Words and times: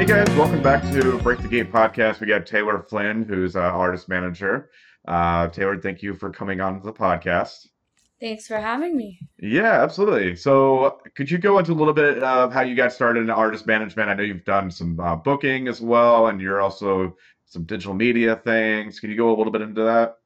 Hey 0.00 0.06
guys, 0.06 0.30
welcome 0.30 0.62
back 0.62 0.82
to 0.92 1.18
Break 1.18 1.40
the 1.40 1.48
Gate 1.48 1.70
podcast. 1.70 2.20
We 2.20 2.26
got 2.26 2.46
Taylor 2.46 2.82
Flynn, 2.88 3.22
who's 3.22 3.54
uh, 3.54 3.60
artist 3.60 4.08
manager. 4.08 4.70
Uh, 5.06 5.48
Taylor, 5.48 5.78
thank 5.78 6.00
you 6.02 6.14
for 6.14 6.30
coming 6.30 6.62
on 6.62 6.80
the 6.82 6.90
podcast. 6.90 7.66
Thanks 8.18 8.46
for 8.46 8.56
having 8.56 8.96
me. 8.96 9.20
Yeah, 9.38 9.82
absolutely. 9.82 10.36
So, 10.36 11.02
could 11.14 11.30
you 11.30 11.36
go 11.36 11.58
into 11.58 11.72
a 11.72 11.74
little 11.74 11.92
bit 11.92 12.22
of 12.22 12.50
how 12.50 12.62
you 12.62 12.74
got 12.74 12.94
started 12.94 13.24
in 13.24 13.28
artist 13.28 13.66
management? 13.66 14.08
I 14.08 14.14
know 14.14 14.22
you've 14.22 14.46
done 14.46 14.70
some 14.70 14.98
uh, 14.98 15.16
booking 15.16 15.68
as 15.68 15.82
well, 15.82 16.28
and 16.28 16.40
you're 16.40 16.62
also 16.62 17.14
some 17.44 17.64
digital 17.64 17.92
media 17.92 18.36
things. 18.36 19.00
Can 19.00 19.10
you 19.10 19.18
go 19.18 19.28
a 19.28 19.36
little 19.36 19.52
bit 19.52 19.60
into 19.60 19.82
that? 19.82 20.16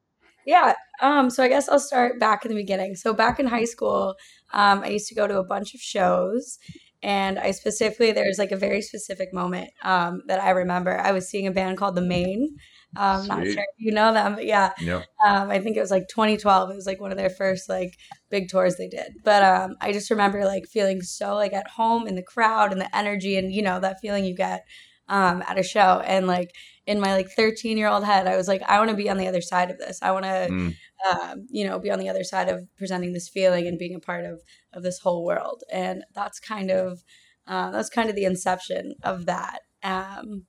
Yeah. 0.45 0.73
Um, 1.01 1.29
so 1.29 1.43
I 1.43 1.49
guess 1.49 1.67
I'll 1.67 1.81
start 1.81 2.17
back 2.17 2.45
in 2.45 2.49
the 2.49 2.55
beginning. 2.55 2.95
So 2.95 3.13
back 3.13 3.41
in 3.41 3.47
high 3.47 3.65
school, 3.65 4.15
um, 4.53 4.83
I 4.83 4.87
used 4.87 5.09
to 5.09 5.15
go 5.15 5.27
to 5.27 5.37
a 5.37 5.43
bunch 5.43 5.75
of 5.75 5.81
shows 5.81 6.59
and 7.03 7.37
I 7.37 7.51
specifically, 7.51 8.11
there's 8.11 8.37
like 8.37 8.51
a 8.51 8.57
very 8.57 8.81
specific 8.81 9.33
moment 9.33 9.69
um, 9.83 10.21
that 10.27 10.41
I 10.41 10.51
remember. 10.51 10.99
I 10.99 11.11
was 11.11 11.29
seeing 11.29 11.47
a 11.47 11.51
band 11.51 11.77
called 11.77 11.95
The 11.95 12.01
Maine. 12.01 12.57
Um, 12.97 13.27
not 13.27 13.43
sure 13.43 13.49
if 13.49 13.65
you 13.77 13.91
know 13.91 14.13
them, 14.13 14.35
but 14.35 14.45
yeah. 14.45 14.71
Yep. 14.79 15.05
Um, 15.25 15.49
I 15.49 15.59
think 15.59 15.75
it 15.75 15.81
was 15.81 15.91
like 15.91 16.07
2012. 16.07 16.71
It 16.71 16.75
was 16.75 16.85
like 16.85 17.01
one 17.01 17.11
of 17.11 17.17
their 17.17 17.29
first 17.29 17.67
like 17.67 17.97
big 18.29 18.49
tours 18.49 18.77
they 18.77 18.87
did. 18.87 19.15
But 19.23 19.43
um, 19.43 19.75
I 19.81 19.91
just 19.91 20.09
remember 20.09 20.45
like 20.45 20.65
feeling 20.65 21.01
so 21.01 21.35
like 21.35 21.53
at 21.53 21.67
home 21.67 22.07
in 22.07 22.15
the 22.15 22.23
crowd 22.23 22.71
and 22.71 22.79
the 22.79 22.95
energy 22.95 23.37
and 23.37 23.51
you 23.51 23.61
know 23.61 23.79
that 23.81 23.99
feeling 23.99 24.23
you 24.23 24.35
get 24.35 24.65
um, 25.07 25.43
at 25.47 25.59
a 25.59 25.63
show. 25.63 26.01
And 26.05 26.27
like 26.27 26.51
in 26.85 26.99
my 26.99 27.13
like 27.13 27.29
13 27.29 27.77
year 27.77 27.87
old 27.87 28.03
head, 28.03 28.27
I 28.27 28.37
was 28.37 28.47
like, 28.47 28.61
I 28.63 28.79
want 28.79 28.91
to 28.91 28.95
be 28.95 29.09
on 29.09 29.17
the 29.17 29.27
other 29.27 29.41
side 29.41 29.71
of 29.71 29.77
this. 29.77 29.99
I 30.01 30.11
want 30.11 30.25
to, 30.25 30.47
Mm. 30.49 30.75
Um, 31.09 31.45
you 31.49 31.65
know, 31.65 31.79
be 31.79 31.91
on 31.91 31.99
the 31.99 32.09
other 32.09 32.23
side 32.23 32.49
of 32.49 32.67
presenting 32.77 33.13
this 33.13 33.29
feeling 33.29 33.67
and 33.67 33.77
being 33.79 33.95
a 33.95 33.99
part 33.99 34.25
of 34.25 34.41
of 34.73 34.83
this 34.83 34.99
whole 34.99 35.25
world. 35.25 35.63
And 35.71 36.03
that's 36.13 36.39
kind 36.39 36.71
of 36.71 37.03
uh, 37.47 37.71
that's 37.71 37.89
kind 37.89 38.09
of 38.09 38.15
the 38.15 38.25
inception 38.25 38.93
of 39.03 39.25
that. 39.25 39.59
Um, 39.83 40.45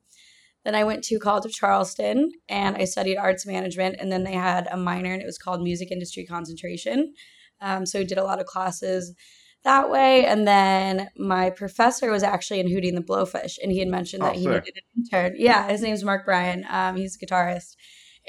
then 0.65 0.75
I 0.75 0.85
went 0.85 1.05
to 1.05 1.19
College 1.19 1.45
of 1.45 1.53
Charleston 1.53 2.31
and 2.49 2.77
I 2.77 2.87
studied 2.87 3.19
arts 3.19 3.47
management. 3.47 3.97
And 4.01 4.11
then 4.11 4.25
they 4.25 4.33
had 4.33 4.67
a 4.71 4.77
minor 4.77 5.13
and 5.13 5.23
it 5.23 5.27
was 5.27 5.39
called 5.39 5.63
music 5.63 5.93
industry 5.93 6.25
concentration. 6.27 7.13
Um, 7.61 7.87
so 7.87 8.01
I 8.01 8.05
did 8.05 8.19
a 8.19 8.25
lot 8.25 8.41
of 8.41 8.47
classes 8.47 9.15
that 9.63 9.91
way. 9.91 10.27
And 10.27 10.47
then 10.47 11.09
my 11.17 11.51
professor 11.51 12.11
was 12.11 12.23
actually 12.23 12.61
in 12.61 12.67
Hootie 12.69 12.89
and 12.89 12.97
the 12.97 13.03
Blowfish, 13.03 13.59
and 13.63 13.71
he 13.71 13.79
had 13.79 13.89
mentioned 13.89 14.23
Oh, 14.23 14.27
that 14.27 14.37
he 14.37 14.45
sick. 14.45 14.53
needed 14.65 14.75
an 14.77 15.05
intern. 15.05 15.35
Yeah, 15.39 15.69
his 15.69 15.83
name's 15.83 16.05
Mark 16.05 16.25
Bryan. 16.25 16.65
Um, 16.69 16.97
he's 16.97 17.17
a 17.21 17.25
guitarist. 17.25 17.77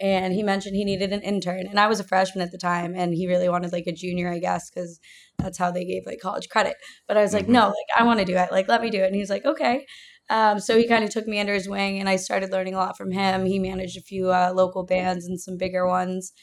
And 0.01 0.33
he 0.33 0.43
mentioned 0.43 0.75
he 0.75 0.85
needed 0.85 1.11
an 1.11 1.21
intern. 1.21 1.67
And 1.67 1.79
I 1.79 1.87
was 1.87 1.99
a 1.99 2.03
freshman 2.03 2.43
at 2.43 2.51
the 2.51 2.57
time, 2.57 2.93
and 2.95 3.13
he 3.13 3.27
really 3.27 3.49
wanted 3.49 3.71
like 3.71 3.87
a 3.87 3.91
junior, 3.91 4.31
I 4.31 4.39
guess, 4.39 4.69
because 4.69 4.99
that's 5.39 5.57
how 5.57 5.71
they 5.71 5.85
gave 5.85 6.03
like 6.05 6.19
college 6.19 6.49
credit. 6.49 6.75
But 7.07 7.17
I 7.17 7.21
was 7.21 7.33
like, 7.33 7.45
Mhm. 7.47 7.49
no, 7.53 7.67
like 7.67 7.89
I 7.97 8.03
want 8.03 8.19
to 8.19 8.25
do 8.25 8.37
it. 8.37 8.51
Like, 8.51 8.67
let 8.67 8.81
me 8.81 8.89
do 8.89 9.01
it. 9.03 9.07
And 9.07 9.15
he's 9.15 9.29
like, 9.29 9.45
okay. 9.45 9.85
Um, 10.29 10.59
so 10.59 10.77
he 10.77 10.87
kind 10.87 11.03
of 11.03 11.09
took 11.09 11.25
me 11.27 11.39
under 11.39 11.53
his 11.53 11.69
wing, 11.69 11.99
and 11.99 12.09
I 12.09 12.17
started 12.17 12.51
learning 12.51 12.73
a 12.75 12.77
lot 12.77 12.97
from 12.97 13.11
him. 13.11 13.45
He 13.45 13.59
managed 13.59 13.97
a 13.97 14.01
few 14.01 14.29
uh, 14.31 14.51
local 14.53 14.83
bands 14.85 15.25
and 15.25 15.39
some 15.39 15.57
bigger 15.57 15.87
ones, 15.87 16.33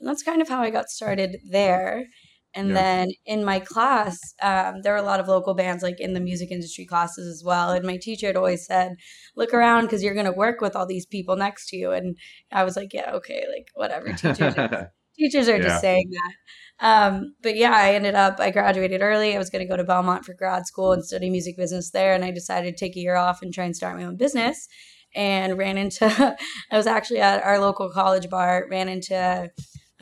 and 0.00 0.08
that's 0.08 0.22
kind 0.22 0.40
of 0.42 0.48
how 0.48 0.60
I 0.62 0.70
got 0.70 0.88
started 0.88 1.38
there. 1.48 2.06
And 2.54 2.70
Yeah. 2.70 2.74
then 2.74 3.08
in 3.26 3.44
my 3.44 3.58
class, 3.60 4.18
um, 4.42 4.82
there 4.82 4.92
were 4.92 4.98
a 4.98 5.02
lot 5.02 5.20
of 5.20 5.28
local 5.28 5.54
bands, 5.54 5.82
like 5.82 6.00
in 6.00 6.14
the 6.14 6.20
music 6.20 6.50
industry 6.50 6.84
classes 6.86 7.26
as 7.26 7.44
well. 7.44 7.70
And 7.70 7.84
my 7.84 7.96
teacher 7.96 8.28
had 8.28 8.36
always 8.36 8.64
said, 8.66 8.92
"Look 9.36 9.52
around, 9.52 9.82
because 9.84 10.02
you're 10.02 10.14
going 10.14 10.26
to 10.26 10.32
work 10.32 10.60
with 10.60 10.76
all 10.76 10.86
these 10.86 11.06
people 11.06 11.36
next 11.36 11.68
to 11.70 11.76
you." 11.76 11.92
And 11.92 12.16
I 12.52 12.64
was 12.64 12.76
like, 12.76 12.92
"Yeah, 12.94 13.10
okay, 13.14 13.44
like 13.52 13.68
whatever." 13.74 14.06
Teachers, 14.12 14.56
are, 14.56 14.92
teachers 15.18 15.48
are 15.48 15.58
Yeah. 15.58 15.62
just 15.62 15.80
saying 15.80 16.10
that. 16.10 16.34
Um, 16.80 17.34
but 17.42 17.56
yeah, 17.56 17.72
I 17.74 17.94
ended 17.94 18.14
up, 18.14 18.40
I 18.40 18.50
graduated 18.50 19.02
early. 19.02 19.34
I 19.34 19.38
was 19.38 19.50
going 19.50 19.64
to 19.64 19.68
go 19.70 19.76
to 19.76 19.84
Belmont 19.84 20.24
for 20.24 20.34
grad 20.34 20.66
school 20.66 20.92
and 20.92 21.04
study 21.04 21.30
music 21.30 21.56
business 21.56 21.90
there. 21.90 22.14
And 22.14 22.24
I 22.24 22.30
decided 22.32 22.76
to 22.76 22.84
take 22.84 22.96
a 22.96 23.00
year 23.00 23.16
off 23.16 23.42
and 23.42 23.52
try 23.54 23.64
and 23.64 23.76
start 23.76 23.96
my 23.96 24.04
own 24.04 24.16
business. 24.16 24.68
And 25.16 25.56
ran 25.56 25.78
into, 25.78 26.06
I 26.72 26.76
was 26.76 26.88
actually 26.88 27.20
at 27.20 27.42
our 27.44 27.60
local 27.60 27.90
college 27.90 28.28
bar, 28.28 28.66
ran 28.68 28.88
into 28.88 29.48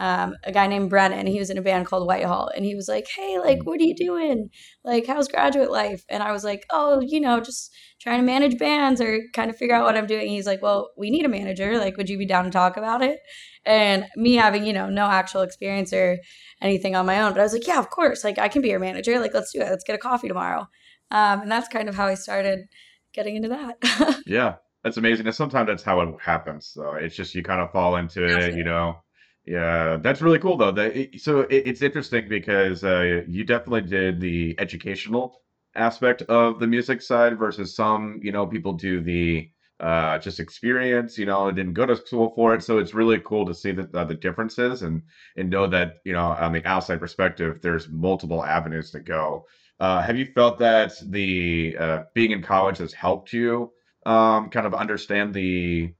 um, 0.03 0.35
a 0.43 0.51
guy 0.51 0.67
named 0.67 0.91
Brennan. 0.91 1.29
He 1.29 1.39
was 1.39 1.49
in 1.49 1.59
a 1.59 1.63
band 1.63 1.87
called 1.87 2.09
Whitehall. 2.09 2.51
And 2.57 2.65
he 2.65 2.75
was 2.75 2.89
like, 2.89 3.07
Hey, 3.15 3.39
like, 3.39 3.63
what 3.63 3.81
are 3.81 3.85
you 3.85 3.95
doing? 3.95 4.51
Like, 4.83 5.07
how's 5.07 5.29
graduate 5.29 5.71
life? 5.71 6.05
And 6.09 6.25
I 6.25 6.33
was 6.33 6.43
like, 6.43 6.67
Oh, 6.71 7.01
you 7.01 7.21
know, 7.21 7.39
just 7.39 7.73
trying 8.01 8.19
to 8.19 8.27
manage 8.27 8.59
bands 8.59 9.01
or 9.01 9.21
kind 9.33 9.49
of 9.49 9.57
figure 9.57 9.77
out 9.77 9.85
what 9.85 9.97
I'm 9.97 10.09
doing. 10.09 10.29
He's 10.29 10.45
like, 10.45 10.61
Well, 10.61 10.91
we 10.97 11.09
need 11.09 11.25
a 11.25 11.29
manager. 11.29 11.79
Like, 11.79 11.97
would 11.97 12.11
you 12.11 12.19
be 12.19 12.27
down 12.27 12.45
to 12.47 12.51
talk 12.51 12.77
about 12.77 13.01
it? 13.01 13.21
And 13.65 14.07
me 14.17 14.35
having, 14.35 14.67
you 14.67 14.73
know, 14.73 14.91
no 14.91 15.07
actual 15.07 15.43
experience 15.43 15.93
or 15.93 16.19
anything 16.61 16.97
on 16.97 17.07
my 17.07 17.23
own. 17.23 17.31
But 17.31 17.39
I 17.39 17.45
was 17.45 17.53
like, 17.53 17.69
yeah, 17.69 17.79
of 17.79 17.91
course. 17.91 18.25
Like, 18.25 18.41
I 18.41 18.49
can 18.49 18.61
be 18.61 18.71
your 18.71 18.81
manager. 18.81 19.21
Like, 19.21 19.35
let's 19.35 19.53
do 19.53 19.61
it. 19.61 19.71
Let's 19.71 19.85
get 19.85 19.95
a 19.95 19.99
coffee 19.99 20.27
tomorrow. 20.27 20.67
Um, 21.13 21.43
and 21.43 21.53
that's 21.53 21.69
kind 21.69 21.89
of 21.89 21.95
how 21.95 22.07
I 22.07 22.15
started 22.15 22.67
getting 23.15 23.37
into 23.37 23.51
that. 23.51 24.19
Yeah, 24.27 24.55
that's 24.83 24.97
amazing. 24.97 25.27
And 25.27 25.35
sometimes 25.35 25.69
that's 25.69 25.85
how 25.85 26.01
it 26.01 26.09
happens. 26.21 26.67
So 26.75 26.95
it's 26.95 27.15
just 27.15 27.37
you 27.37 27.45
kind 27.45 27.61
of 27.61 27.71
fall 27.71 27.95
into 27.95 28.25
it, 28.25 28.57
you 28.57 28.65
know. 28.65 28.97
Yeah, 29.45 29.97
that's 29.97 30.23
really 30.23 30.39
cool 30.39 30.57
though. 30.57 30.71
That 30.71 31.19
so 31.21 31.41
it, 31.41 31.65
it's 31.67 31.83
interesting 31.83 32.29
because 32.29 32.85
uh, 32.85 33.23
you 33.27 33.45
definitely 33.45 33.83
did 33.83 34.21
the 34.21 34.55
educational 34.59 35.43
aspect 35.75 36.23
of 36.23 36.61
the 36.61 36.67
music 36.67 37.03
side 37.03 37.39
versus 37.39 37.75
some, 37.75 38.21
you 38.23 38.31
know, 38.31 38.47
people 38.47 38.75
do 38.75 39.01
the 39.01 39.51
uh, 39.81 40.19
just 40.19 40.39
experience, 40.39 41.19
you 41.19 41.27
know, 41.27 41.51
didn't 41.51 41.73
go 41.73 41.87
to 41.87 41.97
school 41.97 42.33
for 42.37 42.55
it. 42.55 42.63
So 42.63 42.79
it's 42.79 42.95
really 42.95 43.19
cool 43.21 43.45
to 43.47 43.55
see 43.55 43.73
the, 43.73 43.89
uh, 43.95 44.05
the 44.05 44.15
differences 44.15 44.83
and 44.83 45.03
and 45.37 45.51
know 45.51 45.67
that, 45.67 45.97
you 46.05 46.13
know, 46.13 46.27
on 46.27 46.53
the 46.53 46.65
outside 46.65 47.01
perspective, 47.01 47.59
there's 47.63 47.89
multiple 47.89 48.45
avenues 48.45 48.93
to 48.93 49.01
go. 49.01 49.47
Uh, 49.81 50.01
have 50.03 50.17
you 50.17 50.27
felt 50.27 50.59
that 50.61 50.93
the 51.11 51.77
uh, 51.81 52.03
being 52.15 52.31
in 52.31 52.43
college 52.43 52.79
has 52.79 52.93
helped 52.93 53.33
you 53.33 53.73
um, 54.07 54.51
kind 54.51 54.67
of 54.67 54.75
understand 54.75 55.35
the 55.35 55.93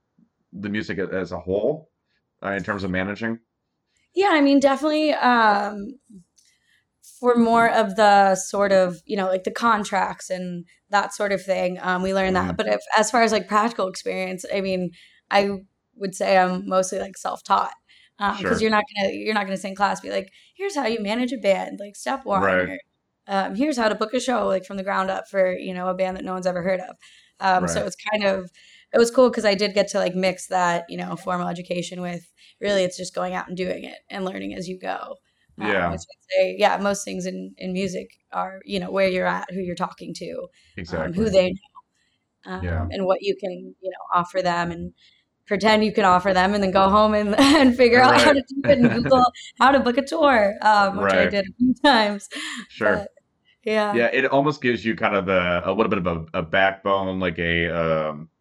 the 0.53 0.69
music 0.69 0.99
as 0.99 1.31
a 1.31 1.39
whole 1.39 1.89
uh, 2.43 2.51
in 2.51 2.63
terms 2.63 2.83
of 2.83 2.91
managing? 2.91 3.39
yeah, 4.15 4.29
I 4.31 4.41
mean, 4.41 4.59
definitely 4.59 5.13
um, 5.13 5.95
for 7.19 7.35
more 7.35 7.69
of 7.69 7.95
the 7.95 8.35
sort 8.35 8.71
of, 8.71 9.01
you 9.05 9.17
know, 9.17 9.27
like 9.27 9.43
the 9.43 9.51
contracts 9.51 10.29
and 10.29 10.65
that 10.89 11.13
sort 11.13 11.31
of 11.31 11.41
thing, 11.43 11.77
um, 11.81 12.01
we 12.01 12.13
learned 12.13 12.35
Mhm. 12.35 12.47
that. 12.47 12.57
But 12.57 12.67
if, 12.67 12.81
as 12.97 13.11
far 13.11 13.23
as 13.23 13.31
like 13.31 13.47
practical 13.47 13.87
experience, 13.87 14.45
I 14.53 14.61
mean, 14.61 14.91
I 15.29 15.49
would 15.95 16.15
say 16.15 16.37
I'm 16.37 16.67
mostly 16.67 16.99
like 16.99 17.17
self-taught. 17.17 17.73
because 18.19 18.39
Sure. 18.39 18.59
you're 18.61 18.71
not 18.71 18.83
gonna 18.95 19.11
you're 19.13 19.33
not 19.33 19.45
gonna 19.45 19.57
sit 19.57 19.69
in 19.69 19.75
class 19.75 19.99
be 19.99 20.09
like 20.11 20.29
here's 20.55 20.75
how 20.75 20.85
you 20.85 21.01
manage 21.01 21.33
a 21.33 21.37
band 21.37 21.79
like 21.79 21.95
step 21.95 22.23
one 22.25 22.43
Right. 22.43 22.69
or 22.69 22.77
um, 23.27 23.55
here's 23.55 23.75
how 23.77 23.89
to 23.89 23.95
book 23.95 24.13
a 24.13 24.19
show 24.19 24.47
like 24.47 24.65
from 24.65 24.77
the 24.77 24.83
ground 24.83 25.09
up 25.09 25.27
for 25.29 25.51
you 25.57 25.73
know 25.73 25.87
a 25.89 25.93
band 25.95 26.15
that 26.17 26.23
no 26.23 26.33
one's 26.33 26.45
ever 26.47 26.61
heard 26.63 26.79
of 26.79 26.95
um, 27.39 27.67
so 27.67 27.83
it's 27.85 27.95
kind 28.11 28.23
of 28.23 28.49
it 28.93 28.97
was 28.97 29.11
cool 29.11 29.29
because 29.29 29.45
i 29.45 29.55
did 29.55 29.73
get 29.73 29.87
to 29.87 29.97
like 29.99 30.15
mix 30.15 30.47
that 30.47 30.85
you 30.89 30.97
know 30.97 31.15
formal 31.15 31.47
education 31.47 32.01
with 32.01 32.23
really 32.61 32.83
it's 32.83 32.97
just 32.97 33.15
going 33.15 33.33
out 33.33 33.47
and 33.47 33.57
doing 33.57 33.83
it 33.83 33.97
and 34.09 34.25
learning 34.25 34.53
as 34.53 34.67
you 34.67 34.79
go 34.79 35.15
um, 35.59 35.67
Yeah. 35.67 35.95
say, 36.31 36.55
yeah 36.57 36.77
most 36.77 37.05
things 37.05 37.25
in 37.25 37.53
in 37.57 37.73
music 37.73 38.07
are 38.31 38.59
you 38.65 38.79
know 38.79 38.91
where 38.91 39.07
you're 39.07 39.27
at 39.27 39.45
who 39.51 39.59
you're 39.59 39.75
talking 39.75 40.13
to 40.15 40.31
um, 40.31 40.47
Exactly. 40.77 41.17
who 41.17 41.29
they 41.29 41.47
know 41.49 42.53
um, 42.53 42.63
Yeah. 42.63 42.87
and 42.91 43.05
what 43.05 43.21
you 43.21 43.35
can 43.39 43.51
you 43.81 43.89
know 43.89 44.19
offer 44.19 44.41
them 44.41 44.71
and 44.71 44.93
pretend 45.45 45.83
you 45.83 45.91
can 45.93 46.05
offer 46.05 46.33
them 46.33 46.53
and 46.53 46.63
then 46.63 46.71
go 46.71 46.89
home 46.89 47.13
and, 47.13 47.35
and 47.39 47.75
figure 47.75 48.01
out 48.01 48.15
how 48.19 48.31
to 48.33 48.41
do 48.41 48.61
it 48.65 48.79
and 48.79 48.91
google 48.91 49.23
how 49.59 49.71
to 49.71 49.79
book 49.79 49.97
a 49.97 50.01
tour 50.01 50.53
um, 50.61 50.97
which 50.97 51.13
i 51.13 51.25
did 51.25 51.45
a 51.45 51.53
few 51.57 51.73
times 51.85 52.27
Sure. 52.69 52.97
but, 52.97 53.07
yeah 53.63 53.93
Yeah, 53.93 54.09
it 54.11 54.25
almost 54.25 54.61
gives 54.61 54.83
you 54.83 54.95
kind 54.95 55.15
of 55.15 55.27
a, 55.29 55.61
a 55.65 55.71
little 55.73 55.89
bit 55.89 55.99
of 55.99 56.07
a, 56.07 56.25
a 56.39 56.41
backbone, 56.41 57.19
like 57.19 57.39
a 57.39 57.69
um, 57.69 58.29
a 58.31 58.32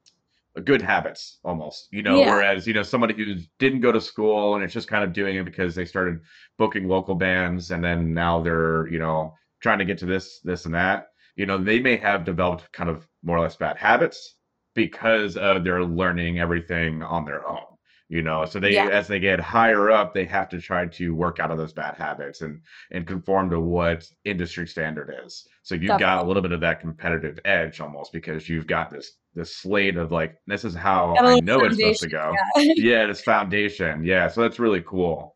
good 0.60 0.82
habits 0.82 1.38
almost. 1.44 1.88
You 1.92 2.02
know, 2.02 2.20
Yeah. 2.20 2.30
whereas 2.30 2.66
you 2.66 2.74
know 2.74 2.82
somebody 2.82 3.14
who 3.14 3.36
didn't 3.58 3.80
go 3.80 3.92
to 3.92 4.00
school 4.00 4.54
and 4.54 4.64
it's 4.64 4.74
just 4.74 4.88
kind 4.88 5.04
of 5.04 5.12
doing 5.12 5.36
it 5.36 5.44
because 5.44 5.74
they 5.74 5.84
started 5.86 6.20
booking 6.58 6.88
local 6.88 7.14
bands 7.14 7.70
and 7.70 7.82
then 7.82 8.12
now 8.14 8.42
they're 8.42 8.86
you 8.88 8.98
know 8.98 9.34
trying 9.62 9.78
to 9.78 9.84
get 9.84 9.98
to 9.98 10.06
this 10.06 10.41
this 10.41 10.66
and 10.66 10.74
that. 10.74 11.08
You 11.36 11.46
know, 11.46 11.56
they 11.58 11.80
may 11.80 11.96
have 11.96 12.24
developed 12.24 12.70
kind 12.72 12.91
of 12.91 13.08
more 13.22 13.38
or 13.38 13.41
less 13.41 13.56
bad 13.56 13.78
habits 13.78 14.36
because 14.74 15.36
of 15.36 15.65
they're 15.65 15.84
learning 15.84 16.38
everything 16.41 17.03
on 17.03 17.24
their 17.24 17.48
own. 17.48 17.72
You 18.12 18.20
know, 18.20 18.44
so 18.44 18.60
they 18.60 18.74
Yeah. 18.74 18.88
as 18.88 19.09
they 19.09 19.18
get 19.18 19.41
higher 19.41 19.91
up, 19.91 20.12
they 20.12 20.26
have 20.26 20.50
to 20.50 20.60
try 20.60 20.84
to 20.84 21.14
work 21.14 21.41
out 21.41 21.50
of 21.50 21.56
those 21.56 21.72
bad 21.72 21.94
habits 21.97 22.42
and 22.42 22.60
and 22.91 23.06
conform 23.06 23.48
to 23.48 23.59
what 23.59 24.06
industry 24.26 24.68
standard 24.68 25.09
is. 25.24 25.48
So 25.62 25.74
you've 25.76 25.98
got 25.98 26.22
a 26.22 26.26
little 26.28 26.42
bit 26.42 26.53
of 26.53 26.60
that 26.60 26.80
competitive 26.80 27.38
edge 27.47 27.80
almost 27.80 28.12
because 28.12 28.50
you've 28.50 28.66
got 28.66 28.91
this 28.91 29.16
this 29.34 29.56
slate 29.56 29.97
of 29.97 30.12
like 30.12 30.36
this 30.47 30.62
is 30.62 30.74
how 30.74 31.14
i 31.14 31.20
a 31.20 31.22
I 31.22 31.34
little 31.36 31.42
know 31.42 31.64
it's 31.64 31.76
supposed 31.78 32.03
to 32.03 32.09
go. 32.09 32.34
yeah. 32.59 32.72
Yeah, 32.76 33.06
this 33.06 33.22
foundation. 33.22 34.04
Yeah, 34.04 34.28
so 34.28 34.42
that's 34.42 34.58
really 34.58 34.82
cool. 34.82 35.34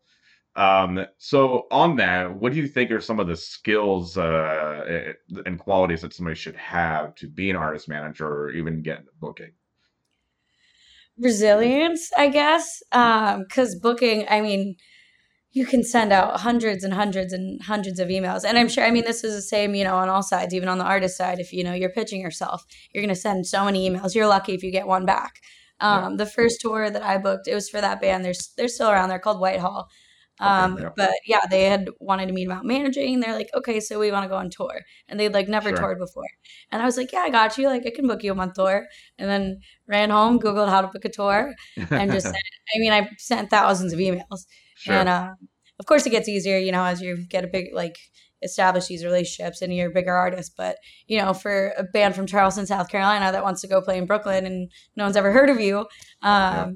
Um, 0.55 1.03
so 1.17 1.65
on 1.71 1.95
that, 1.95 2.31
what 2.35 2.53
do 2.53 2.59
you 2.59 2.67
think 2.67 2.91
are 2.91 3.01
some 3.01 3.19
of 3.19 3.27
the 3.27 3.35
skills 3.37 4.19
uh, 4.19 4.85
eh, 4.87 5.13
and 5.47 5.57
qualities 5.59 6.01
that 6.01 6.13
somebody 6.13 6.35
should 6.35 6.55
have 6.57 7.15
to 7.15 7.27
be 7.27 7.49
an 7.49 7.55
artist 7.55 7.89
manager 7.89 8.27
or 8.27 8.51
even 8.51 8.83
get 8.83 8.99
into 8.99 9.11
booking? 9.19 9.53
Resilience 11.19 12.11
i 12.17 12.27
guess 12.27 12.81
um 12.91 13.43
because 13.43 13.75
booking 13.75 14.25
i 14.29 14.41
mean 14.41 14.75
you 15.57 15.65
can 15.65 15.83
send 15.83 16.13
out 16.13 16.39
hundreds 16.41 16.83
and 16.83 16.93
hundreds 16.93 17.33
and 17.33 17.61
hundreds 17.63 17.99
of 17.99 18.09
emails. 18.09 18.43
And 18.45 18.57
I'm 18.59 18.69
sure, 18.69 18.83
I 18.83 18.91
mean, 18.91 19.05
this 19.05 19.23
is 19.23 19.33
the 19.33 19.41
same, 19.41 19.73
you 19.73 19.83
know, 19.83 19.95
on 19.95 20.07
all 20.07 20.21
sides, 20.21 20.53
even 20.53 20.69
on 20.69 20.77
the 20.77 20.83
artist 20.85 21.17
side. 21.17 21.39
If, 21.39 21.51
you 21.51 21.63
know, 21.63 21.73
you're 21.73 21.89
pitching 21.89 22.21
yourself, 22.21 22.63
you're 22.91 23.01
going 23.01 23.13
to 23.13 23.19
send 23.19 23.47
so 23.47 23.65
many 23.65 23.89
emails. 23.89 24.13
You're 24.13 24.27
lucky 24.27 24.53
if 24.53 24.61
you 24.61 24.71
get 24.71 24.85
one 24.85 25.05
back. 25.05 25.41
Um, 25.79 26.11
yeah. 26.11 26.17
The 26.17 26.25
first 26.27 26.61
tour 26.61 26.89
that 26.91 27.01
I 27.01 27.17
booked, 27.17 27.47
it 27.47 27.55
was 27.55 27.69
for 27.69 27.81
that 27.81 27.99
band. 27.99 28.23
They're, 28.23 28.33
they're 28.55 28.67
still 28.67 28.89
around. 28.89 29.09
They're 29.09 29.19
called 29.19 29.39
Whitehall. 29.39 29.89
Um, 30.39 30.73
okay, 30.73 30.83
yeah. 30.83 30.89
But 30.95 31.13
yeah, 31.25 31.41
they 31.49 31.63
had 31.65 31.89
wanted 31.99 32.27
to 32.27 32.33
meet 32.33 32.45
about 32.45 32.65
managing. 32.65 33.19
They're 33.19 33.35
like, 33.35 33.49
okay, 33.55 33.79
so 33.79 33.99
we 33.99 34.11
want 34.11 34.23
to 34.23 34.29
go 34.29 34.35
on 34.35 34.49
tour, 34.49 34.81
and 35.07 35.19
they'd 35.19 35.33
like 35.33 35.47
never 35.47 35.69
sure. 35.69 35.77
toured 35.77 35.99
before. 35.99 36.27
And 36.71 36.81
I 36.81 36.85
was 36.85 36.97
like, 36.97 37.11
yeah, 37.11 37.19
I 37.19 37.29
got 37.29 37.57
you. 37.57 37.67
Like, 37.67 37.85
I 37.85 37.91
can 37.91 38.07
book 38.07 38.23
you 38.23 38.31
a 38.31 38.35
month 38.35 38.53
tour. 38.53 38.85
And 39.17 39.29
then 39.29 39.59
ran 39.87 40.09
home, 40.09 40.39
googled 40.39 40.69
how 40.69 40.81
to 40.81 40.87
book 40.87 41.05
a 41.05 41.09
tour, 41.09 41.53
and 41.89 42.11
just 42.11 42.25
sent, 42.31 42.35
I 42.75 42.79
mean, 42.79 42.91
I 42.91 43.09
sent 43.17 43.49
thousands 43.49 43.93
of 43.93 43.99
emails, 43.99 44.45
sure. 44.75 44.95
and 44.95 45.09
uh, 45.09 45.29
of 45.79 45.85
course, 45.85 46.05
it 46.05 46.11
gets 46.11 46.27
easier, 46.27 46.57
you 46.57 46.71
know, 46.71 46.83
as 46.83 47.01
you 47.01 47.25
get 47.27 47.43
a 47.43 47.47
big 47.47 47.67
like 47.73 47.95
establish 48.43 48.85
these 48.87 49.03
relationships 49.03 49.61
and 49.61 49.73
you're 49.73 49.89
a 49.89 49.93
bigger 49.93 50.13
artist. 50.13 50.53
But 50.57 50.77
you 51.07 51.19
know, 51.19 51.33
for 51.33 51.73
a 51.77 51.83
band 51.83 52.15
from 52.15 52.27
Charleston, 52.27 52.65
South 52.65 52.89
Carolina, 52.89 53.31
that 53.31 53.43
wants 53.43 53.61
to 53.61 53.67
go 53.67 53.81
play 53.81 53.97
in 53.97 54.05
Brooklyn 54.05 54.45
and 54.45 54.71
no 54.95 55.05
one's 55.05 55.17
ever 55.17 55.31
heard 55.31 55.49
of 55.49 55.59
you. 55.59 55.79
Um, 55.79 55.85
yeah. 56.21 56.71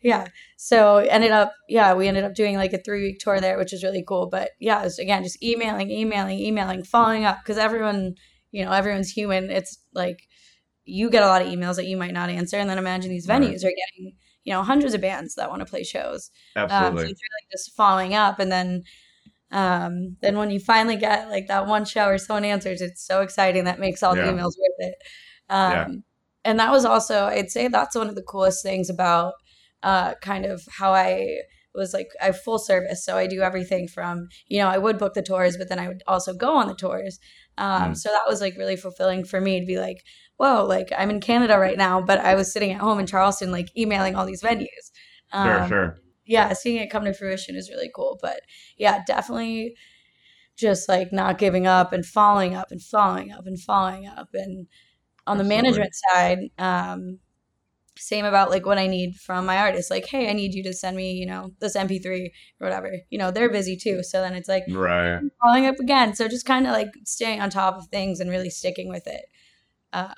Yeah. 0.00 0.26
So 0.56 0.98
ended 0.98 1.30
up, 1.30 1.52
yeah, 1.68 1.94
we 1.94 2.08
ended 2.08 2.24
up 2.24 2.34
doing 2.34 2.56
like 2.56 2.72
a 2.72 2.78
three 2.78 3.02
week 3.02 3.18
tour 3.18 3.40
there, 3.40 3.58
which 3.58 3.72
is 3.72 3.82
really 3.82 4.04
cool. 4.06 4.26
But 4.26 4.50
yeah, 4.60 4.80
it 4.80 4.84
was 4.84 4.98
again 4.98 5.22
just 5.22 5.42
emailing, 5.42 5.90
emailing, 5.90 6.38
emailing, 6.38 6.84
following 6.84 7.24
up 7.24 7.38
because 7.42 7.58
everyone, 7.58 8.14
you 8.50 8.64
know, 8.64 8.72
everyone's 8.72 9.10
human. 9.10 9.50
It's 9.50 9.78
like 9.94 10.28
you 10.84 11.10
get 11.10 11.22
a 11.22 11.26
lot 11.26 11.42
of 11.42 11.48
emails 11.48 11.76
that 11.76 11.86
you 11.86 11.96
might 11.96 12.14
not 12.14 12.30
answer, 12.30 12.56
and 12.56 12.68
then 12.68 12.78
imagine 12.78 13.10
these 13.10 13.26
venues 13.26 13.64
right. 13.64 13.72
are 13.72 13.76
getting 13.76 14.12
you 14.44 14.52
know 14.52 14.62
hundreds 14.62 14.94
of 14.94 15.00
bands 15.00 15.34
that 15.34 15.50
want 15.50 15.60
to 15.60 15.66
play 15.66 15.84
shows. 15.84 16.30
Absolutely. 16.56 16.88
Um, 16.88 16.96
so 16.96 17.02
it's 17.10 17.20
really 17.20 17.48
just 17.52 17.76
following 17.76 18.14
up, 18.14 18.38
and 18.38 18.50
then 18.50 18.82
um, 19.50 20.16
then 20.20 20.36
when 20.36 20.50
you 20.50 20.60
finally 20.60 20.96
get 20.96 21.28
like 21.28 21.48
that 21.48 21.66
one 21.66 21.84
show 21.84 22.06
or 22.06 22.18
someone 22.18 22.44
answers, 22.44 22.80
it's 22.80 23.04
so 23.04 23.22
exciting 23.22 23.64
that 23.64 23.80
makes 23.80 24.02
all 24.02 24.16
yeah. 24.16 24.26
the 24.26 24.32
emails 24.32 24.54
worth 24.58 24.78
it. 24.78 24.94
Um, 25.48 25.72
yeah. 25.72 25.86
And 26.44 26.58
that 26.60 26.70
was 26.70 26.84
also, 26.84 27.26
I'd 27.26 27.50
say, 27.50 27.68
that's 27.68 27.96
one 27.96 28.08
of 28.08 28.14
the 28.14 28.22
coolest 28.22 28.62
things 28.62 28.88
about 28.88 29.34
uh, 29.82 30.14
kind 30.22 30.44
of 30.44 30.62
how 30.78 30.92
I 30.92 31.38
was 31.74 31.94
like 31.94 32.08
I 32.20 32.32
full 32.32 32.58
service. 32.58 33.04
So 33.04 33.16
I 33.16 33.26
do 33.26 33.40
everything 33.40 33.88
from 33.88 34.28
you 34.48 34.60
know 34.60 34.68
I 34.68 34.78
would 34.78 34.98
book 34.98 35.14
the 35.14 35.22
tours, 35.22 35.56
but 35.56 35.68
then 35.68 35.78
I 35.78 35.88
would 35.88 36.02
also 36.06 36.34
go 36.34 36.56
on 36.56 36.68
the 36.68 36.74
tours. 36.74 37.18
Um, 37.56 37.92
mm. 37.92 37.96
So 37.96 38.10
that 38.10 38.24
was 38.28 38.40
like 38.40 38.56
really 38.56 38.76
fulfilling 38.76 39.24
for 39.24 39.40
me 39.40 39.60
to 39.60 39.66
be 39.66 39.78
like, 39.78 40.02
whoa, 40.36 40.64
like 40.64 40.90
I'm 40.96 41.10
in 41.10 41.20
Canada 41.20 41.58
right 41.58 41.78
now, 41.78 42.00
but 42.00 42.20
I 42.20 42.34
was 42.34 42.52
sitting 42.52 42.72
at 42.72 42.80
home 42.80 42.98
in 42.98 43.06
Charleston, 43.06 43.52
like 43.52 43.76
emailing 43.76 44.16
all 44.16 44.26
these 44.26 44.42
venues. 44.42 44.90
Um, 45.32 45.46
sure, 45.46 45.68
sure. 45.68 45.96
Yeah, 46.26 46.52
seeing 46.52 46.76
it 46.76 46.90
come 46.90 47.04
to 47.04 47.14
fruition 47.14 47.56
is 47.56 47.70
really 47.70 47.90
cool. 47.94 48.18
But 48.20 48.40
yeah, 48.76 49.02
definitely 49.06 49.74
just 50.56 50.88
like 50.88 51.12
not 51.12 51.38
giving 51.38 51.66
up 51.66 51.92
and 51.92 52.04
following 52.04 52.54
up 52.54 52.70
and 52.70 52.82
following 52.82 53.32
up 53.32 53.46
and 53.46 53.60
following 53.60 54.06
up. 54.06 54.28
And 54.34 54.66
on 55.26 55.38
the 55.38 55.44
management 55.44 55.92
side, 55.94 56.38
um, 56.58 57.18
same 57.98 58.24
about 58.24 58.50
like 58.50 58.64
what 58.64 58.78
I 58.78 58.86
need 58.86 59.16
from 59.16 59.46
my 59.46 59.58
artist. 59.58 59.90
Like, 59.90 60.06
hey, 60.06 60.28
I 60.28 60.32
need 60.32 60.54
you 60.54 60.62
to 60.64 60.72
send 60.72 60.96
me, 60.96 61.12
you 61.12 61.26
know, 61.26 61.52
this 61.60 61.76
MP3 61.76 62.30
or 62.60 62.66
whatever. 62.66 62.92
You 63.10 63.18
know, 63.18 63.30
they're 63.30 63.50
busy 63.50 63.76
too. 63.76 64.02
So 64.02 64.20
then 64.20 64.34
it's 64.34 64.48
like 64.48 64.64
right 64.70 65.20
following 65.42 65.66
up 65.66 65.78
again. 65.80 66.14
So 66.14 66.28
just 66.28 66.46
kind 66.46 66.66
of 66.66 66.72
like 66.72 66.90
staying 67.04 67.40
on 67.40 67.50
top 67.50 67.76
of 67.76 67.86
things 67.88 68.20
and 68.20 68.30
really 68.30 68.50
sticking 68.50 68.88
with 68.88 69.06
it 69.06 69.24
um, 69.92 70.14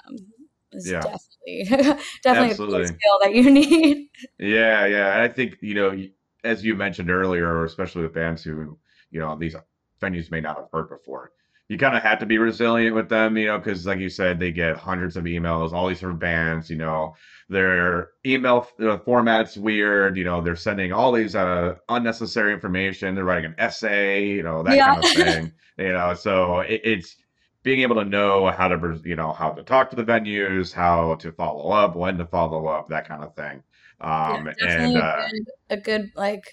is 0.72 0.90
yeah. 0.90 1.00
definitely 1.00 2.00
definitely 2.22 2.50
Absolutely. 2.50 2.82
a 2.82 2.86
skill 2.86 3.18
that 3.22 3.34
you 3.34 3.50
need. 3.50 4.08
Yeah, 4.38 4.86
yeah. 4.86 5.22
I 5.22 5.28
think 5.28 5.56
you 5.60 5.74
know, 5.74 6.06
as 6.44 6.64
you 6.64 6.74
mentioned 6.74 7.10
earlier, 7.10 7.64
especially 7.64 8.02
with 8.02 8.14
bands 8.14 8.42
who 8.42 8.78
you 9.10 9.20
know 9.20 9.36
these 9.36 9.56
venues 10.00 10.30
may 10.30 10.40
not 10.40 10.56
have 10.56 10.68
heard 10.72 10.88
before. 10.88 11.32
You 11.70 11.78
kind 11.78 11.96
of 11.96 12.02
have 12.02 12.18
to 12.18 12.26
be 12.26 12.38
resilient 12.38 12.96
with 12.96 13.08
them, 13.08 13.36
you 13.36 13.46
know, 13.46 13.58
because 13.58 13.86
like 13.86 14.00
you 14.00 14.10
said, 14.10 14.40
they 14.40 14.50
get 14.50 14.76
hundreds 14.76 15.16
of 15.16 15.22
emails, 15.24 15.72
all 15.72 15.86
these 15.86 16.00
different 16.00 16.18
bands, 16.18 16.68
you 16.68 16.76
know, 16.76 17.14
their 17.48 18.10
email 18.26 18.66
uh, 18.80 18.98
format's 18.98 19.56
weird, 19.56 20.16
you 20.16 20.24
know, 20.24 20.40
they're 20.40 20.56
sending 20.56 20.92
all 20.92 21.12
these 21.12 21.36
uh, 21.36 21.76
unnecessary 21.88 22.52
information, 22.52 23.14
they're 23.14 23.24
writing 23.24 23.52
an 23.52 23.54
essay, 23.56 24.26
you 24.26 24.42
know, 24.42 24.64
that 24.64 24.74
yeah. 24.74 24.94
kind 24.94 25.04
of 25.04 25.10
thing, 25.12 25.52
you 25.78 25.92
know, 25.92 26.12
so 26.12 26.58
it, 26.58 26.80
it's 26.82 27.16
being 27.62 27.82
able 27.82 27.96
to 27.96 28.04
know 28.04 28.50
how 28.50 28.68
to 28.68 29.00
you 29.04 29.16
know 29.16 29.32
how 29.32 29.50
to 29.50 29.62
talk 29.62 29.90
to 29.90 29.96
the 29.96 30.04
venues 30.04 30.72
how 30.72 31.14
to 31.16 31.30
follow 31.32 31.70
up 31.70 31.94
when 31.94 32.16
to 32.16 32.26
follow 32.26 32.66
up 32.66 32.88
that 32.88 33.06
kind 33.06 33.22
of 33.22 33.34
thing 33.36 33.62
um 34.00 34.48
yeah, 34.58 34.82
and 34.82 34.96
uh, 34.96 35.16
a, 35.18 35.30
good, 35.30 35.44
a 35.68 35.76
good 35.76 36.12
like 36.16 36.44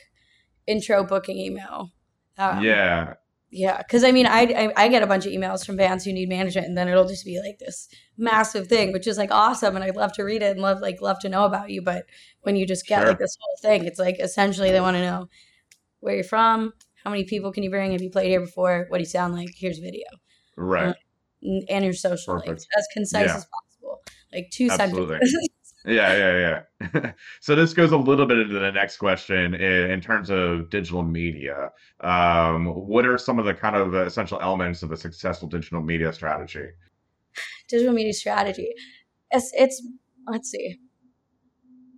intro 0.67 1.03
booking 1.03 1.37
email. 1.37 1.91
Um, 2.37 2.63
yeah 2.63 3.13
yeah 3.49 3.77
because 3.77 4.03
i 4.03 4.11
mean 4.11 4.25
I, 4.25 4.41
I, 4.41 4.83
I 4.85 4.87
get 4.89 5.03
a 5.03 5.07
bunch 5.07 5.25
of 5.25 5.31
emails 5.31 5.65
from 5.65 5.77
bands 5.77 6.03
who 6.03 6.11
need 6.11 6.29
management 6.29 6.67
and 6.67 6.77
then 6.77 6.87
it'll 6.87 7.07
just 7.07 7.25
be 7.25 7.39
like 7.39 7.59
this 7.59 7.87
massive 8.17 8.67
thing 8.67 8.91
which 8.91 9.07
is 9.07 9.17
like 9.17 9.31
awesome 9.31 9.75
and 9.75 9.83
i'd 9.83 9.95
love 9.95 10.11
to 10.13 10.23
read 10.23 10.41
it 10.41 10.51
and 10.51 10.61
love 10.61 10.81
like 10.81 11.01
love 11.01 11.19
to 11.19 11.29
know 11.29 11.45
about 11.45 11.69
you 11.69 11.81
but 11.81 12.05
when 12.41 12.55
you 12.55 12.65
just 12.65 12.87
get 12.87 12.99
sure. 12.99 13.07
like 13.09 13.19
this 13.19 13.37
whole 13.39 13.57
thing 13.61 13.85
it's 13.85 13.99
like 13.99 14.19
essentially 14.19 14.71
they 14.71 14.81
want 14.81 14.95
to 14.95 15.01
know 15.01 15.29
where 16.01 16.15
you're 16.15 16.23
from 16.23 16.73
how 17.03 17.09
many 17.09 17.23
people 17.23 17.51
can 17.51 17.63
you 17.63 17.69
bring 17.69 17.91
have 17.93 18.01
you 18.01 18.09
played 18.09 18.27
here 18.27 18.41
before 18.41 18.85
what 18.89 18.97
do 18.97 19.01
you 19.01 19.09
sound 19.09 19.33
like 19.33 19.49
here's 19.55 19.79
video 19.79 20.05
right 20.57 20.87
um, 20.87 21.61
and 21.69 21.85
your 21.85 21.93
social 21.93 22.33
Perfect. 22.33 22.47
links 22.47 22.65
as 22.77 22.87
concise 22.93 23.27
yeah. 23.27 23.35
as 23.35 23.45
possible 23.45 24.01
like 24.33 24.49
two 24.51 24.67
Absolutely. 24.69 25.15
sentences 25.15 25.49
yeah 25.87 26.15
yeah 26.15 26.61
yeah 26.93 27.11
so 27.39 27.55
this 27.55 27.73
goes 27.73 27.91
a 27.91 27.97
little 27.97 28.25
bit 28.25 28.37
into 28.37 28.59
the 28.59 28.71
next 28.71 28.97
question 28.97 29.53
in, 29.53 29.91
in 29.91 30.01
terms 30.01 30.29
of 30.29 30.69
digital 30.69 31.03
media 31.03 31.71
um, 32.01 32.67
what 32.67 33.05
are 33.05 33.17
some 33.17 33.39
of 33.39 33.45
the 33.45 33.53
kind 33.53 33.75
of 33.75 33.93
essential 33.93 34.39
elements 34.41 34.83
of 34.83 34.91
a 34.91 34.97
successful 34.97 35.47
digital 35.47 35.81
media 35.81 36.11
strategy 36.11 36.67
digital 37.69 37.93
media 37.93 38.13
strategy 38.13 38.69
it's, 39.31 39.51
it's 39.55 39.81
let's 40.27 40.51
see 40.51 40.77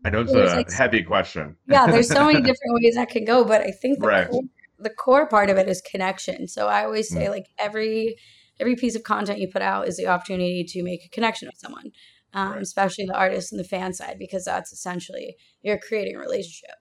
I 0.06 0.09
know 0.09 0.21
it's 0.21 0.31
a 0.31 0.56
like, 0.56 0.71
heavy 0.71 1.03
question. 1.03 1.57
yeah, 1.68 1.88
there's 1.88 2.07
so 2.07 2.25
many 2.25 2.39
different 2.39 2.74
ways 2.81 2.95
that 2.95 3.09
can 3.09 3.25
go, 3.25 3.44
but 3.44 3.62
I 3.62 3.71
think 3.71 4.00
the, 4.00 4.07
right. 4.07 4.30
core, 4.30 4.44
the 4.77 4.89
core 4.89 5.27
part 5.27 5.50
of 5.50 5.57
it 5.57 5.68
is 5.68 5.81
connection. 5.81 6.47
So 6.47 6.68
I 6.68 6.86
always 6.86 7.09
say, 7.09 7.25
mm. 7.25 7.30
like 7.30 7.47
every 7.57 8.15
every 8.59 8.75
piece 8.75 8.95
of 8.95 9.03
content 9.03 9.39
you 9.39 9.50
put 9.51 9.62
out 9.62 9.88
is 9.88 9.97
the 9.97 10.07
opportunity 10.07 10.63
to 10.65 10.83
make 10.83 11.03
a 11.06 11.09
connection 11.09 11.47
with 11.47 11.57
someone, 11.57 11.91
um, 12.34 12.54
right. 12.54 12.62
especially 12.62 13.06
the 13.06 13.18
artist 13.18 13.52
and 13.52 13.60
the 13.60 13.68
fan 13.68 13.94
side, 13.94 14.18
because 14.20 14.46
that's 14.46 14.72
essentially 14.72 15.36
you're 15.62 15.80
creating 15.80 16.16
a 16.16 16.20
relationship 16.20 16.76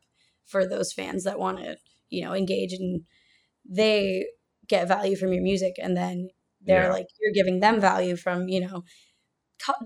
for 0.47 0.67
those 0.67 0.93
fans 0.93 1.25
that 1.25 1.39
want 1.39 1.59
to, 1.59 1.77
you 2.11 2.25
know, 2.25 2.35
engage 2.35 2.73
and 2.73 3.03
they 3.69 4.27
get 4.69 4.89
value 4.89 5.17
from 5.17 5.33
your 5.33 5.43
music, 5.43 5.75
and 5.79 5.97
then 5.97 6.29
they're 6.61 6.85
yeah. 6.85 6.93
like 6.93 7.07
you're 7.21 7.33
giving 7.33 7.61
them 7.61 7.81
value 7.81 8.17
from 8.17 8.49
you 8.49 8.61
know 8.61 8.83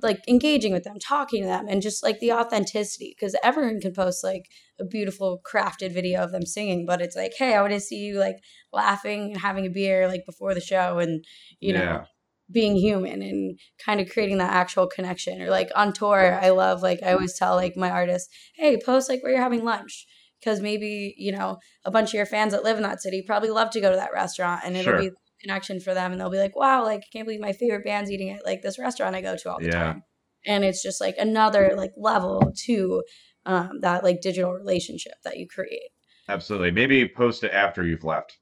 like 0.02 0.20
engaging 0.28 0.72
with 0.72 0.84
them, 0.84 0.98
talking 0.98 1.42
to 1.42 1.48
them, 1.48 1.66
and 1.68 1.80
just 1.80 2.02
like 2.02 2.20
the 2.20 2.32
authenticity. 2.32 3.14
Because 3.16 3.34
everyone 3.42 3.80
can 3.80 3.94
post 3.94 4.22
like 4.22 4.46
a 4.78 4.84
beautiful 4.84 5.40
crafted 5.50 5.92
video 5.92 6.22
of 6.22 6.30
them 6.30 6.44
singing, 6.44 6.84
but 6.86 7.00
it's 7.00 7.16
like, 7.16 7.32
hey, 7.38 7.54
I 7.54 7.60
want 7.62 7.72
to 7.72 7.80
see 7.80 7.96
you 7.96 8.18
like 8.18 8.36
laughing 8.72 9.32
and 9.32 9.40
having 9.40 9.66
a 9.66 9.70
beer 9.70 10.08
like 10.08 10.24
before 10.26 10.54
the 10.54 10.60
show, 10.60 10.98
and 10.98 11.24
you 11.60 11.72
yeah. 11.72 11.84
know, 11.84 12.04
being 12.52 12.76
human 12.76 13.22
and 13.22 13.58
kind 13.84 14.00
of 14.00 14.10
creating 14.10 14.38
that 14.38 14.52
actual 14.52 14.86
connection. 14.86 15.40
Or 15.40 15.50
like 15.50 15.70
on 15.74 15.92
tour, 15.92 16.38
I 16.40 16.50
love 16.50 16.82
like 16.82 17.02
I 17.02 17.12
always 17.12 17.36
tell 17.38 17.56
like 17.56 17.76
my 17.76 17.90
artists, 17.90 18.28
hey, 18.56 18.78
post 18.78 19.08
like 19.08 19.22
where 19.22 19.32
you're 19.32 19.42
having 19.42 19.64
lunch. 19.64 20.06
Because 20.40 20.60
maybe, 20.60 21.14
you 21.18 21.30
know, 21.30 21.58
a 21.84 21.90
bunch 21.92 22.10
of 22.10 22.14
your 22.14 22.26
fans 22.26 22.52
that 22.52 22.64
live 22.64 22.76
in 22.76 22.82
that 22.82 23.00
city 23.00 23.22
probably 23.24 23.50
love 23.50 23.70
to 23.70 23.80
go 23.80 23.90
to 23.90 23.96
that 23.96 24.12
restaurant 24.12 24.62
and 24.64 24.76
it'll 24.76 24.94
sure. 24.94 25.00
be 25.00 25.10
connection 25.40 25.78
for 25.78 25.94
them 25.94 26.10
and 26.10 26.20
they'll 26.20 26.30
be 26.30 26.38
like, 26.38 26.56
wow, 26.56 26.82
like 26.82 27.00
I 27.00 27.06
can't 27.12 27.26
believe 27.26 27.40
my 27.40 27.52
favorite 27.52 27.84
band's 27.84 28.10
eating 28.10 28.30
at 28.30 28.44
like 28.44 28.60
this 28.60 28.78
restaurant 28.78 29.14
I 29.14 29.20
go 29.20 29.36
to 29.36 29.50
all 29.52 29.60
the 29.60 29.66
yeah. 29.66 29.82
time. 29.84 30.02
And 30.44 30.64
it's 30.64 30.82
just 30.82 31.00
like 31.00 31.14
another 31.16 31.74
like 31.76 31.92
level 31.96 32.52
to 32.66 33.02
um, 33.46 33.80
that 33.82 34.02
like 34.02 34.20
digital 34.20 34.52
relationship 34.52 35.14
that 35.24 35.36
you 35.36 35.46
create. 35.46 35.90
Absolutely. 36.28 36.70
Maybe 36.70 37.08
post 37.08 37.44
it 37.44 37.52
after 37.52 37.84
you've 37.84 38.04
left. 38.04 38.38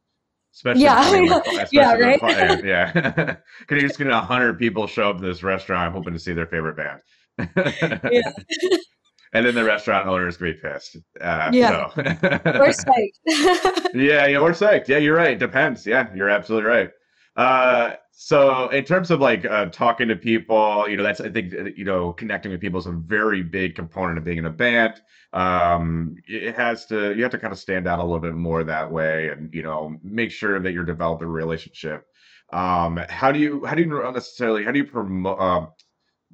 Especially 0.52 0.82
yeah, 0.82 1.00
especially 1.40 1.68
yeah, 1.72 1.94
right. 1.94 2.64
yeah. 2.64 2.90
Can 3.66 3.78
you 3.78 3.80
just 3.82 3.98
get 3.98 4.08
a 4.08 4.20
hundred 4.20 4.58
people 4.58 4.86
show 4.86 5.10
up 5.10 5.18
to 5.18 5.24
this 5.24 5.42
restaurant 5.42 5.94
hoping 5.94 6.12
to 6.12 6.18
see 6.18 6.32
their 6.32 6.46
favorite 6.46 6.76
band? 6.76 7.00
yeah. 8.10 8.32
and 9.32 9.46
then 9.46 9.54
the 9.54 9.64
restaurant 9.64 10.08
owners 10.08 10.36
be 10.36 10.52
pissed. 10.54 10.96
Uh, 11.20 11.50
yeah, 11.52 11.88
so. 11.88 11.92
we're 11.96 12.72
psyched. 12.72 13.20
yeah, 13.94 14.26
yeah, 14.26 14.40
we're 14.40 14.52
psyched. 14.52 14.88
Yeah, 14.88 14.98
you're 14.98 15.16
right. 15.16 15.38
Depends. 15.38 15.86
Yeah, 15.86 16.08
you're 16.14 16.30
absolutely 16.30 16.68
right. 16.68 16.90
Uh, 17.36 17.92
so 18.12 18.68
in 18.68 18.84
terms 18.84 19.10
of 19.10 19.20
like 19.20 19.44
uh, 19.44 19.66
talking 19.66 20.08
to 20.08 20.16
people, 20.16 20.88
you 20.88 20.96
know, 20.96 21.02
that's 21.02 21.20
I 21.20 21.30
think 21.30 21.54
uh, 21.54 21.64
you 21.76 21.84
know 21.84 22.12
connecting 22.12 22.50
with 22.52 22.60
people 22.60 22.78
is 22.80 22.86
a 22.86 22.92
very 22.92 23.42
big 23.42 23.74
component 23.74 24.18
of 24.18 24.24
being 24.24 24.38
in 24.38 24.46
a 24.46 24.50
band. 24.50 25.00
Um, 25.32 26.16
it 26.26 26.56
has 26.56 26.86
to 26.86 27.14
you 27.14 27.22
have 27.22 27.32
to 27.32 27.38
kind 27.38 27.52
of 27.52 27.58
stand 27.58 27.86
out 27.88 27.98
a 28.00 28.02
little 28.02 28.20
bit 28.20 28.34
more 28.34 28.64
that 28.64 28.90
way, 28.90 29.28
and 29.28 29.54
you 29.54 29.62
know, 29.62 29.96
make 30.02 30.30
sure 30.32 30.58
that 30.60 30.72
you're 30.72 30.84
developing 30.84 31.28
a 31.28 31.30
relationship. 31.30 32.04
Um, 32.52 32.98
how 33.08 33.32
do 33.32 33.38
you 33.38 33.64
how 33.64 33.74
do 33.74 33.82
you 33.82 34.12
necessarily 34.12 34.64
how 34.64 34.72
do 34.72 34.78
you 34.78 34.86
promote? 34.86 35.38
Uh, 35.40 35.66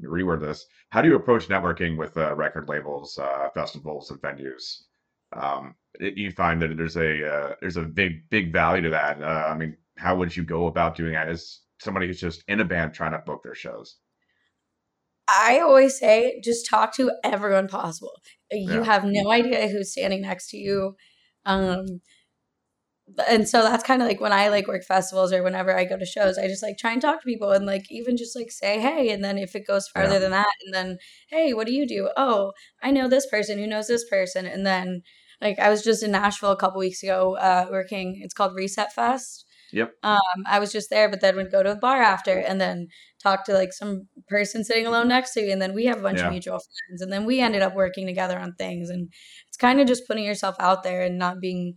reword 0.02 0.40
this 0.40 0.66
how 0.90 1.00
do 1.00 1.08
you 1.08 1.16
approach 1.16 1.48
networking 1.48 1.96
with 1.96 2.16
uh, 2.16 2.34
record 2.34 2.68
labels, 2.68 3.18
uh, 3.18 3.48
festivals, 3.54 4.10
and 4.10 4.20
venues? 4.20 4.82
um, 5.32 5.74
it, 5.98 6.16
you 6.16 6.30
find 6.30 6.60
that 6.62 6.76
there's 6.76 6.96
a 6.96 7.26
uh, 7.28 7.54
there's 7.60 7.76
a 7.76 7.82
big 7.82 8.28
big 8.30 8.52
value 8.52 8.82
to 8.82 8.90
that. 8.90 9.20
Uh, 9.22 9.46
I 9.48 9.56
mean, 9.56 9.76
how 9.96 10.16
would 10.16 10.36
you 10.36 10.44
go 10.44 10.66
about 10.66 10.96
doing 10.96 11.12
that 11.12 11.28
as 11.28 11.60
somebody 11.80 12.06
who's 12.06 12.20
just 12.20 12.44
in 12.48 12.60
a 12.60 12.64
band 12.64 12.94
trying 12.94 13.12
to 13.12 13.18
book 13.18 13.42
their 13.42 13.54
shows? 13.54 13.96
I 15.28 15.60
always 15.60 15.98
say 15.98 16.40
just 16.42 16.68
talk 16.68 16.94
to 16.96 17.10
everyone 17.24 17.68
possible. 17.68 18.12
You 18.50 18.80
Yeah. 18.80 18.84
have 18.84 19.04
no 19.04 19.30
idea 19.30 19.68
who's 19.68 19.92
standing 19.92 20.22
next 20.22 20.50
to 20.50 20.56
you. 20.56 20.96
Um 21.44 22.00
and 23.28 23.48
so 23.48 23.62
that's 23.62 23.84
kind 23.84 24.02
of 24.02 24.08
like 24.08 24.20
when 24.20 24.32
I 24.32 24.48
like 24.48 24.66
work 24.66 24.82
festivals 24.84 25.32
or 25.32 25.42
whenever 25.42 25.76
I 25.76 25.84
go 25.84 25.96
to 25.96 26.04
shows, 26.04 26.38
I 26.38 26.48
just 26.48 26.62
like 26.62 26.76
try 26.76 26.92
and 26.92 27.00
talk 27.00 27.20
to 27.20 27.24
people 27.24 27.52
and 27.52 27.64
like 27.64 27.84
even 27.90 28.16
just 28.16 28.34
like 28.36 28.50
say 28.50 28.80
hey 28.80 29.10
and 29.10 29.22
then 29.22 29.38
if 29.38 29.54
it 29.54 29.66
goes 29.66 29.88
farther 29.88 30.14
Yeah. 30.14 30.18
than 30.18 30.30
that 30.32 30.50
and 30.64 30.74
then 30.74 30.98
hey, 31.28 31.54
what 31.54 31.66
do 31.66 31.72
you 31.72 31.86
do? 31.86 32.10
Oh, 32.16 32.52
I 32.82 32.90
know 32.90 33.08
this 33.08 33.26
person 33.26 33.58
who 33.58 33.66
knows 33.66 33.86
this 33.86 34.08
person 34.08 34.44
and 34.46 34.66
then 34.66 35.02
like 35.40 35.58
I 35.58 35.70
was 35.70 35.82
just 35.84 36.02
in 36.02 36.10
Nashville 36.12 36.50
a 36.50 36.56
couple 36.56 36.80
weeks 36.80 37.02
ago 37.02 37.36
uh 37.36 37.66
working 37.70 38.20
it's 38.22 38.34
called 38.34 38.56
Reset 38.56 38.92
Fest 38.92 39.44
Yep. 39.72 39.92
um, 40.02 40.18
I 40.46 40.58
was 40.58 40.72
just 40.72 40.90
there, 40.90 41.08
but 41.08 41.20
then 41.20 41.36
would 41.36 41.50
go 41.50 41.62
to 41.62 41.72
a 41.72 41.76
bar 41.76 42.00
after 42.02 42.38
and 42.38 42.60
then 42.60 42.88
talk 43.22 43.44
to 43.46 43.52
like 43.54 43.72
some 43.72 44.08
person 44.28 44.64
sitting 44.64 44.86
alone 44.86 45.08
next 45.08 45.32
to 45.34 45.40
you. 45.42 45.50
And 45.52 45.60
then 45.60 45.74
we 45.74 45.86
have 45.86 45.98
a 45.98 46.02
bunch 46.02 46.18
Yeah. 46.18 46.26
of 46.26 46.32
mutual 46.32 46.58
friends. 46.60 47.02
And 47.02 47.12
then 47.12 47.24
we 47.24 47.40
ended 47.40 47.62
up 47.62 47.74
working 47.74 48.06
together 48.06 48.38
on 48.38 48.54
things. 48.54 48.88
And 48.90 49.08
it's 49.48 49.56
kind 49.56 49.80
of 49.80 49.86
just 49.88 50.06
putting 50.06 50.24
yourself 50.24 50.56
out 50.60 50.82
there 50.82 51.02
and 51.02 51.18
not 51.18 51.40
being 51.40 51.74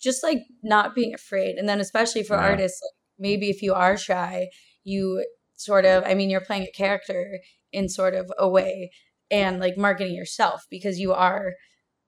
just 0.00 0.22
like 0.22 0.38
not 0.62 0.94
being 0.94 1.14
afraid. 1.14 1.56
And 1.56 1.68
then 1.68 1.80
especially 1.80 2.22
for 2.22 2.36
Yeah. 2.36 2.42
artists, 2.42 2.80
like 2.82 2.96
maybe 3.18 3.50
if 3.50 3.62
you 3.62 3.74
are 3.74 3.96
shy, 3.96 4.48
you 4.84 5.24
sort 5.56 5.84
of 5.84 6.04
I 6.04 6.14
mean, 6.14 6.30
you're 6.30 6.40
playing 6.40 6.64
a 6.64 6.72
character 6.72 7.38
in 7.72 7.88
sort 7.88 8.14
of 8.14 8.30
a 8.38 8.48
way 8.48 8.90
and 9.30 9.58
like 9.60 9.76
marketing 9.76 10.14
yourself 10.14 10.64
because 10.70 10.98
you 10.98 11.12
are 11.12 11.52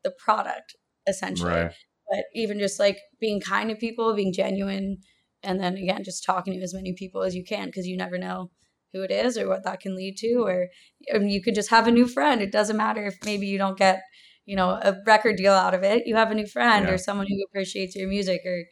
the 0.04 0.12
product 0.18 0.76
essentially 1.06 1.50
Right. 1.52 1.72
But 2.10 2.24
even 2.34 2.58
just 2.58 2.78
like 2.78 2.98
being 3.20 3.40
kind 3.40 3.70
to 3.70 3.76
people, 3.76 4.14
being 4.14 4.32
genuine, 4.32 4.98
and 5.42 5.60
then 5.60 5.76
again, 5.76 6.04
just 6.04 6.24
talking 6.24 6.54
to 6.54 6.60
as 6.62 6.74
many 6.74 6.94
people 6.94 7.22
as 7.22 7.34
you 7.34 7.44
can 7.44 7.66
because 7.66 7.86
you 7.86 7.96
never 7.96 8.18
know 8.18 8.50
who 8.92 9.02
it 9.02 9.10
is 9.10 9.36
or 9.36 9.48
what 9.48 9.64
that 9.64 9.80
can 9.80 9.94
lead 9.94 10.16
to. 10.18 10.38
Or 10.44 10.68
I 11.14 11.18
mean, 11.18 11.28
you 11.28 11.42
could 11.42 11.54
just 11.54 11.70
have 11.70 11.86
a 11.86 11.92
new 11.92 12.08
friend. 12.08 12.40
It 12.40 12.52
doesn't 12.52 12.76
matter 12.76 13.04
if 13.06 13.18
maybe 13.24 13.46
you 13.46 13.58
don't 13.58 13.78
get, 13.78 14.02
you 14.46 14.56
know, 14.56 14.70
a 14.70 14.96
record 15.06 15.36
deal 15.36 15.52
out 15.52 15.74
of 15.74 15.82
it. 15.82 16.06
You 16.06 16.16
have 16.16 16.30
a 16.30 16.34
new 16.34 16.46
friend 16.46 16.86
Yeah. 16.86 16.94
or 16.94 16.98
someone 16.98 17.26
who 17.28 17.44
appreciates 17.48 17.94
your 17.94 18.08
music 18.08 18.40
or, 18.46 18.64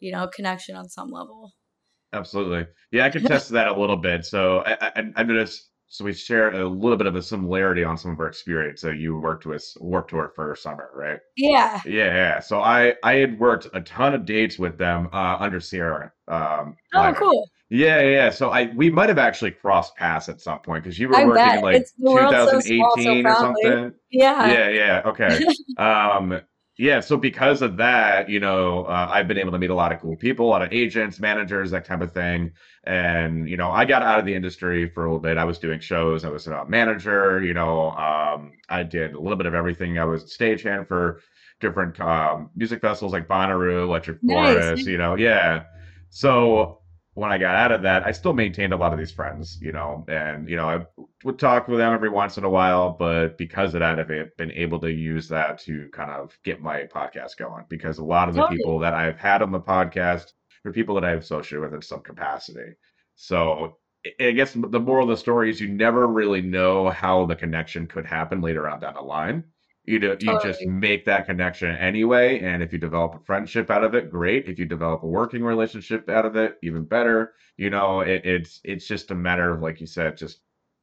you 0.00 0.12
know, 0.12 0.28
connection 0.28 0.76
on 0.76 0.88
some 0.88 1.08
level. 1.08 1.52
Absolutely. 2.12 2.66
Yeah, 2.92 3.06
I 3.06 3.10
can 3.10 3.24
test 3.24 3.50
that 3.50 3.66
a 3.66 3.78
little 3.78 3.96
bit. 3.96 4.24
So 4.24 4.60
I, 4.60 4.76
I, 4.80 4.92
I'm 4.96 5.26
gonna 5.26 5.46
so 5.94 6.04
we 6.04 6.12
share 6.12 6.50
a 6.50 6.68
little 6.68 6.96
bit 6.96 7.06
of 7.06 7.14
a 7.14 7.22
similarity 7.22 7.84
on 7.84 7.96
some 7.96 8.10
of 8.10 8.18
our 8.18 8.26
experience. 8.26 8.80
So 8.80 8.90
you 8.90 9.16
worked 9.16 9.46
with 9.46 9.64
Warped 9.78 10.10
Tour 10.10 10.32
for 10.34 10.56
summer, 10.56 10.90
right? 10.92 11.20
Yeah. 11.36 11.80
Yeah, 11.86 12.06
yeah. 12.06 12.40
So 12.40 12.60
I 12.60 12.94
I 13.04 13.14
had 13.14 13.38
worked 13.38 13.68
a 13.74 13.80
ton 13.80 14.12
of 14.12 14.24
dates 14.24 14.58
with 14.58 14.76
them 14.76 15.08
uh, 15.12 15.36
under 15.38 15.60
Sierra. 15.60 16.10
Um, 16.26 16.74
Oh, 16.96 17.14
cool. 17.16 17.48
Yeah, 17.70 18.00
yeah. 18.00 18.30
So 18.30 18.50
I 18.50 18.72
we 18.74 18.90
might 18.90 19.08
have 19.08 19.18
actually 19.18 19.52
crossed 19.52 19.94
paths 19.94 20.28
at 20.28 20.40
some 20.40 20.58
point 20.58 20.82
because 20.82 20.98
you 20.98 21.10
were 21.10 21.14
I 21.16 21.26
working 21.26 21.44
bet. 21.44 21.62
like 21.62 21.76
It's 21.76 21.92
the 21.92 22.10
world's 22.10 22.50
so 22.50 22.58
small, 22.58 22.90
so 22.96 23.02
2018 23.04 23.26
or 23.26 23.34
something. 23.36 23.92
Yeah. 24.10 24.52
Yeah, 24.52 24.68
yeah. 24.70 25.02
Okay. 25.06 25.44
Um, 25.78 26.40
yeah. 26.76 27.00
So 27.00 27.16
because 27.16 27.62
of 27.62 27.76
that, 27.76 28.28
you 28.28 28.40
know, 28.40 28.84
uh, 28.84 29.08
I've 29.10 29.28
been 29.28 29.38
able 29.38 29.52
to 29.52 29.58
meet 29.58 29.70
a 29.70 29.74
lot 29.74 29.92
of 29.92 30.00
cool 30.00 30.16
people, 30.16 30.46
a 30.46 30.50
lot 30.50 30.62
of 30.62 30.72
agents, 30.72 31.20
managers, 31.20 31.70
that 31.70 31.84
type 31.84 32.00
of 32.00 32.12
thing. 32.12 32.52
And 32.84 33.48
you 33.48 33.56
know, 33.56 33.70
I 33.70 33.84
got 33.84 34.02
out 34.02 34.18
of 34.18 34.26
the 34.26 34.34
industry 34.34 34.88
for 34.90 35.04
a 35.04 35.08
little 35.08 35.20
bit. 35.20 35.38
I 35.38 35.44
was 35.44 35.58
doing 35.58 35.80
shows. 35.80 36.24
I 36.24 36.30
was 36.30 36.46
a 36.46 36.64
manager. 36.66 37.42
You 37.42 37.54
know, 37.54 37.90
um, 37.92 38.52
I 38.68 38.82
did 38.82 39.14
a 39.14 39.20
little 39.20 39.36
bit 39.36 39.46
of 39.46 39.54
everything. 39.54 39.98
I 39.98 40.04
was 40.04 40.24
stagehand 40.24 40.88
for 40.88 41.20
different 41.60 41.98
um, 42.00 42.50
music 42.56 42.80
festivals 42.80 43.12
like 43.12 43.28
Bonnaroo, 43.28 43.84
Electric 43.84 44.22
Nice. 44.22 44.64
Forest. 44.64 44.86
You 44.86 44.98
know, 44.98 45.14
yeah. 45.14 45.64
So 46.10 46.80
when 47.14 47.30
I 47.30 47.38
got 47.38 47.54
out 47.54 47.72
of 47.72 47.82
that, 47.82 48.04
I 48.06 48.12
still 48.12 48.32
maintained 48.32 48.72
a 48.72 48.76
lot 48.76 48.92
of 48.92 48.98
these 48.98 49.12
friends, 49.12 49.58
you 49.60 49.72
know, 49.72 50.04
and 50.08 50.48
you 50.48 50.56
know, 50.56 50.68
I 50.68 50.86
would 51.24 51.38
talk 51.38 51.68
with 51.68 51.78
them 51.78 51.94
every 51.94 52.08
once 52.10 52.38
in 52.38 52.44
a 52.44 52.50
while, 52.50 52.90
but 52.90 53.38
because 53.38 53.74
of 53.74 53.80
that, 53.80 53.98
I've 54.00 54.36
been 54.36 54.50
able 54.52 54.80
to 54.80 54.92
use 54.92 55.28
that 55.28 55.58
to 55.60 55.88
kind 55.92 56.10
of 56.10 56.36
get 56.44 56.60
my 56.60 56.82
podcast 56.84 57.36
going 57.36 57.64
because 57.68 57.98
a 57.98 58.04
lot 58.04 58.28
of 58.28 58.34
the 58.34 58.42
Totally. 58.42 58.58
people 58.58 58.80
that 58.80 58.94
I've 58.94 59.18
had 59.18 59.42
on 59.42 59.52
the 59.52 59.60
podcast 59.60 60.32
are 60.64 60.72
people 60.72 60.94
that 60.96 61.04
I've 61.04 61.20
associated 61.20 61.62
with 61.62 61.74
in 61.74 61.82
some 61.82 62.00
capacity. 62.00 62.72
So 63.14 63.78
I 64.20 64.26
I 64.26 64.30
guess 64.32 64.52
the 64.52 64.80
moral 64.80 65.04
of 65.04 65.10
the 65.10 65.16
story 65.16 65.50
is 65.50 65.60
you 65.60 65.68
never 65.68 66.06
really 66.06 66.42
know 66.42 66.90
how 66.90 67.26
the 67.26 67.36
connection 67.36 67.86
could 67.86 68.04
happen 68.06 68.40
later 68.42 68.68
on 68.68 68.80
down 68.80 68.94
the 68.94 69.00
line. 69.02 69.44
You 69.86 69.98
do, 69.98 70.16
you 70.18 70.40
just 70.42 70.64
make 70.64 71.04
that 71.04 71.26
connection 71.26 71.70
anyway, 71.76 72.40
and 72.40 72.62
if 72.62 72.72
you 72.72 72.78
develop 72.78 73.16
a 73.16 73.18
friendship 73.18 73.70
out 73.70 73.84
of 73.84 73.94
it, 73.94 74.10
great. 74.10 74.48
If 74.48 74.58
you 74.58 74.64
develop 74.64 75.02
a 75.02 75.06
working 75.06 75.44
relationship 75.44 76.08
out 76.08 76.24
of 76.24 76.36
it, 76.36 76.56
even 76.62 76.84
better. 76.84 77.34
You 77.58 77.68
know, 77.68 78.00
it, 78.00 78.24
it's 78.24 78.60
it's 78.64 78.86
just 78.86 79.10
a 79.10 79.14
matter 79.14 79.52
of 79.52 79.60
like 79.60 79.82
you 79.82 79.86
said, 79.86 80.16
just 80.16 80.38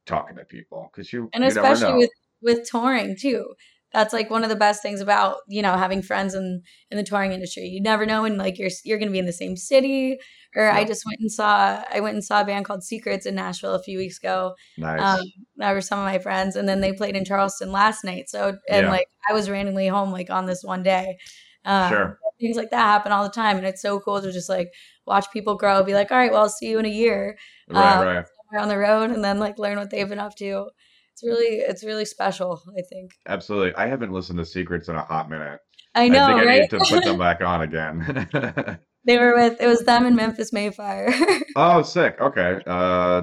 talking 0.06 0.36
to 0.36 0.44
people 0.44 0.88
because 0.92 1.12
you 1.12 1.28
and 1.34 1.42
you 1.42 1.48
especially 1.48 1.90
know. 1.90 1.96
with 1.96 2.10
with 2.42 2.70
touring 2.70 3.16
too 3.16 3.54
that's 3.92 4.12
like 4.12 4.30
one 4.30 4.42
of 4.42 4.48
the 4.50 4.56
best 4.56 4.82
things 4.82 5.00
about 5.00 5.36
you 5.48 5.62
know 5.62 5.76
having 5.76 6.02
friends 6.02 6.34
in 6.34 6.62
in 6.90 6.96
the 6.96 7.02
touring 7.04 7.32
industry 7.32 7.64
you 7.64 7.80
never 7.80 8.06
know 8.06 8.22
when 8.22 8.36
like 8.38 8.58
you're 8.58 8.70
you're 8.84 8.98
going 8.98 9.08
to 9.08 9.12
be 9.12 9.18
in 9.18 9.26
the 9.26 9.32
same 9.32 9.56
city 9.56 10.18
or 10.56 10.68
i 10.70 10.84
just 10.84 11.04
went 11.06 11.18
and 11.20 11.30
saw 11.30 11.82
i 11.92 12.00
went 12.00 12.14
and 12.14 12.24
saw 12.24 12.40
a 12.40 12.44
band 12.44 12.64
called 12.64 12.82
secrets 12.82 13.26
in 13.26 13.34
nashville 13.34 13.74
a 13.74 13.82
few 13.82 13.98
weeks 13.98 14.18
ago 14.18 14.54
Nice. 14.78 15.00
um 15.00 15.24
that 15.56 15.72
were 15.72 15.80
some 15.80 15.98
of 15.98 16.04
my 16.04 16.18
friends 16.18 16.56
and 16.56 16.68
then 16.68 16.80
they 16.80 16.92
played 16.92 17.16
in 17.16 17.24
charleston 17.24 17.70
last 17.72 18.04
night 18.04 18.28
so 18.28 18.56
and 18.68 18.86
Yeah. 18.86 18.90
like 18.90 19.06
i 19.28 19.32
was 19.32 19.50
randomly 19.50 19.88
home 19.88 20.10
like 20.10 20.30
on 20.30 20.46
this 20.46 20.62
one 20.64 20.82
day 20.82 21.16
um 21.64 21.88
Sure. 21.90 22.18
things 22.40 22.56
like 22.56 22.70
that 22.70 22.84
happen 22.84 23.12
all 23.12 23.22
the 23.24 23.30
time 23.30 23.56
and 23.56 23.66
it's 23.66 23.82
so 23.82 24.00
cool 24.00 24.20
to 24.20 24.32
just 24.32 24.48
like 24.48 24.70
watch 25.06 25.26
people 25.32 25.56
grow 25.56 25.82
be 25.82 25.94
like 25.94 26.10
all 26.10 26.18
right 26.18 26.32
well 26.32 26.42
i'll 26.42 26.48
see 26.48 26.70
you 26.70 26.78
in 26.78 26.86
a 26.86 26.88
year 26.88 27.36
Right, 27.68 27.96
um, 28.00 28.06
right. 28.06 28.26
on 28.58 28.68
the 28.68 28.76
road 28.78 29.10
and 29.10 29.22
then 29.24 29.38
like 29.38 29.58
learn 29.58 29.78
what 29.78 29.90
they've 29.90 30.08
been 30.08 30.18
up 30.18 30.34
to. 30.36 30.68
It's 31.12 31.22
really 31.22 31.56
it's 31.58 31.84
really 31.84 32.04
special, 32.04 32.62
I 32.76 32.82
think. 32.90 33.12
Absolutely. 33.28 33.74
I 33.74 33.86
haven't 33.86 34.12
listened 34.12 34.38
to 34.38 34.44
Secrets 34.46 34.88
in 34.88 34.96
a 34.96 35.02
hot 35.04 35.28
minute. 35.28 35.60
I 35.94 36.08
know, 36.08 36.24
I 36.24 36.38
think 36.38 36.48
I 36.48 36.58
need 36.60 36.70
to 36.70 36.78
put 36.78 37.04
them 37.04 37.18
back 37.26 37.42
on 37.42 37.62
again. 37.62 38.28
they 39.04 39.18
were 39.18 39.34
with 39.34 39.60
it 39.60 39.66
was 39.66 39.84
them 39.84 40.06
and 40.06 40.16
Memphis 40.16 40.52
May 40.52 40.70
Fire. 40.70 41.12
Oh, 41.56 41.82
sick. 41.82 42.16
Okay. 42.20 42.60
Uh, 42.66 43.22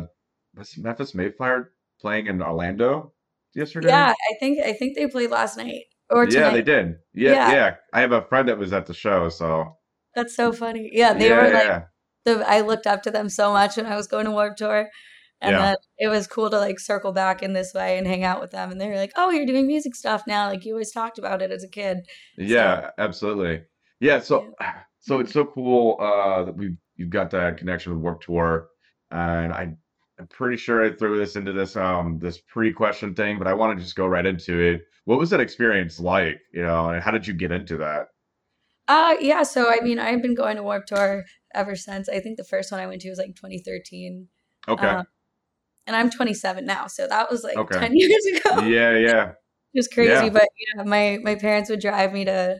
was 0.55 0.77
Memphis 0.77 1.15
May 1.15 1.31
Fire 1.31 1.71
playing 1.99 2.27
in 2.27 2.41
Orlando 2.43 3.13
yesterday? 3.55 3.87
yeah, 3.87 4.13
I 4.13 4.33
think 4.39 4.59
I 4.63 4.73
think 4.73 4.95
they 4.95 5.07
played 5.07 5.31
last 5.31 5.57
night 5.57 5.85
or 6.11 6.27
tonight. 6.27 6.39
Yeah, 6.45 6.51
they 6.51 6.61
did. 6.61 6.95
Yeah, 7.13 7.31
Yeah. 7.31 7.51
yeah. 7.51 7.75
I 7.91 8.01
have 8.01 8.11
a 8.11 8.21
friend 8.21 8.47
that 8.49 8.59
was 8.59 8.71
at 8.71 8.85
the 8.85 8.93
show, 8.93 9.29
so 9.29 9.77
That's 10.15 10.35
so 10.35 10.51
funny. 10.53 10.89
Yeah, 10.93 11.13
they 11.13 11.29
yeah, 11.29 11.35
were 11.37 11.53
like 11.53 11.63
yeah. 11.63 11.81
the 12.25 12.47
I 12.47 12.61
looked 12.61 12.85
up 12.85 13.01
to 13.03 13.11
them 13.11 13.29
so 13.29 13.51
much 13.51 13.77
when 13.77 13.87
I 13.87 13.95
was 13.95 14.05
going 14.07 14.25
to 14.25 14.31
Warped 14.31 14.59
Tour. 14.59 14.89
And 15.41 15.53
Yeah. 15.53 15.59
then 15.59 15.75
it 15.97 16.07
was 16.09 16.27
cool 16.27 16.49
to 16.49 16.57
like 16.59 16.79
circle 16.79 17.11
back 17.13 17.41
in 17.41 17.53
this 17.53 17.73
way 17.73 17.97
and 17.97 18.05
hang 18.07 18.23
out 18.23 18.41
with 18.41 18.51
them. 18.51 18.71
And 18.71 18.79
they 18.79 18.87
were 18.89 18.95
like, 18.97 19.13
"Oh, 19.15 19.29
you're 19.29 19.45
doing 19.45 19.67
music 19.67 19.95
stuff 19.95 20.23
now. 20.27 20.47
Like 20.49 20.65
you 20.65 20.73
always 20.73 20.91
talked 20.91 21.17
about 21.17 21.41
it 21.41 21.51
as 21.51 21.63
a 21.63 21.69
kid." 21.69 21.99
So 22.35 22.45
Yeah, 22.45 22.91
absolutely. 22.97 23.63
Yeah, 23.99 24.15
yeah, 24.15 24.19
so 24.19 24.53
so 24.99 25.19
it's 25.19 25.33
so 25.33 25.45
cool 25.45 25.97
uh 25.99 26.43
that 26.43 26.55
we 26.55 26.75
you've 26.95 27.09
got 27.09 27.31
that 27.31 27.57
connection 27.57 27.93
with 27.93 28.01
Warped 28.01 28.23
Tour, 28.25 28.67
and 29.11 29.53
I 29.53 29.73
I'm 30.19 30.27
pretty 30.27 30.57
sure 30.57 30.83
I 30.83 30.91
threw 30.93 31.17
this 31.17 31.35
into 31.35 31.53
this 31.53 31.75
um 31.75 32.19
this 32.19 32.39
pre-question 32.39 33.13
thing, 33.15 33.37
but 33.37 33.47
I 33.47 33.53
want 33.53 33.77
to 33.77 33.83
just 33.83 33.95
go 33.95 34.07
right 34.07 34.25
into 34.25 34.59
it. 34.59 34.81
What 35.05 35.19
was 35.19 35.29
that 35.31 35.39
experience 35.39 35.99
like, 35.99 36.39
you 36.53 36.61
know, 36.63 36.89
and 36.89 37.01
how 37.01 37.11
did 37.11 37.25
you 37.27 37.33
get 37.33 37.51
into 37.51 37.77
that? 37.77 38.07
Uh 38.87 39.15
yeah, 39.21 39.43
so 39.43 39.69
I 39.71 39.79
mean, 39.81 39.99
I've 39.99 40.21
been 40.21 40.35
going 40.35 40.57
to 40.57 40.63
Warped 40.63 40.87
Tour 40.89 41.23
ever 41.53 41.75
since. 41.75 42.09
I 42.09 42.19
think 42.19 42.37
the 42.37 42.43
first 42.43 42.71
one 42.71 42.81
I 42.81 42.87
went 42.87 43.01
to 43.01 43.09
was 43.09 43.19
like 43.19 43.35
2013. 43.35 44.27
Okay. 44.67 44.87
Um, 44.87 45.05
and 45.89 45.95
I'm 45.97 46.09
27 46.09 46.65
now, 46.65 46.87
so 46.87 47.07
that 47.07 47.29
was 47.29 47.43
like 47.43 47.57
Okay. 47.57 47.79
10 47.79 47.91
years 47.95 48.25
ago. 48.37 48.61
Yeah, 48.61 48.93
yeah. 48.97 49.31
It 49.73 49.79
was 49.79 49.89
crazy, 49.89 50.25
Yeah. 50.25 50.29
but 50.29 50.47
yeah, 50.77 50.83
my 50.83 51.19
my 51.23 51.35
parents 51.35 51.69
would 51.69 51.81
drive 51.81 52.13
me 52.13 52.25
to. 52.25 52.59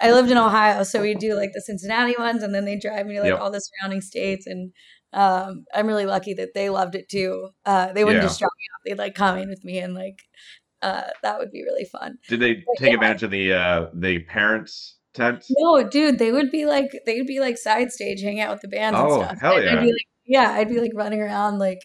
I 0.00 0.10
lived 0.12 0.30
in 0.30 0.36
Ohio, 0.38 0.82
so 0.82 1.00
we'd 1.02 1.18
do 1.18 1.34
like 1.34 1.50
the 1.54 1.60
Cincinnati 1.60 2.14
ones, 2.18 2.42
and 2.42 2.54
then 2.54 2.64
they 2.64 2.76
drive 2.78 3.06
me 3.06 3.14
to 3.14 3.20
like 3.22 3.30
Yep. 3.30 3.40
all 3.40 3.50
the 3.50 3.60
surrounding 3.60 4.00
states. 4.00 4.46
And 4.46 4.72
um, 5.12 5.64
I'm 5.74 5.86
really 5.86 6.06
lucky 6.06 6.34
that 6.34 6.54
they 6.54 6.68
loved 6.70 6.94
it 6.94 7.08
too. 7.08 7.50
Uh, 7.64 7.92
they 7.92 8.04
wouldn't 8.04 8.22
Yeah. 8.22 8.28
just 8.28 8.38
drop 8.40 8.52
me 8.58 8.64
off; 8.74 8.80
they'd 8.84 9.02
like 9.02 9.14
come 9.14 9.38
in 9.38 9.48
with 9.48 9.64
me, 9.64 9.78
and 9.78 9.94
like 9.94 10.18
uh, 10.82 11.04
that 11.22 11.38
would 11.38 11.50
be 11.50 11.62
really 11.62 11.84
fun. 11.84 12.18
Did 12.28 12.40
they 12.40 12.54
But 12.54 12.76
take 12.78 12.88
yeah, 12.90 12.94
advantage 12.94 13.22
of 13.22 13.30
the 13.30 13.52
uh 13.52 13.86
the 13.94 14.18
parents 14.20 14.96
tent? 15.14 15.44
no, 15.50 15.82
dude, 15.88 16.18
they 16.18 16.32
would 16.32 16.50
be 16.50 16.66
like 16.66 16.90
they 17.06 17.16
would 17.18 17.26
be 17.26 17.40
like 17.40 17.56
side 17.58 17.92
stage, 17.92 18.22
hanging 18.22 18.40
out 18.40 18.52
with 18.52 18.62
the 18.62 18.68
bands 18.68 18.98
and 19.00 19.10
Oh, 19.10 19.22
stuff. 19.22 19.38
hell 19.40 19.56
And 19.56 19.68
I'd 19.70 19.74
yeah. 19.74 19.80
be 19.80 19.92
like, 19.92 20.08
yeah, 20.26 20.50
I'd 20.52 20.68
be 20.68 20.80
like 20.80 20.92
running 20.94 21.20
around 21.20 21.58
like. 21.58 21.80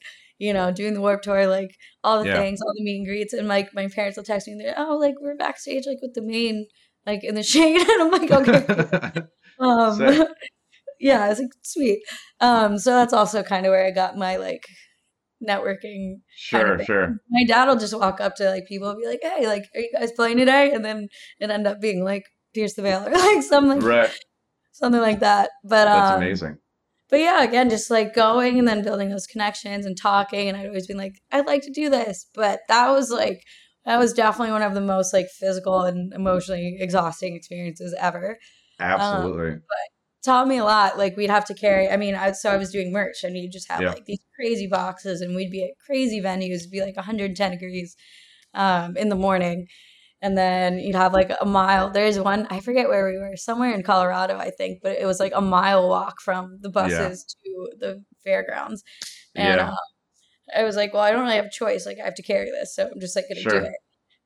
You 0.45 0.53
know, 0.53 0.71
doing 0.71 0.93
the 0.93 1.01
Warped 1.05 1.23
Tour, 1.25 1.47
like 1.47 1.71
all 2.03 2.17
the 2.21 2.27
Yeah. 2.29 2.37
things, 2.39 2.59
all 2.61 2.73
the 2.75 2.83
meet 2.83 2.97
and 2.97 3.05
greets, 3.07 3.33
and 3.33 3.47
like 3.47 3.67
my 3.73 3.87
parents 3.87 4.17
will 4.17 4.25
text 4.31 4.47
me, 4.47 4.55
they're 4.59 4.75
oh, 4.77 4.97
like 4.97 5.15
we're 5.21 5.37
backstage, 5.37 5.85
like 5.87 6.01
with 6.01 6.13
the 6.15 6.21
Maine, 6.31 6.65
like 7.05 7.23
in 7.23 7.35
the 7.35 7.43
shade, 7.53 7.81
and 7.81 8.01
I'm 8.03 8.11
like, 8.11 8.31
okay, 8.31 9.23
Um, 9.59 9.99
yeah, 10.99 11.29
it's 11.29 11.39
like 11.39 11.49
sweet. 11.63 11.99
Um, 12.39 12.77
so 12.77 12.91
that's 12.91 13.13
also 13.13 13.43
kind 13.43 13.65
of 13.65 13.71
where 13.71 13.85
I 13.85 13.91
got 13.91 14.17
my 14.17 14.37
like 14.37 14.63
networking. 15.47 16.21
Sure, 16.35 16.83
sure. 16.83 17.17
My 17.29 17.43
dad 17.45 17.67
will 17.67 17.77
just 17.77 17.97
walk 17.97 18.19
up 18.21 18.35
to 18.37 18.49
like 18.49 18.65
people 18.67 18.89
and 18.89 18.99
be 18.99 19.07
like, 19.07 19.19
"Hey, 19.21 19.47
like, 19.47 19.63
are 19.75 19.79
you 19.81 19.91
guys 19.93 20.11
playing 20.11 20.37
today?" 20.37 20.71
And 20.73 20.83
then 20.83 21.07
it 21.39 21.49
end 21.49 21.67
up 21.67 21.79
being 21.81 22.03
like 22.03 22.23
Pierce 22.53 22.73
the 22.73 22.81
Veil 22.81 23.07
or 23.07 23.11
like 23.11 23.43
something, 23.43 23.79
Right. 23.79 24.11
something 24.71 25.01
like 25.01 25.19
that. 25.21 25.49
But 25.63 25.85
That's 25.85 26.11
um, 26.11 26.17
amazing. 26.17 26.57
But 27.13 27.19
yeah, 27.19 27.43
again, 27.43 27.69
just 27.69 27.91
like 27.91 28.15
going 28.15 28.57
and 28.57 28.67
then 28.67 28.81
building 28.83 29.09
those 29.09 29.27
connections 29.27 29.85
and 29.85 29.95
talking. 29.95 30.49
And 30.49 30.57
I'd 30.57 30.65
always 30.65 30.87
been 30.87 30.97
like, 30.97 31.21
I'd 31.31 31.45
like 31.45 31.61
to 31.61 31.69
do 31.69 31.87
this. 31.87 32.25
But 32.33 32.61
that 32.69 32.89
was 32.89 33.11
like, 33.11 33.43
that 33.85 33.99
was 33.99 34.13
definitely 34.13 34.51
one 34.51 34.63
of 34.63 34.73
the 34.73 34.81
most 34.81 35.13
like 35.13 35.27
physical 35.27 35.81
and 35.81 36.11
emotionally 36.11 36.75
exhausting 36.79 37.35
experiences 37.35 37.95
ever. 37.99 38.39
Absolutely. 38.79 39.59
Taught 40.25 40.47
me 40.47 40.57
a 40.57 40.63
lot. 40.63 40.97
Like 40.97 41.15
we'd 41.15 41.29
have 41.29 41.45
to 41.45 41.53
carry, 41.53 41.87
I 41.87 41.97
mean, 41.97 42.15
I, 42.15 42.31
so 42.31 42.49
I 42.49 42.57
was 42.57 42.71
doing 42.71 42.91
merch 42.91 43.23
and 43.23 43.37
you 43.37 43.47
just 43.47 43.69
have 43.69 43.83
Yeah. 43.83 43.91
like 43.91 44.05
these 44.05 44.23
crazy 44.35 44.65
boxes 44.65 45.21
and 45.21 45.35
we'd 45.35 45.51
be 45.51 45.63
at 45.65 45.77
crazy 45.85 46.19
venues, 46.19 46.67
be 46.67 46.81
like 46.81 46.95
110 46.95 47.51
degrees 47.51 47.95
um, 48.55 48.97
in 48.97 49.09
the 49.09 49.15
morning. 49.15 49.67
And 50.23 50.37
then 50.37 50.79
you'd 50.79 50.95
have 50.95 51.11
like 51.11 51.31
a 51.41 51.45
mile. 51.45 51.91
There's 51.91 52.17
one, 52.17 52.47
I 52.49 52.61
forget 52.61 52.87
where 52.87 53.05
we 53.11 53.17
were, 53.17 53.35
somewhere 53.35 53.73
in 53.73 53.83
Colorado, 53.83 54.37
I 54.37 54.51
think, 54.51 54.79
but 54.81 54.97
it 54.97 55.05
was 55.05 55.19
like 55.19 55.33
a 55.35 55.41
mile 55.41 55.89
walk 55.89 56.21
from 56.21 56.59
the 56.61 56.69
buses 56.69 57.25
to 57.43 57.67
the 57.77 58.03
fairgrounds. 58.23 58.83
And 59.35 59.57
Yeah. 59.59 59.71
uh, 59.71 59.75
I 60.57 60.63
was 60.63 60.77
like, 60.77 60.93
well, 60.93 61.03
I 61.03 61.11
don't 61.11 61.23
really 61.23 61.35
have 61.35 61.47
a 61.47 61.51
choice. 61.51 61.85
Like, 61.85 61.97
I 62.01 62.05
have 62.05 62.15
to 62.15 62.23
carry 62.23 62.49
this. 62.49 62.73
So 62.73 62.89
I'm 62.89 63.01
just 63.01 63.17
like 63.17 63.25
going 63.27 63.35
to 63.35 63.41
Sure. 63.41 63.59
do 63.59 63.65
it. 63.65 63.75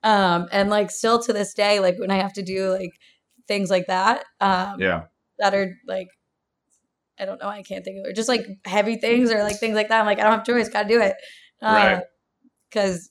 Um, 0.04 0.48
and 0.52 0.70
like, 0.70 0.92
still 0.92 1.20
to 1.24 1.34
this 1.34 1.56
day, 1.56 1.80
like 1.80 1.98
when 1.98 2.12
I 2.12 2.18
have 2.18 2.34
to 2.34 2.44
do 2.44 2.70
like 2.72 2.92
things 3.48 3.72
like 3.72 3.88
that, 3.88 4.24
um, 4.40 4.80
yeah. 4.80 5.06
that 5.40 5.56
are 5.56 5.74
like, 5.88 6.10
I 7.20 7.26
don't 7.26 7.42
know, 7.42 7.50
I 7.50 7.64
can't 7.64 7.84
think 7.84 7.98
of 7.98 8.10
it, 8.12 8.16
just 8.16 8.30
like 8.30 8.46
heavy 8.66 8.98
things 8.98 9.32
or 9.32 9.42
like 9.42 9.60
things 9.60 9.74
like 9.74 9.90
that. 9.90 10.00
I'm 10.00 10.06
like, 10.06 10.20
I 10.20 10.24
don't 10.24 10.34
have 10.34 10.42
a 10.42 10.46
choice, 10.46 10.70
got 10.70 10.84
to 10.84 10.90
do 10.90 11.02
it. 11.02 11.16
Right. 11.60 12.04
Because 12.70 13.10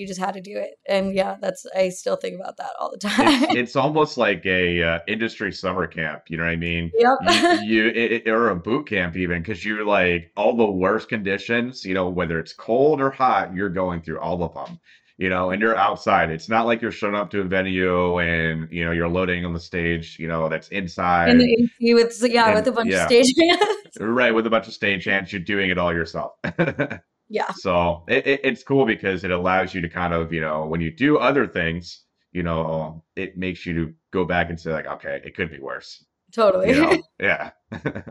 you 0.00 0.06
just 0.06 0.18
had 0.18 0.34
to 0.34 0.40
do 0.40 0.56
it. 0.56 0.70
And 0.88 1.14
yeah, 1.14 1.36
that's, 1.40 1.64
I 1.76 1.90
still 1.90 2.16
think 2.16 2.40
about 2.40 2.56
that 2.56 2.70
all 2.80 2.90
the 2.90 2.98
time. 2.98 3.44
it's 3.56 3.76
almost 3.76 4.16
like 4.18 4.44
a 4.46 4.82
uh, 4.82 4.98
industry 5.06 5.52
summer 5.52 5.86
camp. 5.86 6.22
You 6.28 6.38
know 6.38 6.44
what 6.44 6.50
I 6.50 6.56
mean? 6.56 6.90
yep. 6.98 7.18
you, 7.62 7.84
you 7.84 7.88
it, 7.88 8.28
or 8.28 8.50
a 8.50 8.56
boot 8.56 8.88
camp 8.88 9.16
even 9.16 9.42
because 9.42 9.64
you're 9.64 9.84
like 9.84 10.32
all 10.36 10.56
the 10.56 10.64
worst 10.70 11.08
conditions 11.08 11.84
you 11.84 11.94
know 11.94 12.08
whether 12.08 12.38
it's 12.38 12.52
cold 12.52 13.00
or 13.00 13.10
hot 13.10 13.54
you're 13.54 13.68
going 13.68 14.00
through 14.02 14.18
all 14.18 14.42
of 14.42 14.54
them 14.54 14.78
you 15.18 15.28
know 15.28 15.50
and 15.50 15.60
you're 15.60 15.76
outside 15.76 16.30
it's 16.30 16.48
not 16.48 16.66
like 16.66 16.80
you're 16.80 16.90
showing 16.90 17.14
up 17.14 17.30
to 17.30 17.40
a 17.40 17.44
venue 17.44 18.18
and 18.18 18.68
you 18.70 18.84
know 18.84 18.90
you're 18.92 19.08
loading 19.08 19.44
on 19.44 19.52
the 19.52 19.60
stage 19.60 20.16
you 20.18 20.26
know 20.28 20.48
that's 20.48 20.68
inside 20.68 21.30
In 21.30 21.38
the 21.38 21.52
AC 21.80 21.94
with, 21.94 22.16
yeah, 22.22 22.46
And- 22.46 22.54
with 22.56 22.68
a 22.68 22.72
bunch 22.72 22.90
yeah. 22.90 23.02
of 23.04 23.08
stage 23.10 23.32
hands. 23.38 23.96
right 24.00 24.34
with 24.34 24.46
a 24.46 24.50
bunch 24.50 24.66
of 24.68 24.72
stage 24.72 25.04
hands 25.04 25.32
you're 25.32 25.42
doing 25.42 25.70
it 25.70 25.78
all 25.78 25.92
yourself 25.92 26.32
yeah. 27.30 27.50
so 27.52 28.04
it, 28.08 28.26
it, 28.26 28.40
it's 28.44 28.62
cool 28.62 28.84
because 28.84 29.24
it 29.24 29.30
allows 29.30 29.74
you 29.74 29.80
to 29.80 29.88
kind 29.88 30.12
of 30.12 30.32
you 30.32 30.40
know 30.40 30.66
when 30.66 30.80
you 30.80 30.94
do 30.94 31.16
other 31.16 31.46
things 31.46 32.04
you 32.32 32.42
know 32.42 33.02
it 33.16 33.38
makes 33.38 33.64
you 33.64 33.72
to 33.72 33.94
go 34.12 34.24
back 34.24 34.50
and 34.50 34.60
say 34.60 34.72
like 34.72 34.86
okay 34.86 35.20
it 35.24 35.34
could 35.34 35.50
be 35.50 35.60
worse 35.60 36.04
Totally. 36.32 36.70
you 36.70 36.82
know? 36.82 37.02
yeah 37.20 37.50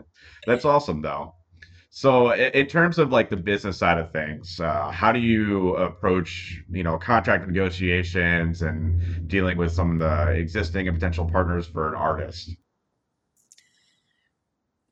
that's 0.46 0.64
awesome 0.64 1.02
though 1.02 1.34
so 1.92 2.32
in 2.32 2.66
terms 2.66 2.98
of 2.98 3.10
like 3.10 3.30
the 3.30 3.36
business 3.36 3.78
side 3.78 3.98
of 3.98 4.12
things 4.12 4.58
uh, 4.60 4.90
how 4.90 5.12
do 5.12 5.18
you 5.18 5.76
approach 5.76 6.62
you 6.70 6.82
know 6.82 6.98
contract 6.98 7.46
negotiations 7.46 8.62
and 8.62 9.28
dealing 9.28 9.56
with 9.56 9.72
some 9.72 9.92
of 9.92 9.98
the 9.98 10.32
existing 10.32 10.88
and 10.88 10.96
potential 10.96 11.28
partners 11.30 11.66
for 11.66 11.88
an 11.88 11.94
artist 11.94 12.50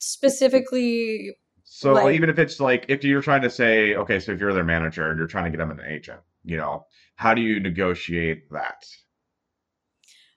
Specifically, 0.00 1.37
so 1.70 1.92
Like- 1.92 2.14
even 2.14 2.30
if 2.30 2.38
it's 2.38 2.60
like 2.60 2.87
if 2.88 3.04
you're 3.04 3.22
trying 3.22 3.42
to 3.42 3.50
say 3.50 3.94
okay 3.94 4.18
so 4.20 4.32
if 4.32 4.40
you're 4.40 4.52
their 4.54 4.64
manager 4.64 5.08
and 5.10 5.18
you're 5.18 5.26
trying 5.28 5.44
to 5.44 5.50
get 5.50 5.58
them 5.58 5.70
an 5.70 5.80
agent 5.87 6.20
you 6.44 6.56
know 6.56 6.87
how 7.16 7.34
do 7.34 7.40
you 7.42 7.60
negotiate 7.60 8.50
that 8.50 8.84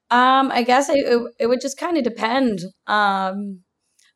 um, 0.09 0.51
I 0.51 0.63
guess 0.63 0.89
I, 0.89 0.95
it, 0.95 1.21
it 1.39 1.47
would 1.47 1.61
just 1.61 1.77
kind 1.77 1.97
of 1.97 2.03
depend. 2.03 2.59
Um, 2.85 3.61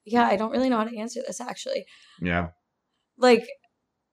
yeah, 0.06 0.28
I 0.28 0.36
don't 0.36 0.52
really 0.52 0.70
know 0.70 0.78
how 0.78 0.84
to 0.84 0.98
answer 0.98 1.22
this 1.26 1.40
actually. 1.40 1.86
yeah 2.22 2.50
Like, 3.18 3.48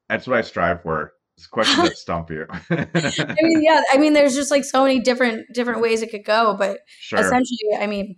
that's 0.08 0.26
what 0.28 0.38
i 0.38 0.42
strive 0.42 0.82
for 0.82 1.12
it's 1.36 1.46
questions 1.48 1.88
that 1.88 1.96
stump 1.96 2.30
you 2.30 2.46
I 2.70 3.36
mean, 3.42 3.62
yeah, 3.64 3.82
I 3.90 3.96
mean, 3.98 4.12
there's 4.12 4.34
just 4.36 4.50
like 4.52 4.64
so 4.64 4.82
many 4.84 5.00
different 5.00 5.46
different 5.52 5.80
ways 5.80 6.02
it 6.02 6.10
could 6.10 6.24
go, 6.24 6.54
but 6.56 6.78
sure 7.00 7.18
essentially, 7.18 7.76
I 7.80 7.86
mean, 7.88 8.14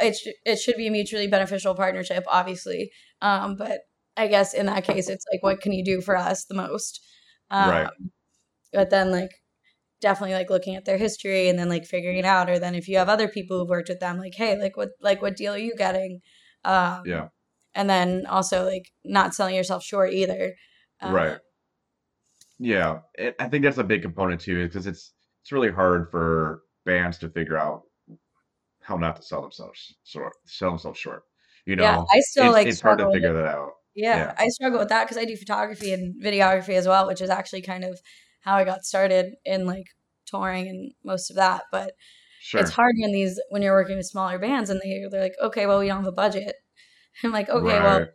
it 0.00 0.14
sh- 0.14 0.28
it 0.46 0.56
should 0.60 0.76
be 0.76 0.86
a 0.86 0.90
mutually 0.92 1.26
beneficial 1.26 1.74
partnership, 1.74 2.24
obviously. 2.28 2.92
Um, 3.20 3.56
but 3.56 3.80
I 4.16 4.28
guess 4.28 4.54
in 4.54 4.66
that 4.66 4.84
case, 4.84 5.08
it's 5.08 5.24
like, 5.32 5.42
what 5.42 5.60
can 5.60 5.72
you 5.72 5.84
do 5.84 6.00
for 6.00 6.16
us 6.16 6.44
the 6.46 6.54
most? 6.54 7.00
Um, 7.50 7.68
Right. 7.68 7.90
But 8.72 8.90
then, 8.90 9.10
like, 9.10 9.30
definitely 10.00 10.34
like 10.34 10.50
looking 10.50 10.76
at 10.76 10.84
their 10.84 10.98
history 10.98 11.48
and 11.48 11.58
then 11.58 11.68
like 11.68 11.84
figuring 11.86 12.18
it 12.18 12.24
out, 12.26 12.50
or 12.50 12.58
then 12.58 12.74
if 12.74 12.88
you 12.88 12.98
have 12.98 13.08
other 13.08 13.28
people 13.28 13.58
who've 13.58 13.68
worked 13.70 13.88
with 13.88 14.00
them, 14.00 14.18
like, 14.18 14.34
hey, 14.36 14.58
like 14.60 14.76
what 14.76 14.90
like 15.00 15.22
what 15.22 15.36
deal 15.36 15.54
are 15.54 15.58
you 15.58 15.74
getting? 15.76 16.20
Um, 16.64 17.02
yeah 17.06 17.28
And 17.74 17.88
then 17.90 18.26
also 18.26 18.64
like 18.64 18.90
not 19.04 19.34
selling 19.34 19.54
yourself 19.56 19.82
short 19.84 20.12
either. 20.12 20.54
Um, 21.00 21.12
Right. 21.12 21.38
Yeah, 22.58 23.00
it, 23.14 23.34
I 23.38 23.48
think 23.48 23.64
that's 23.64 23.78
a 23.78 23.84
big 23.84 24.02
component 24.02 24.40
too, 24.40 24.64
because 24.64 24.86
it's 24.86 25.12
it's 25.42 25.52
really 25.52 25.70
hard 25.70 26.10
for 26.10 26.62
bands 26.84 27.18
to 27.18 27.28
figure 27.28 27.58
out 27.58 27.82
how 28.82 28.96
not 28.96 29.16
to 29.16 29.22
sell 29.22 29.42
themselves 29.42 29.94
short, 30.04 30.32
sell 30.46 30.70
themselves 30.70 30.98
short. 30.98 31.22
You 31.66 31.76
know, 31.76 31.84
yeah, 31.84 31.96
I 32.12 32.20
still 32.20 32.46
it's, 32.48 32.54
like 32.54 32.66
it's 32.66 32.80
hard 32.80 32.98
to 32.98 33.06
figure 33.10 33.32
that 33.32 33.46
out. 33.46 33.72
Yeah, 33.94 34.16
Yeah. 34.18 34.34
I 34.38 34.48
struggle 34.48 34.78
with 34.80 34.88
that 34.88 35.04
because 35.04 35.16
I 35.18 35.24
do 35.24 35.36
photography 35.36 35.92
and 35.92 36.14
videography 36.22 36.74
as 36.74 36.86
well, 36.88 37.06
which 37.06 37.20
is 37.20 37.30
actually 37.30 37.62
kind 37.62 37.84
of 37.84 38.00
how 38.40 38.54
I 38.56 38.64
got 38.64 38.84
started 38.84 39.34
in 39.44 39.66
like 39.66 39.86
touring 40.26 40.68
and 40.68 40.92
most 41.04 41.30
of 41.30 41.36
that. 41.36 41.62
But 41.70 41.92
Sure. 42.40 42.60
it's 42.60 42.70
hard 42.70 42.94
when 43.00 43.12
these 43.12 43.40
when 43.50 43.62
you're 43.62 43.74
working 43.74 43.96
with 43.96 44.06
smaller 44.06 44.38
bands 44.38 44.70
and 44.70 44.80
they 44.82 45.04
they're 45.10 45.22
like, 45.22 45.34
okay, 45.42 45.66
well 45.66 45.78
we 45.78 45.86
don't 45.88 45.98
have 46.04 46.06
a 46.06 46.12
budget. 46.12 46.54
I'm 47.24 47.32
like, 47.32 47.48
okay, 47.48 47.80
well 47.80 48.06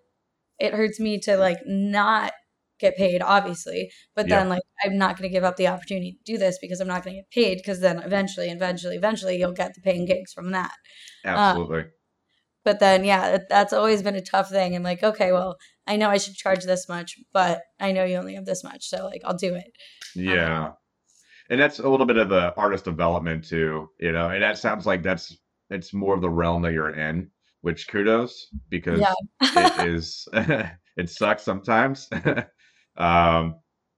it 0.60 0.74
hurts 0.74 1.00
me 1.00 1.20
to 1.22 1.38
like 1.38 1.60
not 1.66 2.34
get 2.80 2.96
paid, 2.98 3.22
obviously, 3.22 3.92
but 4.16 4.28
Yeah. 4.28 4.40
then 4.40 4.50
like 4.50 4.62
I'm 4.86 4.98
not 4.98 5.18
going 5.18 5.30
to 5.30 5.34
give 5.34 5.44
up 5.44 5.58
the 5.58 5.68
opportunity 5.68 6.14
to 6.14 6.34
do 6.34 6.38
this 6.38 6.58
because 6.62 6.80
I'm 6.80 6.88
not 6.88 7.04
going 7.04 7.16
to 7.16 7.22
get 7.22 7.32
paid 7.32 7.58
because 7.58 7.82
then 7.82 8.00
eventually, 8.00 8.50
eventually, 8.50 8.96
eventually 8.96 9.38
you'll 9.38 9.52
get 9.54 9.74
the 9.76 9.82
paying 9.82 10.06
gigs 10.06 10.34
from 10.34 10.52
that 10.52 10.72
um, 11.26 11.58
Absolutely. 11.58 11.92
But 12.64 12.80
then 12.80 13.04
yeah 13.04 13.32
that, 13.32 13.50
that's 13.50 13.74
always 13.74 14.02
been 14.04 14.16
a 14.16 14.22
tough 14.22 14.50
thing 14.50 14.76
i'm 14.76 14.84
like 14.84 15.04
okay 15.04 15.32
well 15.32 15.56
i 15.88 15.96
know 15.96 16.10
i 16.10 16.18
should 16.18 16.36
charge 16.36 16.64
this 16.66 16.88
much 16.90 17.16
but 17.34 17.62
i 17.80 17.92
know 17.92 18.04
you 18.04 18.16
only 18.16 18.36
have 18.36 18.46
this 18.46 18.64
much 18.64 18.86
so 18.88 19.06
like 19.06 19.22
i'll 19.26 19.38
do 19.38 19.56
it 19.56 19.72
Yeah. 20.16 20.72
And 21.50 21.60
that's 21.60 21.80
a 21.80 21.90
little 21.90 22.06
bit 22.06 22.18
of 22.18 22.30
the 22.30 22.54
artist 22.56 22.86
development 22.86 23.44
too, 23.44 23.90
you 24.00 24.12
know, 24.12 24.30
and 24.30 24.44
that 24.44 24.60
sounds 24.60 24.86
like 24.86 25.02
that's 25.02 25.36
it's 25.72 25.94
more 25.94 26.14
of 26.14 26.22
the 26.22 26.30
realm 26.30 26.62
that 26.62 26.74
you're 26.74 26.92
in, 26.92 27.32
which 27.62 27.88
kudos 27.88 28.48
because 28.70 29.00
Yeah. 29.00 29.14
it 29.42 29.78
is 29.88 30.28
it 30.98 31.10
sucks 31.10 31.42
sometimes. 31.44 32.08
um 32.98 33.56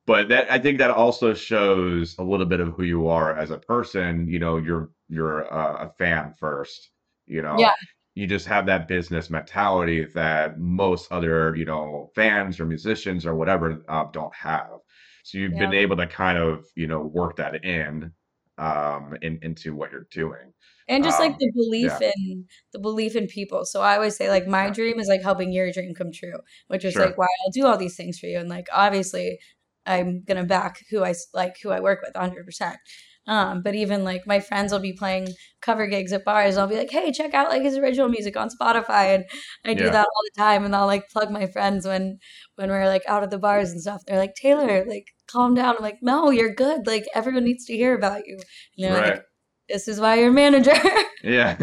but 0.08 0.30
that 0.30 0.52
I 0.52 0.60
think 0.60 0.78
that 0.80 0.92
also 0.92 1.34
shows 1.34 2.16
a 2.18 2.24
little 2.24 2.46
bit 2.46 2.60
of 2.60 2.70
who 2.74 2.84
you 2.84 3.08
are 3.08 3.38
as 3.38 3.52
a 3.52 3.58
person, 3.58 4.28
you 4.30 4.40
know, 4.40 4.56
you're 4.58 4.90
you're 5.10 5.42
a, 5.42 5.88
a 5.88 5.94
fan 5.98 6.34
first, 6.40 6.90
you 7.28 7.42
know. 7.42 7.58
Yeah. 7.60 7.74
You 8.16 8.28
just 8.28 8.46
have 8.48 8.66
that 8.66 8.88
business 8.88 9.30
mentality 9.30 10.06
that 10.06 10.60
most 10.60 11.12
other, 11.12 11.56
you 11.56 11.66
know, 11.66 12.12
fans 12.16 12.60
or 12.60 12.66
musicians 12.66 13.26
or 13.26 13.36
whatever 13.36 13.84
uh, 13.88 14.06
don't 14.12 14.36
have. 14.36 14.80
So 15.24 15.38
you've 15.38 15.58
been 15.58 15.74
able 15.74 15.96
to 15.98 16.08
kind 16.08 16.38
of, 16.38 16.66
you 16.76 16.88
know, 16.88 17.02
work 17.02 17.38
that 17.38 17.64
in 17.64 18.14
um 18.58 19.16
in, 19.22 19.40
into 19.42 19.74
what 19.76 19.92
you're 19.92 20.08
doing. 20.12 20.54
and 20.88 21.04
just 21.04 21.20
like 21.20 21.32
Um, 21.32 21.40
the 21.40 21.52
belief 21.56 22.02
in 22.02 22.48
the 22.74 22.80
belief 22.80 23.16
in 23.16 23.28
people 23.28 23.66
so 23.66 23.82
i 23.82 23.96
always 23.96 24.16
say 24.16 24.30
like 24.30 24.48
my 24.48 24.70
Yeah. 24.70 24.76
dream 24.76 25.00
is 25.00 25.08
like 25.08 25.22
helping 25.22 25.52
your 25.52 25.72
dream 25.72 25.94
come 25.94 26.12
true 26.12 26.40
which 26.68 26.86
is 26.86 26.98
Sure. 26.98 27.00
like 27.00 27.18
why 27.18 27.28
i'll 27.46 27.52
do 27.52 27.66
all 27.66 27.78
these 27.78 27.96
things 27.96 28.20
for 28.20 28.26
you 28.28 28.40
and 28.40 28.50
like 28.50 28.68
obviously 28.74 29.40
i'm 29.86 30.24
gonna 30.24 30.44
back 30.46 30.80
who 30.90 31.04
i 31.04 31.14
like 31.34 31.56
who 31.62 31.70
i 31.72 31.80
work 31.80 32.00
with 32.02 32.16
100% 32.16 32.78
um, 33.28 33.62
but 33.62 33.76
even 33.76 34.04
like 34.04 34.26
my 34.26 34.40
friends 34.40 34.72
will 34.72 34.80
be 34.80 34.94
playing 34.94 35.30
cover 35.62 35.88
gigs 35.88 36.12
at 36.14 36.26
bars. 36.26 36.58
I'll 36.58 36.68
be 36.68 36.78
like, 36.78 36.90
"Hey, 36.90 37.12
check 37.12 37.34
out 37.34 37.50
like 37.50 37.62
his 37.62 37.78
original 37.78 38.10
music 38.10 38.36
on 38.36 38.50
Spotify," 38.50 39.16
and 39.16 39.26
I 39.66 39.74
do 39.74 39.86
Yeah. 39.86 39.92
that 39.92 40.06
all 40.08 40.24
the 40.34 40.42
time. 40.42 40.66
And 40.66 40.76
I'll 40.76 40.88
like 40.88 41.10
plug 41.10 41.30
my 41.32 41.46
friends 41.48 41.86
when 41.88 42.18
when 42.56 42.70
we're 42.70 42.88
like 42.88 43.04
out 43.08 43.24
of 43.24 43.30
the 43.30 43.38
bars 43.38 43.72
and 43.72 43.82
stuff. 43.82 44.02
They're 44.08 44.18
like, 44.20 44.36
"Taylor, 44.36 44.86
like 44.88 45.08
calm 45.28 45.54
down." 45.56 45.76
I'm 45.78 45.84
like, 45.84 46.00
"No, 46.02 46.30
you're 46.32 46.54
good. 46.54 46.88
Like 46.88 47.06
everyone 47.14 47.44
needs 47.46 47.66
to 47.66 47.74
hear 47.76 47.96
about 47.96 48.26
you." 48.26 48.36
And 48.78 48.86
they're 48.86 49.02
Right. 49.02 49.12
like, 49.14 49.26
"This 49.70 49.88
is 49.88 50.00
why 50.00 50.16
you're 50.16 50.32
manager." 50.32 50.74
Yeah, 51.24 51.54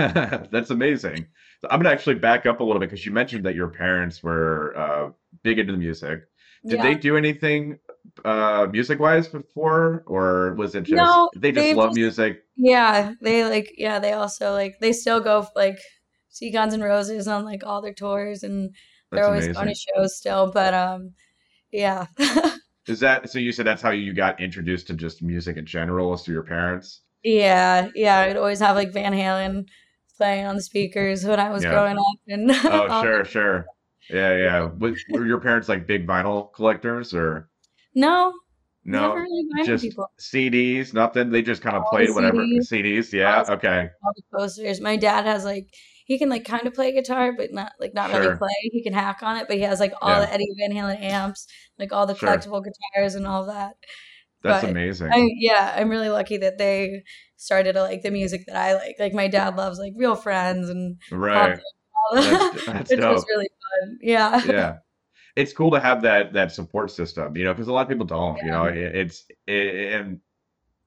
that's 0.53 0.71
amazing. 0.71 1.27
So 1.61 1.67
I'm 1.69 1.81
gonna 1.81 1.91
actually 1.91 2.15
back 2.15 2.47
up 2.47 2.61
a 2.61 2.65
little 2.65 2.79
bit 2.79 2.91
because 2.91 3.05
you 3.05 3.11
mentioned 3.11 3.45
that 3.45 3.57
your 3.57 3.67
parents 3.69 4.23
were 4.23 4.73
uh, 4.79 5.11
big 5.43 5.59
into 5.59 5.73
the 5.73 5.79
music. 5.79 6.21
Did 6.65 6.77
yeah. 6.77 6.83
they 6.85 6.95
do 6.95 7.17
anything 7.17 7.81
uh, 8.25 8.67
music 8.71 8.99
wise 8.99 9.29
before, 9.29 10.03
or 10.07 10.55
was 10.55 10.75
it 10.75 10.83
just 10.85 10.97
No, 10.97 11.31
they 11.37 11.53
just 11.53 11.77
love 11.77 11.91
just- 11.91 11.97
music? 11.99 12.43
Yeah, 12.57 13.13
they 13.21 13.45
like 13.45 13.73
yeah, 13.79 13.99
they 13.99 14.13
also 14.13 14.53
like 14.53 14.79
they 14.81 14.93
still 14.93 15.21
go 15.21 15.47
like 15.55 15.79
see 16.29 16.51
Guns 16.51 16.75
N' 16.75 16.81
Roses 16.83 17.29
on 17.29 17.45
like 17.45 17.63
all 17.65 17.81
their 17.83 17.95
tours 17.95 18.43
and 18.43 18.75
they're 19.11 19.21
That's 19.21 19.27
always 19.29 19.45
going 19.47 19.55
to 19.55 19.61
amazing. 19.63 19.93
shows 19.97 20.17
still, 20.17 20.51
but 20.53 20.75
um 20.75 21.13
yeah. 21.73 22.07
Is 22.87 23.01
that 23.01 23.29
so? 23.31 23.39
You 23.39 23.53
said 23.53 23.67
that's 23.67 23.83
how 23.83 23.91
you 23.91 24.15
got 24.15 24.41
introduced 24.41 24.87
to 24.87 24.95
just 24.95 25.23
music 25.23 25.57
in 25.59 25.67
general, 25.67 26.17
through 26.17 26.35
your 26.35 26.43
parents? 26.43 27.03
Yeah, 27.23 27.89
yeah. 27.95 28.21
I'd 28.21 28.37
always 28.39 28.61
have 28.61 28.77
like 28.77 28.93
Van 28.95 29.13
Halen 29.13 29.67
playing 30.17 30.47
on 30.47 30.57
the 30.57 30.63
speakers 30.63 31.25
when 31.25 31.39
I 31.39 31.51
was 31.51 31.63
Yeah. 31.63 31.71
growing 31.71 31.99
up, 31.99 32.19
and 32.29 32.51
Oh, 32.65 33.03
sure, 33.03 33.25
sure. 33.27 33.67
Yeah, 34.09 34.37
yeah. 34.37 34.71
Were 35.11 35.27
your 35.27 35.39
parents 35.39 35.69
like 35.69 35.87
big 35.87 36.07
vinyl 36.07 36.51
collectors 36.55 37.13
or 37.13 37.51
no, 37.95 38.33
no? 38.85 39.15
really 39.15 39.45
Just. 39.65 39.85
CDs, 40.21 40.93
nothing. 40.95 41.31
They 41.31 41.43
just 41.43 41.63
kind 41.63 41.77
of 41.77 41.85
All 41.85 41.91
played 41.91 42.11
whatever 42.11 42.39
CDs, 42.39 42.69
CDs. 42.71 43.13
all 43.25 43.45
Yeah, 43.45 43.45
okay, 43.49 43.91
all 44.05 44.13
the 44.17 44.23
posters. 44.39 44.81
My 44.81 44.97
dad 44.97 45.25
has 45.27 45.45
like 45.45 45.69
he 46.07 46.19
can 46.19 46.29
like 46.29 46.45
kind 46.45 46.67
of 46.67 46.75
play 46.75 46.93
guitar, 46.93 47.33
but 47.37 47.53
not 47.53 47.73
like 47.81 47.95
not 47.95 48.11
really 48.11 48.37
play. 48.37 48.49
He 48.63 48.83
can 48.83 48.93
hack 48.93 49.23
on 49.23 49.37
it, 49.37 49.47
but 49.49 49.57
he 49.57 49.63
has 49.63 49.81
like 49.81 49.93
all 50.01 50.11
Yeah, 50.11 50.21
the 50.21 50.33
Eddie 50.33 50.49
Van 50.59 50.77
Halen 50.77 51.01
amps, 51.03 51.47
like 51.79 51.93
all 51.93 52.07
the 52.07 52.15
sure. 52.17 52.29
collectible 52.29 52.63
guitars 52.65 53.15
and 53.15 53.27
all 53.27 53.47
that. 53.47 53.75
That's 54.43 54.63
But 54.63 54.65
I 54.65 54.71
amazing. 54.71 55.37
yeah, 55.41 55.75
I'm 55.77 55.89
really 55.91 56.09
lucky 56.09 56.37
that 56.39 56.59
they 56.59 57.03
started 57.37 57.73
to 57.75 57.83
like 57.83 58.03
the 58.03 58.11
music 58.11 58.43
that 58.47 58.57
I 58.57 58.75
like. 58.75 58.97
Like 58.99 59.13
my 59.15 59.29
dad 59.29 59.57
loves 59.57 59.79
like 59.79 59.93
Real 59.97 60.15
Friends 60.17 60.69
and 60.71 60.99
Right. 61.11 61.59
Punk 61.59 61.61
That's 62.15 62.51
that, 62.51 62.63
that's 62.67 62.91
which 62.91 63.01
was 63.01 63.25
really 63.29 63.49
fun. 63.83 63.99
Yeah. 64.03 64.43
Yeah. 64.47 64.79
It's 65.41 65.53
cool 65.53 65.71
to 65.73 65.81
have 65.81 66.03
that 66.03 66.33
that 66.35 66.53
support 66.53 66.91
system, 66.91 67.37
you 67.37 67.45
know, 67.45 67.53
because 67.55 67.69
a 67.69 67.73
lot 67.73 67.83
of 67.83 67.89
people 67.89 68.07
don't, 68.07 68.43
you 68.43 68.51
know, 68.51 68.65
it, 68.67 68.77
it's 69.03 69.25
it, 69.47 69.95
and 69.95 70.21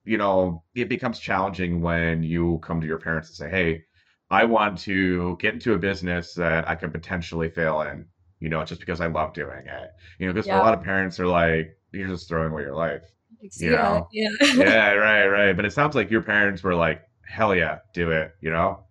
you 0.06 0.18
know, 0.18 0.64
it 0.76 0.90
becomes 0.90 1.20
challenging 1.20 1.82
when 1.82 2.24
you 2.24 2.60
come 2.64 2.82
to 2.82 2.88
your 2.88 3.00
parents 3.00 3.30
and 3.30 3.38
say, 3.38 3.50
"Hey, 3.50 3.84
I 4.30 4.46
want 4.46 4.80
to 4.80 5.38
get 5.40 5.54
into 5.56 5.74
a 5.74 5.80
business 5.80 6.34
that 6.36 6.68
I 6.70 6.76
could 6.76 6.92
potentially 6.94 7.50
fail 7.50 7.82
in, 7.82 8.06
you 8.40 8.50
know, 8.50 8.64
just 8.66 8.80
because 8.82 9.02
I 9.02 9.08
love 9.08 9.34
doing 9.34 9.66
it." 9.68 9.90
You 10.20 10.28
know, 10.28 10.34
because 10.34 10.50
a 10.52 10.56
lot 10.56 10.74
of 10.74 10.84
parents 10.84 11.20
are 11.20 11.28
like, 11.28 11.78
"You're 11.94 12.08
just 12.10 12.28
throwing 12.30 12.52
away 12.52 12.64
your 12.64 12.76
life," 12.76 13.04
It's- 13.42 13.62
you 13.62 13.72
Yeah. 13.72 13.78
know. 13.84 14.08
Yeah. 14.12 14.30
Yeah, 14.56 14.92
right, 15.10 15.28
right. 15.28 15.54
But 15.56 15.66
it 15.66 15.74
sounds 15.74 15.96
like 15.96 16.12
your 16.12 16.24
parents 16.24 16.64
were 16.64 16.76
like, 16.76 17.04
"Hell 17.26 17.56
yeah, 17.56 17.80
do 17.94 18.12
it," 18.12 18.36
you 18.42 18.52
know? 18.52 18.86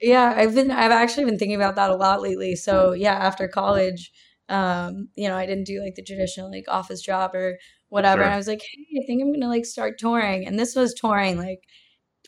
Yeah, 0.00 0.32
I've 0.36 0.54
been 0.54 0.70
I've 0.70 0.92
actually 0.92 1.26
been 1.26 1.38
thinking 1.38 1.56
about 1.56 1.76
that 1.76 1.90
a 1.90 1.94
lot 1.96 2.22
lately. 2.22 2.56
So 2.56 2.92
yeah, 2.92 3.14
after 3.14 3.46
college, 3.48 4.12
um, 4.50 5.08
you 5.16 5.28
know, 5.28 5.36
I 5.36 5.46
didn't 5.46 5.64
do 5.66 5.80
like 5.82 5.94
the 5.94 6.02
traditional 6.02 6.50
like 6.50 6.64
office 6.68 7.00
job 7.00 7.34
or 7.34 7.56
whatever. 7.88 8.22
And 8.22 8.34
I 8.34 8.36
was 8.36 8.48
like, 8.48 8.60
hey, 8.60 9.00
I 9.02 9.06
think 9.06 9.22
I'm 9.22 9.32
gonna 9.32 9.48
like 9.48 9.64
start 9.64 9.98
touring. 9.98 10.46
And 10.46 10.58
this 10.58 10.74
was 10.76 10.92
touring 10.94 11.38
like 11.38 11.60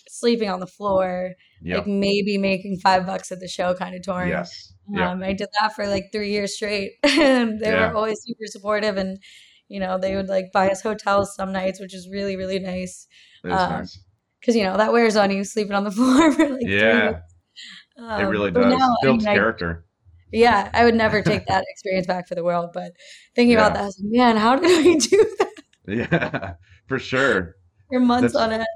sleeping 0.09 0.49
on 0.49 0.61
the 0.61 0.67
floor, 0.67 1.33
like 1.79 1.87
maybe 1.87 2.39
making 2.39 2.79
five 2.83 3.07
bucks 3.07 3.31
at 3.33 3.41
the 3.41 3.49
show 3.49 3.75
kind 3.75 3.95
of 3.95 4.03
touring. 4.03 4.31
Yes. 4.31 4.73
Yep. 4.91 5.09
Um, 5.09 5.23
I 5.23 5.33
did 5.33 5.49
that 5.61 5.75
for 5.75 5.87
like 5.87 6.07
three 6.13 6.31
years 6.33 6.55
straight, 6.57 6.93
and 7.03 7.61
they 7.61 7.71
were 7.71 7.95
always 7.95 8.19
super 8.25 8.47
supportive. 8.47 8.97
And 8.97 9.19
you 9.69 9.81
know, 9.81 9.99
they 9.99 10.17
would 10.17 10.29
like 10.29 10.47
buy 10.53 10.71
us 10.71 10.83
hotels 10.83 11.35
some 11.35 11.53
nights, 11.53 11.81
which 11.81 11.95
is 11.95 12.09
really 12.11 12.37
really 12.37 12.59
nice. 12.59 13.07
Um, 13.45 13.51
nice. 13.51 13.99
because 14.41 14.55
you 14.57 14.65
know 14.65 14.77
that 14.77 14.93
wears 14.93 15.17
on 15.17 15.31
you 15.31 15.45
sleeping 15.45 15.75
on 15.75 15.85
the 15.85 15.91
floor 15.99 16.33
for 16.33 16.49
like. 16.49 16.63
Yeah, 16.67 17.11
it 17.97 18.03
Um, 18.03 18.29
really 18.29 18.51
does. 18.51 18.67
now, 18.77 18.91
I 18.91 18.97
Builds 19.03 19.25
mean, 19.25 19.33
I 19.33 19.35
character. 19.35 19.85
Yeah, 20.33 20.71
I 20.73 20.85
would 20.85 20.95
never 20.95 21.23
take 21.25 21.47
that 21.47 21.65
experience 21.69 22.07
back 22.07 22.29
for 22.29 22.35
the 22.35 22.45
world. 22.45 22.71
But 22.73 22.93
thinking 23.35 23.55
about 23.55 23.75
that, 23.75 23.83
I 23.83 23.87
was 23.87 24.01
like, 24.01 24.13
man, 24.13 24.37
how 24.37 24.57
did 24.57 24.85
we 24.85 24.97
do 24.99 25.37
that 25.39 25.63
Yeah, 25.87 26.55
for 26.87 26.99
sure. 26.99 27.57
for 27.91 28.01
months 28.01 28.35
That's 28.35 28.37
on 28.37 28.53
end? 28.53 28.67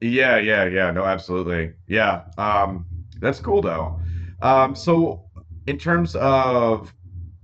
yeah, 0.00 0.38
yeah, 0.38 0.64
yeah. 0.66 0.90
No, 0.90 1.04
absolutely. 1.04 1.72
Yeah. 1.88 2.24
Um, 2.38 2.86
that's 3.20 3.40
cool 3.40 3.62
though. 3.62 3.98
Um, 4.40 4.74
so 4.74 5.24
in 5.66 5.78
terms 5.78 6.14
of 6.16 6.92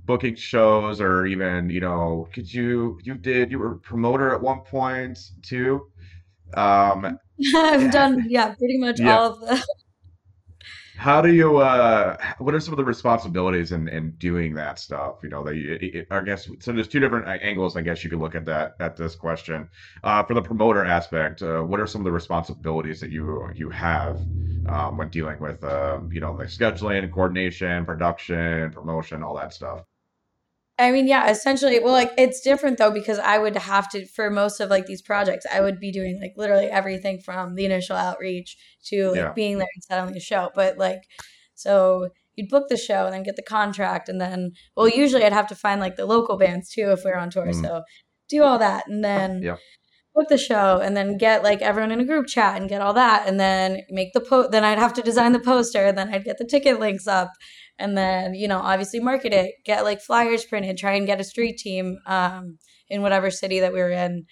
booking 0.04 0.34
shows 0.34 1.00
or 1.00 1.26
even, 1.26 1.70
you 1.70 1.80
know, 1.80 2.28
could 2.32 2.52
you 2.52 2.98
you 3.02 3.14
did 3.14 3.50
you 3.50 3.58
were 3.58 3.72
a 3.72 3.78
promoter 3.78 4.34
at 4.34 4.40
one 4.40 4.60
point 4.60 5.18
too? 5.42 5.86
Um, 6.54 7.18
I've 7.56 7.90
done 7.90 8.26
yeah, 8.28 8.54
pretty 8.54 8.78
much 8.78 9.00
yeah. 9.00 9.18
all 9.18 9.32
of 9.32 9.40
the. 9.40 9.64
How 10.98 11.22
do 11.22 11.32
you 11.32 11.58
uh 11.58 12.16
what 12.38 12.54
are 12.54 12.60
some 12.60 12.72
of 12.74 12.76
the 12.78 12.84
responsibilities 12.84 13.72
in 13.72 13.88
in 13.88 14.10
doing 14.18 14.54
that 14.54 14.78
stuff? 14.78 15.20
You 15.22 15.28
know, 15.30 15.46
it- 15.46 16.06
I 16.10 16.20
guess 16.22 16.48
so 16.60 16.72
there's 16.72 16.88
two 16.88 17.00
different 17.00 17.26
angles 17.42 17.76
I 17.76 17.82
guess 17.82 18.02
you 18.04 18.10
could 18.10 18.18
look 18.18 18.34
at 18.34 18.44
that 18.46 18.74
at 18.80 18.96
this 18.96 19.14
question. 19.14 19.68
Uh 20.02 20.22
for 20.24 20.34
the 20.34 20.42
promoter 20.42 20.84
aspect, 20.84 21.40
uh, 21.42 21.62
what 21.62 21.80
are 21.80 21.86
some 21.86 22.00
of 22.02 22.04
the 22.04 22.12
responsibilities 22.12 23.00
that 23.00 23.10
you 23.10 23.48
you 23.54 23.70
have 23.70 24.26
um 24.66 24.96
when 24.98 25.08
dealing 25.10 25.38
with 25.40 25.62
um 25.64 26.10
you 26.12 26.20
know, 26.20 26.36
the 26.36 26.44
scheduling, 26.44 27.10
coordination, 27.12 27.84
production, 27.86 28.70
promotion, 28.72 29.22
all 29.22 29.36
that 29.36 29.54
stuff? 29.54 29.84
I 30.78 30.92
mean, 30.92 31.08
yeah, 31.08 31.28
essentially. 31.28 31.80
Well, 31.80 31.92
like 31.92 32.12
it's 32.16 32.40
different 32.40 32.78
though 32.78 32.92
because 32.92 33.18
I 33.18 33.38
would 33.38 33.56
have 33.56 33.88
to 33.90 34.06
for 34.06 34.30
most 34.30 34.60
of 34.60 34.70
like 34.70 34.86
these 34.86 35.02
projects, 35.02 35.44
I 35.52 35.60
would 35.60 35.80
be 35.80 35.90
doing 35.90 36.20
like 36.20 36.32
literally 36.36 36.66
everything 36.66 37.20
from 37.20 37.56
the 37.56 37.64
initial 37.64 37.96
outreach 37.96 38.56
to 38.86 39.08
like 39.08 39.16
Yeah. 39.16 39.32
being 39.32 39.58
there 39.58 39.68
and 39.74 39.82
selling 39.84 40.14
the 40.14 40.20
show. 40.20 40.50
But 40.54 40.78
like, 40.78 41.00
so 41.54 42.10
you'd 42.36 42.48
book 42.48 42.68
the 42.68 42.76
show 42.76 43.04
and 43.06 43.12
then 43.12 43.24
get 43.24 43.34
the 43.36 43.42
contract, 43.42 44.08
and 44.08 44.20
then 44.20 44.52
well, 44.76 44.88
usually 44.88 45.24
I'd 45.24 45.32
have 45.32 45.48
to 45.48 45.56
find 45.56 45.80
like 45.80 45.96
the 45.96 46.06
local 46.06 46.38
bands 46.38 46.70
too 46.70 46.92
if 46.92 47.04
we 47.04 47.10
are 47.10 47.18
on 47.18 47.30
tour. 47.30 47.46
Mm, 47.46 47.60
So 47.60 47.82
do 48.28 48.44
all 48.44 48.58
that, 48.58 48.86
and 48.86 49.02
then 49.04 49.40
yeah. 49.42 49.56
Book 50.18 50.28
the 50.28 50.38
show, 50.38 50.80
and 50.82 50.96
then 50.96 51.16
get 51.16 51.42
like 51.42 51.62
everyone 51.62 51.92
in 51.92 52.00
a 52.00 52.04
group 52.04 52.26
chat 52.26 52.56
and 52.60 52.68
get 52.68 52.82
all 52.82 52.94
that, 52.94 53.26
and 53.26 53.38
then 53.38 53.82
make 53.90 54.12
the 54.12 54.20
post. 54.20 54.50
Then 54.50 54.64
I'd 54.64 54.78
have 54.78 54.94
to 54.94 55.02
design 55.02 55.32
the 55.32 55.40
poster, 55.40 55.86
and 55.86 55.96
then 55.96 56.12
I'd 56.12 56.24
get 56.24 56.38
the 56.38 56.44
ticket 56.44 56.80
links 56.80 57.06
up 57.06 57.30
and 57.78 57.96
then 57.96 58.34
you 58.34 58.48
know 58.48 58.58
obviously 58.58 59.00
market 59.00 59.32
it 59.32 59.54
get 59.64 59.84
like 59.84 60.00
flyers 60.00 60.44
printed 60.44 60.76
try 60.76 60.92
and 60.94 61.06
get 61.06 61.20
a 61.20 61.24
street 61.24 61.58
team 61.58 61.98
um, 62.06 62.58
in 62.88 63.02
whatever 63.02 63.30
city 63.30 63.60
that 63.60 63.72
we 63.72 63.80
were 63.80 63.90
in 63.90 64.24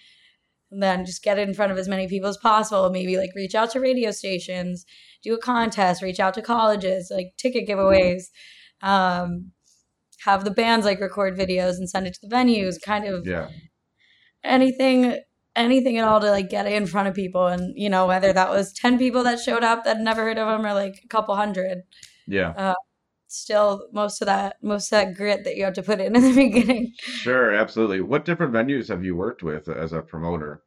and 0.70 0.82
then 0.82 1.04
just 1.04 1.22
get 1.22 1.38
it 1.38 1.48
in 1.48 1.54
front 1.54 1.70
of 1.70 1.78
as 1.78 1.88
many 1.88 2.08
people 2.08 2.28
as 2.28 2.36
possible 2.36 2.90
maybe 2.90 3.16
like 3.16 3.30
reach 3.34 3.54
out 3.54 3.70
to 3.70 3.80
radio 3.80 4.10
stations 4.10 4.84
do 5.22 5.34
a 5.34 5.38
contest 5.38 6.02
reach 6.02 6.20
out 6.20 6.34
to 6.34 6.42
colleges 6.42 7.10
like 7.14 7.28
ticket 7.38 7.68
giveaways 7.68 8.24
um, 8.82 9.52
have 10.24 10.44
the 10.44 10.50
bands 10.50 10.84
like 10.84 11.00
record 11.00 11.38
videos 11.38 11.76
and 11.76 11.88
send 11.88 12.06
it 12.06 12.14
to 12.14 12.20
the 12.22 12.34
venues 12.34 12.80
kind 12.84 13.06
of 13.06 13.26
Yeah. 13.26 13.48
anything 14.42 15.18
anything 15.56 15.98
at 15.98 16.04
all 16.06 16.20
to 16.20 16.30
like 16.30 16.50
get 16.50 16.66
it 16.66 16.72
in 16.74 16.86
front 16.86 17.08
of 17.08 17.14
people 17.14 17.46
and 17.46 17.72
you 17.76 17.88
know 17.88 18.06
whether 18.06 18.32
that 18.32 18.50
was 18.50 18.72
10 18.72 18.98
people 18.98 19.22
that 19.24 19.40
showed 19.40 19.64
up 19.64 19.84
that 19.84 19.98
never 20.00 20.22
heard 20.24 20.38
of 20.38 20.46
them 20.48 20.64
or 20.66 20.74
like 20.74 21.00
a 21.04 21.08
couple 21.08 21.34
hundred 21.36 21.78
Yeah. 22.26 22.54
uh, 22.56 22.74
still 23.28 23.88
most 23.92 24.22
of 24.22 24.26
that 24.26 24.56
most 24.62 24.92
of 24.92 24.98
that 25.00 25.14
grit 25.16 25.44
that 25.44 25.56
you 25.56 25.64
have 25.64 25.74
to 25.74 25.82
put 25.82 26.00
in 26.00 26.14
in 26.16 26.22
the 26.22 26.34
beginning. 26.34 26.92
Sure, 26.98 27.52
absolutely. 27.54 28.00
What 28.00 28.24
different 28.24 28.52
venues 28.52 28.88
have 28.88 29.04
you 29.04 29.16
worked 29.16 29.42
with 29.42 29.68
as 29.68 29.92
a 29.92 30.02
promoter? 30.02 30.62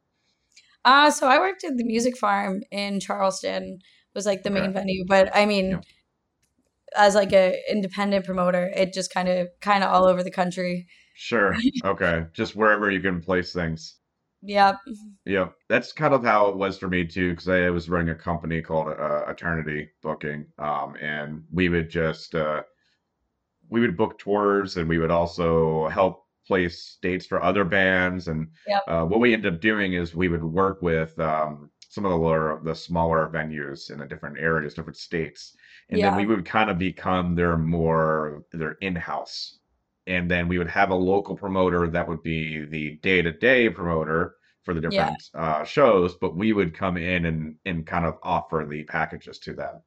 Uh 0.84 1.10
so 1.10 1.28
I 1.28 1.38
worked 1.38 1.64
at 1.64 1.76
the 1.76 1.84
Music 1.84 2.16
Farm 2.16 2.62
in 2.70 3.00
Charleston 3.00 3.78
was 4.14 4.26
like 4.26 4.42
the 4.42 4.50
Okay. 4.50 4.60
main 4.60 4.72
venue, 4.72 5.04
but 5.06 5.30
I 5.34 5.46
mean 5.46 5.70
Yeah. 5.70 5.80
as 6.96 7.14
like 7.14 7.32
a 7.32 7.60
independent 7.70 8.24
promoter, 8.26 8.70
it 8.74 8.92
just 8.92 9.12
kind 9.12 9.28
of 9.28 9.48
kind 9.60 9.84
of 9.84 9.90
all 9.90 10.04
over 10.04 10.22
the 10.22 10.30
country. 10.30 10.86
Sure. 11.14 11.56
Okay. 11.84 12.26
Just 12.32 12.56
wherever 12.56 12.90
you 12.90 13.00
can 13.00 13.20
place 13.20 13.52
things. 13.52 13.96
Yep. 14.42 14.76
Yeah, 15.26 15.50
that's 15.68 15.92
kind 15.92 16.14
of 16.14 16.24
how 16.24 16.48
it 16.48 16.56
was 16.56 16.78
for 16.78 16.88
me 16.88 17.06
too, 17.06 17.30
because 17.30 17.48
I 17.48 17.70
was 17.70 17.88
running 17.90 18.08
a 18.10 18.14
company 18.14 18.62
called 18.62 18.88
uh, 18.88 19.24
Eternity 19.28 19.90
Booking, 20.02 20.46
um, 20.58 20.96
and 21.00 21.44
we 21.52 21.68
would 21.68 21.90
just 21.90 22.34
uh, 22.34 22.62
we 23.68 23.80
would 23.80 23.96
book 23.96 24.18
tours, 24.18 24.76
and 24.76 24.88
we 24.88 24.98
would 24.98 25.10
also 25.10 25.88
help 25.88 26.24
place 26.46 26.98
dates 27.02 27.26
for 27.26 27.42
other 27.42 27.64
bands. 27.64 28.28
And 28.28 28.48
Yep. 28.66 28.82
uh, 28.86 29.04
what 29.04 29.20
we 29.20 29.32
ended 29.32 29.54
up 29.54 29.60
doing 29.60 29.92
is 29.94 30.14
we 30.14 30.28
would 30.28 30.42
work 30.44 30.82
with 30.82 31.18
um, 31.20 31.70
some 31.88 32.04
of 32.04 32.10
the 32.10 32.16
lower, 32.16 32.60
the 32.64 32.74
smaller 32.74 33.28
venues 33.32 33.90
in 33.90 33.98
the 33.98 34.06
different 34.06 34.38
areas, 34.38 34.74
different 34.74 34.96
states, 34.96 35.56
and 35.90 36.02
then 36.02 36.14
we 36.16 36.26
would 36.26 36.44
kind 36.44 36.70
of 36.70 36.78
become 36.78 37.34
their 37.34 37.56
more 37.56 38.44
their 38.52 38.72
in-house 38.80 39.59
and 40.10 40.30
then 40.30 40.48
we 40.48 40.58
would 40.58 40.68
have 40.70 40.90
a 40.90 40.94
local 40.94 41.36
promoter 41.36 41.88
that 41.88 42.08
would 42.08 42.22
be 42.22 42.64
the 42.66 42.96
day-to-day 43.02 43.70
promoter 43.70 44.36
for 44.64 44.74
the 44.74 44.80
Yeah. 44.88 44.90
different 44.90 45.22
uh, 45.34 45.64
shows, 45.64 46.16
but 46.16 46.36
we 46.36 46.52
would 46.52 46.74
come 46.74 46.96
in 46.96 47.24
and 47.26 47.56
and 47.64 47.86
kind 47.86 48.06
of 48.06 48.18
offer 48.22 48.66
the 48.68 48.84
packages 48.84 49.38
to 49.40 49.54
them. 49.54 49.82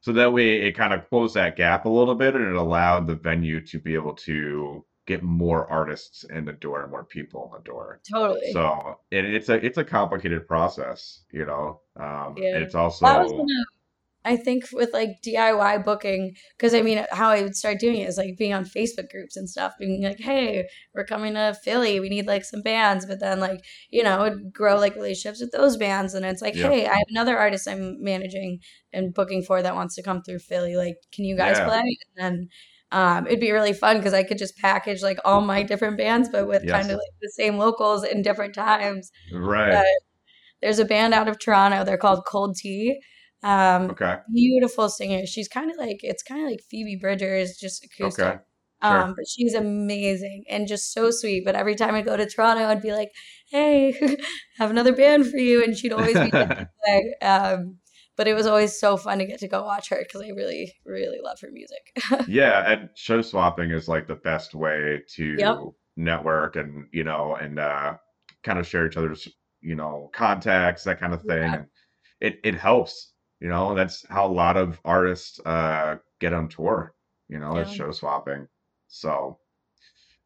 So 0.00 0.12
that 0.12 0.32
way 0.32 0.62
it 0.62 0.72
kind 0.72 0.92
of 0.94 1.08
closed 1.08 1.34
that 1.34 1.56
gap 1.56 1.84
a 1.84 1.88
little 1.88 2.14
bit 2.14 2.34
and 2.34 2.44
it 2.44 2.54
allowed 2.56 3.06
the 3.06 3.16
venue 3.16 3.60
to 3.66 3.78
be 3.80 3.94
able 3.94 4.14
to 4.14 4.84
get 5.06 5.22
more 5.22 5.68
artists 5.70 6.24
in 6.24 6.44
the 6.44 6.52
door 6.52 6.82
and 6.82 6.90
more 6.90 7.04
people 7.04 7.50
in 7.52 7.58
the 7.58 7.64
door. 7.64 8.00
Totally. 8.10 8.52
So 8.52 9.00
and 9.12 9.26
it's 9.26 9.48
a 9.48 9.54
it's 9.64 9.78
a 9.78 9.84
complicated 9.84 10.46
process, 10.46 11.24
you 11.32 11.46
know. 11.46 11.80
Um, 11.96 12.36
Yeah. 12.36 12.58
it's 12.58 12.74
That 13.00 13.18
was 13.20 13.32
also 13.32 13.36
one 13.36 13.48
of 13.60 13.66
I 14.26 14.36
think 14.36 14.64
with 14.72 14.92
like 14.92 15.22
DIY 15.24 15.84
booking, 15.84 16.34
because 16.58 16.74
I 16.74 16.82
mean, 16.82 17.06
how 17.12 17.30
I 17.30 17.42
would 17.42 17.54
start 17.54 17.78
doing 17.78 17.98
it 17.98 18.08
is 18.08 18.18
like 18.18 18.36
being 18.36 18.52
on 18.52 18.64
Facebook 18.64 19.08
groups 19.08 19.36
and 19.36 19.48
stuff, 19.48 19.74
being 19.78 20.02
like, 20.02 20.18
hey, 20.18 20.66
we're 20.94 21.04
coming 21.04 21.34
to 21.34 21.56
Philly. 21.62 22.00
We 22.00 22.08
need 22.08 22.26
like 22.26 22.44
some 22.44 22.60
bands. 22.60 23.06
But 23.06 23.20
then, 23.20 23.38
like, 23.38 23.60
you 23.90 24.02
know, 24.02 24.36
grow 24.52 24.78
like 24.78 24.96
relationships 24.96 25.40
with 25.40 25.52
those 25.52 25.76
bands. 25.76 26.12
And 26.14 26.26
it's 26.26 26.42
like, 26.42 26.56
yeah, 26.56 26.68
hey, 26.68 26.86
I 26.86 26.94
have 26.94 27.06
another 27.08 27.38
artist 27.38 27.68
I'm 27.68 28.02
managing 28.02 28.58
and 28.92 29.14
booking 29.14 29.42
for 29.42 29.62
that 29.62 29.76
wants 29.76 29.94
to 29.94 30.02
come 30.02 30.22
through 30.22 30.40
Philly. 30.40 30.76
Like, 30.76 30.96
can 31.12 31.24
you 31.24 31.36
guys 31.36 31.58
yeah, 31.58 31.68
play? 31.68 31.96
And 32.16 32.16
then 32.16 32.48
um, 32.90 33.26
it'd 33.28 33.40
be 33.40 33.52
really 33.52 33.72
fun 33.72 33.98
because 33.98 34.14
I 34.14 34.24
could 34.24 34.38
just 34.38 34.56
package 34.56 35.02
like 35.02 35.18
all 35.24 35.40
my 35.40 35.62
different 35.62 35.98
bands, 35.98 36.28
but 36.28 36.48
with 36.48 36.64
Yes. 36.64 36.72
kind 36.72 36.90
of 36.90 36.96
like 36.96 37.14
the 37.22 37.30
same 37.30 37.58
locals 37.58 38.04
in 38.04 38.22
different 38.22 38.54
times. 38.54 39.12
Right. 39.32 39.72
But 39.72 39.86
there's 40.62 40.78
a 40.80 40.84
band 40.84 41.14
out 41.14 41.28
of 41.28 41.38
Toronto. 41.38 41.84
They're 41.84 41.96
called 41.96 42.24
Cold 42.26 42.56
Tea. 42.56 42.98
Um, 43.42 43.92
Okay. 43.92 44.18
beautiful 44.32 44.88
singer. 44.88 45.26
She's 45.26 45.48
kind 45.48 45.70
of 45.70 45.76
like 45.78 45.98
it's 46.02 46.22
kind 46.22 46.42
of 46.42 46.50
like 46.50 46.60
Phoebe 46.70 46.96
Bridgers, 47.00 47.56
just 47.56 47.84
acoustic. 47.84 48.34
Okay. 48.34 48.38
Sure. 48.80 49.08
Um, 49.08 49.14
but 49.16 49.26
she's 49.28 49.54
amazing 49.54 50.44
and 50.50 50.68
just 50.68 50.92
so 50.92 51.10
sweet. 51.10 51.44
But 51.44 51.54
every 51.54 51.74
time 51.76 51.94
I 51.94 52.02
go 52.02 52.16
to 52.16 52.26
Toronto, 52.26 52.64
I'd 52.66 52.82
be 52.82 52.92
like, 52.92 53.10
"Hey, 53.48 53.92
have 54.58 54.70
another 54.70 54.94
band 54.94 55.26
for 55.30 55.38
you," 55.38 55.62
and 55.64 55.76
she'd 55.76 55.92
always 55.92 56.20
be 56.20 56.32
like. 56.88 57.04
Um, 57.22 57.78
but 58.16 58.28
it 58.28 58.34
was 58.34 58.46
always 58.46 58.78
so 58.78 58.96
fun 58.96 59.18
to 59.18 59.26
get 59.26 59.40
to 59.40 59.48
go 59.48 59.62
watch 59.64 59.88
her 59.90 59.98
because 59.98 60.22
I 60.22 60.28
really, 60.30 60.74
really 60.86 61.18
love 61.22 61.38
her 61.42 61.50
music. 61.52 61.92
Yeah, 62.26 62.70
and 62.70 62.90
show 62.96 63.22
swapping 63.22 63.70
is 63.70 63.88
like 63.88 64.06
the 64.08 64.16
best 64.16 64.54
way 64.54 65.02
to 65.14 65.34
Yep. 65.38 65.56
network 65.96 66.56
and 66.56 66.88
you 66.92 67.04
know 67.04 67.36
and 67.36 67.58
uh 67.58 67.96
kind 68.42 68.58
of 68.58 68.66
share 68.66 68.86
each 68.86 68.96
other's 68.98 69.26
you 69.62 69.74
know 69.74 70.10
contacts 70.12 70.84
that 70.84 71.00
kind 71.00 71.14
of 71.14 71.24
thing 71.24 71.52
Yeah. 71.52 71.62
it 72.20 72.40
it 72.44 72.54
helps 72.54 73.14
you 73.40 73.48
know 73.48 73.74
that's 73.74 74.06
how 74.08 74.26
a 74.26 74.32
lot 74.32 74.56
of 74.56 74.80
artists 74.84 75.40
uh 75.46 75.96
get 76.20 76.32
on 76.32 76.48
tour 76.48 76.94
you 77.28 77.38
know 77.38 77.56
Yeah. 77.56 77.64
show 77.64 77.90
swapping 77.92 78.48
so 78.88 79.38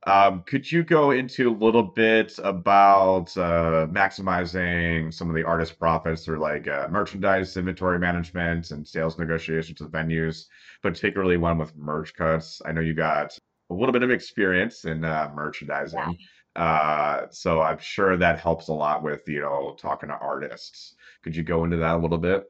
um 0.07 0.43
could 0.47 0.71
you 0.71 0.83
go 0.83 1.11
into 1.11 1.51
a 1.51 1.57
little 1.65 1.83
bit 1.83 2.33
about 2.43 3.37
uh 3.37 3.87
maximizing 3.91 5.13
some 5.13 5.29
of 5.29 5.37
the 5.37 5.45
artist 5.45 5.79
profits 5.79 6.25
through 6.25 6.39
like 6.39 6.67
uh, 6.69 6.89
merchandise 6.91 7.57
inventory 7.57 7.99
management 7.99 8.71
and 8.71 8.87
sales 8.87 9.19
negotiations 9.19 9.81
with 9.81 9.93
venues 9.93 10.47
particularly 10.83 11.37
one 11.37 11.59
with 11.59 11.77
merch 11.77 12.15
cuts. 12.15 12.63
I 12.65 12.73
know 12.73 12.81
you 12.81 12.95
got 12.95 13.37
a 13.71 13.75
little 13.75 13.93
bit 13.93 14.03
of 14.03 14.11
experience 14.11 14.85
in 14.85 15.05
uh, 15.05 15.31
merchandising. 15.35 16.17
Uh, 16.57 17.27
so 17.31 17.61
I'm 17.61 17.79
sure 17.79 18.17
that 18.17 18.41
helps 18.41 18.69
a 18.69 18.73
lot 18.73 19.03
with, 19.03 19.29
you 19.29 19.41
know, 19.41 19.77
talking 19.79 20.09
to 20.09 20.17
artists. 20.17 20.95
Could 21.23 21.37
you 21.37 21.43
go 21.45 21.65
into 21.65 21.77
that 21.77 21.97
a 21.97 21.99
little 21.99 22.19
bit? 22.19 22.45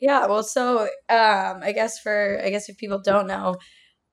Yeah, 0.00 0.26
well, 0.26 0.42
so 0.42 0.82
um, 1.10 1.60
I 1.62 1.72
guess 1.74 1.98
for 2.00 2.40
I 2.42 2.50
guess 2.50 2.68
if 2.68 2.78
people 2.78 3.00
don't 3.02 3.26
know, 3.26 3.56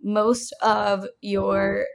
most 0.01 0.53
of 0.61 1.05
your 1.21 1.85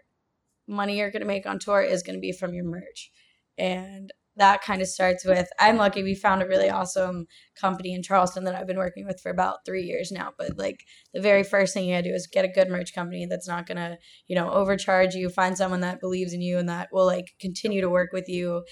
money 0.69 0.99
you're 0.99 1.11
going 1.13 1.23
to 1.23 1.27
make 1.29 1.47
on 1.47 1.59
tour 1.59 1.83
is 1.83 2.03
going 2.03 2.17
to 2.17 2.21
be 2.21 2.33
from 2.33 2.55
your 2.55 2.65
merch, 2.65 3.11
and 3.59 4.13
that 4.37 4.63
kind 4.63 4.83
of 4.83 4.89
starts 4.89 5.25
with. 5.27 5.49
I'm 5.61 5.77
lucky 5.79 6.03
we 6.03 6.15
found 6.15 6.43
a 6.43 6.49
really 6.49 6.71
awesome 6.71 7.27
company 7.61 7.95
in 7.95 8.03
Charleston 8.03 8.45
that 8.45 8.55
I've 8.55 8.67
been 8.67 8.79
working 8.79 9.07
with 9.07 9.21
for 9.23 9.31
about 9.31 9.59
three 9.67 9.83
years 9.85 10.11
now. 10.13 10.33
But 10.39 10.59
like 10.59 10.85
the 11.15 11.21
very 11.21 11.45
first 11.45 11.75
thing 11.75 11.87
you 11.87 11.95
gotta 11.95 12.09
do 12.11 12.15
is 12.15 12.27
get 12.29 12.45
a 12.47 12.49
good 12.49 12.71
merch 12.71 12.95
company 12.95 13.27
that's 13.27 13.49
not 13.49 13.67
gonna 13.67 13.99
you 14.29 14.37
know 14.37 14.51
overcharge 14.53 15.15
you. 15.15 15.29
Find 15.31 15.57
someone 15.59 15.81
that 15.83 16.01
believes 16.01 16.33
in 16.35 16.43
you 16.43 16.59
and 16.59 16.69
that 16.71 16.89
will 16.93 17.07
like 17.07 17.33
continue 17.41 17.81
to 17.83 17.91
work 17.91 18.11
with 18.13 18.29
you. 18.29 18.65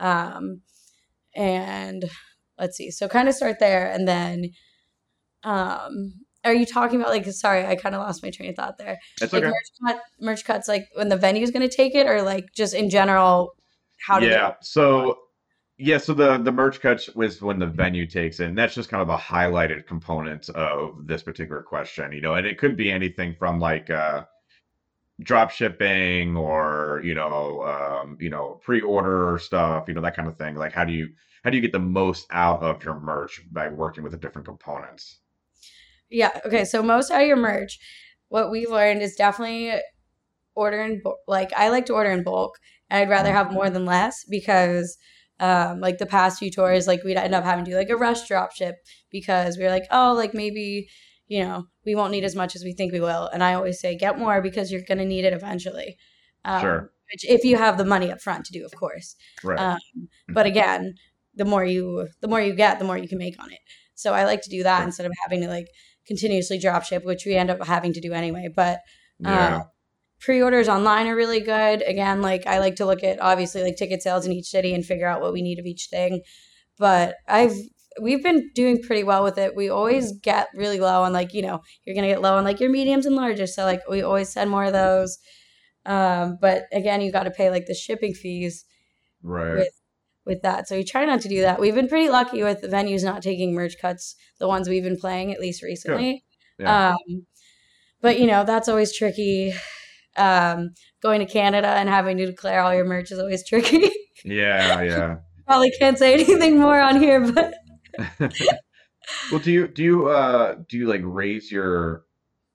Um, 0.00 0.62
and 1.36 2.04
let's 2.58 2.76
see. 2.76 2.90
So 2.90 3.08
kind 3.08 3.28
of 3.28 3.34
start 3.34 3.58
there, 3.58 3.90
and 3.90 4.06
then, 4.06 4.50
um, 5.42 6.14
are 6.44 6.54
you 6.54 6.66
talking 6.66 7.00
about 7.00 7.10
like? 7.10 7.26
Sorry, 7.26 7.66
I 7.66 7.76
kind 7.76 7.94
of 7.94 8.00
lost 8.00 8.22
my 8.22 8.30
train 8.30 8.50
of 8.50 8.56
thought 8.56 8.78
there. 8.78 8.98
It's 9.20 9.32
Like 9.32 9.42
okay. 9.42 9.50
merch, 9.50 9.94
cut, 9.94 10.02
merch 10.20 10.44
cuts, 10.44 10.68
like 10.68 10.88
when 10.94 11.08
the 11.08 11.16
venue's 11.16 11.50
going 11.50 11.68
to 11.68 11.74
take 11.74 11.94
it, 11.94 12.06
or 12.06 12.22
like 12.22 12.52
just 12.54 12.74
in 12.74 12.90
general, 12.90 13.54
how 14.06 14.18
to 14.18 14.26
Yeah. 14.26 14.54
So 14.60 15.18
yeah, 15.76 15.98
so 15.98 16.14
the 16.14 16.38
the 16.38 16.52
merch 16.52 16.80
cuts 16.80 17.08
was 17.14 17.42
when 17.42 17.58
the 17.58 17.66
venue 17.66 18.06
takes 18.06 18.40
it. 18.40 18.46
And 18.46 18.56
that's 18.56 18.74
just 18.74 18.88
kind 18.88 19.02
of 19.02 19.08
a 19.08 19.16
highlighted 19.16 19.86
component 19.86 20.48
of 20.50 21.06
this 21.06 21.22
particular 21.22 21.62
question, 21.62 22.12
you 22.12 22.20
know, 22.20 22.34
and 22.34 22.46
it 22.46 22.58
could 22.58 22.76
be 22.76 22.90
anything 22.90 23.34
from 23.34 23.58
like 23.58 23.90
uh 23.90 24.24
drop 25.22 25.50
shipping 25.50 26.36
or 26.36 27.00
you 27.04 27.14
know 27.14 27.62
um 27.62 28.16
you 28.20 28.28
know 28.28 28.60
pre-order 28.64 29.38
stuff 29.38 29.86
you 29.86 29.94
know 29.94 30.00
that 30.00 30.16
kind 30.16 30.28
of 30.28 30.36
thing 30.36 30.56
like 30.56 30.72
how 30.72 30.84
do 30.84 30.92
you 30.92 31.08
how 31.44 31.50
do 31.50 31.56
you 31.56 31.62
get 31.62 31.72
the 31.72 31.78
most 31.78 32.26
out 32.30 32.62
of 32.62 32.82
your 32.84 32.98
merch 32.98 33.42
by 33.52 33.68
working 33.68 34.02
with 34.02 34.12
the 34.12 34.18
different 34.18 34.46
components 34.46 35.20
Yeah. 36.10 36.30
Okay. 36.46 36.64
So 36.64 36.82
most 36.82 37.10
out 37.10 37.22
of 37.22 37.26
your 37.26 37.36
merch, 37.36 37.78
what 38.28 38.50
we've 38.50 38.70
learned 38.70 39.02
is 39.02 39.16
definitely 39.16 39.72
order 40.54 40.80
in. 40.82 41.02
Like 41.26 41.52
I 41.56 41.68
like 41.70 41.86
to 41.86 41.94
order 41.94 42.10
in 42.10 42.22
bulk, 42.22 42.58
and 42.90 43.00
I'd 43.00 43.10
rather 43.10 43.32
have 43.32 43.52
more 43.52 43.70
than 43.70 43.84
less 43.84 44.24
because, 44.28 44.96
um, 45.40 45.80
like 45.80 45.98
the 45.98 46.06
past 46.06 46.38
few 46.38 46.50
tours, 46.50 46.86
like 46.86 47.02
we'd 47.04 47.16
end 47.16 47.34
up 47.34 47.44
having 47.44 47.64
to 47.64 47.70
do 47.72 47.76
like 47.76 47.90
a 47.90 47.96
rush 47.96 48.26
drop 48.28 48.52
ship 48.52 48.76
because 49.10 49.56
we 49.56 49.64
were 49.64 49.70
like, 49.70 49.86
oh, 49.90 50.14
like 50.14 50.34
maybe 50.34 50.88
you 51.26 51.44
know 51.44 51.66
we 51.84 51.94
won't 51.94 52.12
need 52.12 52.24
as 52.24 52.34
much 52.36 52.54
as 52.56 52.64
we 52.64 52.72
think 52.72 52.92
we 52.92 53.00
will. 53.00 53.28
And 53.32 53.42
I 53.42 53.54
always 53.54 53.80
say 53.80 53.96
get 53.96 54.18
more 54.18 54.40
because 54.40 54.70
you're 54.70 54.82
gonna 54.86 55.04
need 55.04 55.24
it 55.24 55.32
eventually. 55.32 55.96
Um, 56.44 56.60
Sure. 56.60 56.90
Which 57.12 57.24
if 57.28 57.44
you 57.44 57.56
have 57.58 57.76
the 57.76 57.84
money 57.84 58.10
up 58.10 58.20
front 58.20 58.46
to 58.46 58.52
do, 58.52 58.64
of 58.64 58.74
course. 58.74 59.14
right 59.42 59.58
Um, 59.58 60.08
but 60.28 60.46
again, 60.46 60.94
the 61.34 61.44
more 61.44 61.64
you 61.64 62.08
the 62.20 62.28
more 62.28 62.40
you 62.40 62.54
get, 62.54 62.78
the 62.78 62.84
more 62.84 62.96
you 62.96 63.08
can 63.08 63.18
make 63.18 63.40
on 63.42 63.52
it. 63.52 63.58
So 63.94 64.14
I 64.14 64.24
like 64.24 64.42
to 64.42 64.50
do 64.50 64.62
that 64.62 64.82
instead 64.82 65.06
of 65.06 65.12
having 65.22 65.40
to 65.42 65.48
like 65.48 65.66
continuously 66.06 66.58
drop 66.58 66.84
ship, 66.84 67.04
which 67.04 67.24
we 67.26 67.34
end 67.36 67.50
up 67.50 67.64
having 67.64 67.92
to 67.92 68.00
do 68.00 68.12
anyway. 68.12 68.48
But 68.54 68.80
yeah 69.20 69.56
uh, 69.58 69.62
pre-orders 70.20 70.68
online 70.68 71.06
are 71.06 71.16
really 71.16 71.40
good. 71.40 71.82
Again, 71.86 72.22
like 72.22 72.46
I 72.46 72.58
like 72.58 72.76
to 72.76 72.86
look 72.86 73.04
at 73.04 73.20
obviously 73.20 73.62
like 73.62 73.76
ticket 73.76 74.02
sales 74.02 74.26
in 74.26 74.32
each 74.32 74.46
city 74.46 74.74
and 74.74 74.84
figure 74.84 75.06
out 75.06 75.20
what 75.20 75.32
we 75.32 75.42
need 75.42 75.58
of 75.58 75.66
each 75.66 75.88
thing. 75.90 76.22
But 76.78 77.16
I've 77.28 77.54
we've 78.00 78.22
been 78.22 78.50
doing 78.54 78.82
pretty 78.82 79.04
well 79.04 79.22
with 79.22 79.38
it. 79.38 79.54
We 79.54 79.68
always 79.68 80.12
get 80.20 80.48
really 80.54 80.80
low 80.80 81.02
on 81.02 81.12
like, 81.12 81.32
you 81.34 81.42
know, 81.42 81.60
you're 81.84 81.94
gonna 81.94 82.08
get 82.08 82.22
low 82.22 82.36
on 82.36 82.44
like 82.44 82.60
your 82.60 82.70
mediums 82.70 83.06
and 83.06 83.16
largest. 83.16 83.54
So 83.54 83.64
like 83.64 83.80
we 83.88 84.02
always 84.02 84.32
send 84.32 84.50
more 84.50 84.64
of 84.64 84.72
those. 84.72 85.18
Um, 85.86 86.38
but 86.40 86.64
again, 86.72 87.00
you 87.00 87.12
gotta 87.12 87.30
pay 87.30 87.50
like 87.50 87.66
the 87.66 87.74
shipping 87.74 88.14
fees 88.14 88.64
right 89.22 89.54
with 89.54 89.80
with 90.26 90.42
that. 90.42 90.66
So 90.68 90.76
we 90.76 90.84
try 90.84 91.04
not 91.04 91.20
to 91.22 91.28
do 91.28 91.42
that. 91.42 91.60
We've 91.60 91.74
been 91.74 91.88
pretty 91.88 92.08
lucky 92.08 92.42
with 92.42 92.62
the 92.62 92.68
venues 92.68 93.04
not 93.04 93.22
taking 93.22 93.54
merch 93.54 93.74
cuts, 93.80 94.16
the 94.38 94.48
ones 94.48 94.68
we've 94.68 94.82
been 94.84 94.96
playing 94.98 95.32
at 95.32 95.40
least 95.40 95.62
recently. 95.62 96.24
yeah 96.58 96.90
Um, 96.94 97.26
but 98.00 98.18
you 98.18 98.26
know 98.26 98.44
that's 98.44 98.68
always 98.68 98.96
tricky. 98.96 99.52
Um, 100.16 100.70
going 101.02 101.20
to 101.20 101.26
Canada 101.26 101.68
and 101.68 101.88
having 101.88 102.16
to 102.18 102.26
declare 102.26 102.60
all 102.60 102.72
your 102.74 102.84
merch 102.84 103.10
is 103.10 103.18
always 103.18 103.44
tricky. 103.48 103.90
yeah 104.24 104.80
yeah 104.82 105.16
Probably 105.46 105.70
can't 105.78 105.98
say 105.98 106.14
anything 106.14 106.58
more 106.58 106.80
on 106.80 106.98
here, 106.98 107.20
but 107.20 107.52
well 109.30 109.40
do 109.40 109.52
you 109.52 109.68
do 109.68 109.82
you 109.82 110.08
uh 110.08 110.56
do 110.68 110.78
you 110.78 110.86
like 110.86 111.02
raise 111.04 111.50
your 111.50 112.04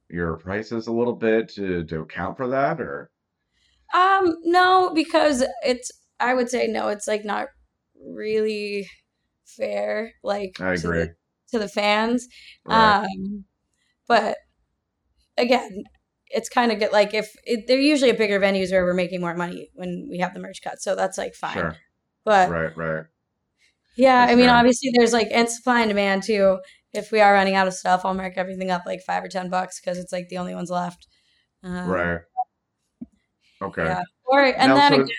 your 0.09 0.37
prices 0.37 0.87
a 0.87 0.91
little 0.91 1.15
bit 1.15 1.49
to 1.49 1.83
to 1.85 2.01
account 2.01 2.37
for 2.37 2.47
that 2.47 2.81
or 2.81 3.11
um, 3.93 4.35
no, 4.43 4.91
because 4.93 5.43
it's 5.63 5.91
I 6.19 6.33
would 6.33 6.49
say 6.49 6.67
no, 6.67 6.89
it's 6.89 7.07
like 7.07 7.25
not 7.25 7.47
really 7.99 8.87
fair. 9.45 10.13
Like 10.23 10.57
I 10.59 10.73
to 10.75 10.81
the- 10.81 10.89
agree 10.91 11.09
to 11.51 11.59
the 11.59 11.67
fans. 11.67 12.27
right 12.65 13.03
Um, 13.03 13.45
but 14.07 14.37
again, 15.37 15.83
it's 16.27 16.49
kind 16.49 16.71
of 16.71 16.79
good. 16.79 16.91
Like 16.91 17.13
if 17.13 17.35
it, 17.45 17.65
they're 17.67 17.79
usually 17.79 18.11
at 18.11 18.17
bigger 18.17 18.39
venues 18.39 18.71
where 18.71 18.85
we're 18.85 18.93
making 18.93 19.21
more 19.21 19.35
money 19.35 19.69
when 19.73 20.07
we 20.09 20.19
have 20.19 20.33
the 20.33 20.39
merch 20.39 20.61
cut, 20.61 20.81
so 20.81 20.95
that's 20.95 21.17
like 21.17 21.33
fine. 21.33 21.53
sure 21.53 21.75
But 22.23 22.49
right 22.49 22.77
right 22.77 23.05
yeah, 23.99 24.25
I 24.29 24.35
mean, 24.35 24.49
obviously 24.49 24.91
there's 24.95 25.13
like 25.13 25.27
and 25.31 25.49
supply 25.49 25.81
and 25.81 25.89
demand 25.89 26.23
too. 26.23 26.59
If 26.93 27.11
we 27.11 27.19
are 27.21 27.33
running 27.33 27.55
out 27.55 27.67
of 27.67 27.73
stuff, 27.73 28.01
I'll 28.03 28.13
mark 28.15 28.33
everything 28.37 28.71
up 28.71 28.83
like 28.85 29.01
five 29.05 29.23
or 29.23 29.27
ten 29.27 29.49
bucks 29.49 29.79
because 29.79 29.97
it's 29.99 30.11
like 30.11 30.27
the 30.29 30.37
only 30.37 30.55
ones 30.55 30.69
left. 30.71 31.07
Um, 31.63 31.87
right 31.89 32.21
okay 33.61 33.83
Yeah. 33.85 34.03
Or 34.25 34.41
and 34.41 34.69
Now, 34.69 34.75
then 34.75 34.91
so- 34.91 35.01
again, 35.01 35.17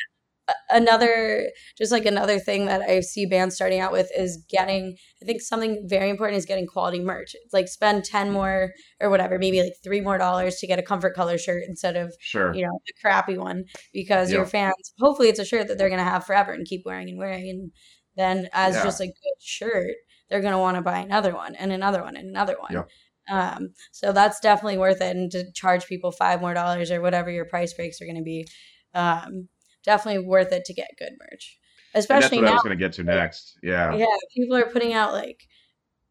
another 0.70 1.48
just 1.78 1.92
like 1.92 2.06
another 2.06 2.38
thing 2.40 2.66
that 2.66 2.80
I 2.82 3.00
see 3.00 3.26
bands 3.26 3.54
starting 3.54 3.80
out 3.80 3.92
with 3.92 4.10
is 4.16 4.44
getting 4.48 4.96
I 5.22 5.24
think 5.26 5.42
something 5.42 5.86
very 5.88 6.10
important 6.10 6.38
is 6.38 6.46
getting 6.46 6.66
quality 6.66 6.98
merch. 7.00 7.34
It's 7.44 7.52
like 7.52 7.68
spend 7.68 8.04
10 8.04 8.32
more 8.32 8.72
or 9.00 9.10
whatever, 9.10 9.38
maybe 9.38 9.62
like 9.62 9.74
3 9.84 10.00
more 10.00 10.18
dollars 10.18 10.56
to 10.56 10.66
get 10.66 10.78
a 10.78 10.82
comfort 10.82 11.14
color 11.14 11.38
shirt 11.38 11.62
instead 11.68 11.96
of, 11.96 12.12
sure 12.20 12.52
you 12.54 12.64
know, 12.64 12.80
the 12.86 12.94
crappy 13.00 13.36
one 13.38 13.64
because 13.92 14.32
your 14.32 14.46
fans 14.46 14.74
hopefully 14.98 15.28
it's 15.28 15.38
a 15.38 15.44
shirt 15.44 15.68
that 15.68 15.78
they're 15.78 15.88
going 15.88 16.04
to 16.04 16.10
have 16.10 16.24
forever 16.26 16.52
and 16.52 16.66
keep 16.66 16.82
wearing 16.84 17.08
and 17.08 17.18
wearing 17.18 17.48
and 17.48 17.70
then 18.16 18.48
as 18.52 18.76
Yeah. 18.76 18.84
just 18.84 19.00
a 19.00 19.06
good 19.06 19.40
shirt, 19.40 19.94
they're 20.28 20.40
going 20.40 20.52
to 20.52 20.58
want 20.58 20.76
to 20.76 20.82
buy 20.82 20.98
another 20.98 21.34
one 21.34 21.54
and 21.56 21.72
another 21.72 22.02
one 22.02 22.16
and 22.16 22.28
another 22.28 22.56
one. 22.58 22.72
Yep. 22.72 22.88
Um, 23.30 23.74
so 23.92 24.12
that's 24.12 24.40
definitely 24.40 24.78
worth 24.78 25.00
it. 25.00 25.16
And 25.16 25.30
to 25.32 25.50
charge 25.52 25.86
people 25.86 26.10
five 26.12 26.40
more 26.40 26.54
dollars 26.54 26.90
or 26.90 27.00
whatever 27.00 27.30
your 27.30 27.44
price 27.44 27.72
breaks 27.74 28.00
are 28.00 28.06
going 28.06 28.16
to 28.16 28.22
be, 28.22 28.46
um, 28.94 29.48
definitely 29.84 30.24
worth 30.26 30.52
it 30.52 30.64
to 30.66 30.74
get 30.74 30.88
good 30.98 31.12
merch. 31.18 31.58
and 31.94 32.00
that's 32.00 32.04
Especially 32.04 32.38
what 32.38 32.46
I 32.46 32.50
now, 32.50 32.54
was 32.54 32.62
going 32.62 32.78
to 32.78 32.84
get 32.84 32.92
to 32.94 33.04
next 33.04 33.58
yeah 33.62 33.94
yeah, 33.96 34.06
people 34.36 34.56
are 34.56 34.66
putting 34.66 34.92
out 34.94 35.12
like 35.12 35.40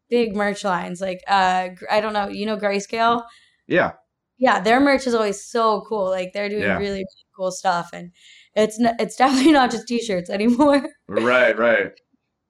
big 0.08 0.34
merch 0.34 0.64
lines. 0.64 1.00
Like, 1.00 1.20
uh, 1.28 1.68
I 1.90 2.00
don't 2.00 2.12
know, 2.12 2.28
you 2.28 2.46
know, 2.46 2.56
Grayscale. 2.56 3.22
yeah 3.66 3.92
Yeah, 4.38 4.60
their 4.60 4.80
merch 4.80 5.06
is 5.06 5.14
always 5.14 5.44
so 5.44 5.82
cool. 5.88 6.08
Like, 6.10 6.32
they're 6.32 6.48
doing 6.48 6.62
Yeah. 6.62 6.76
really, 6.78 7.04
really 7.04 7.26
cool 7.36 7.52
stuff, 7.52 7.90
and 7.92 8.12
it's 8.54 8.80
n- 8.80 8.96
it's 8.98 9.16
definitely 9.16 9.52
not 9.60 9.70
just 9.70 9.88
t-shirts 9.88 10.30
anymore. 10.30 10.84
Right, 11.08 11.56
right. 11.58 11.92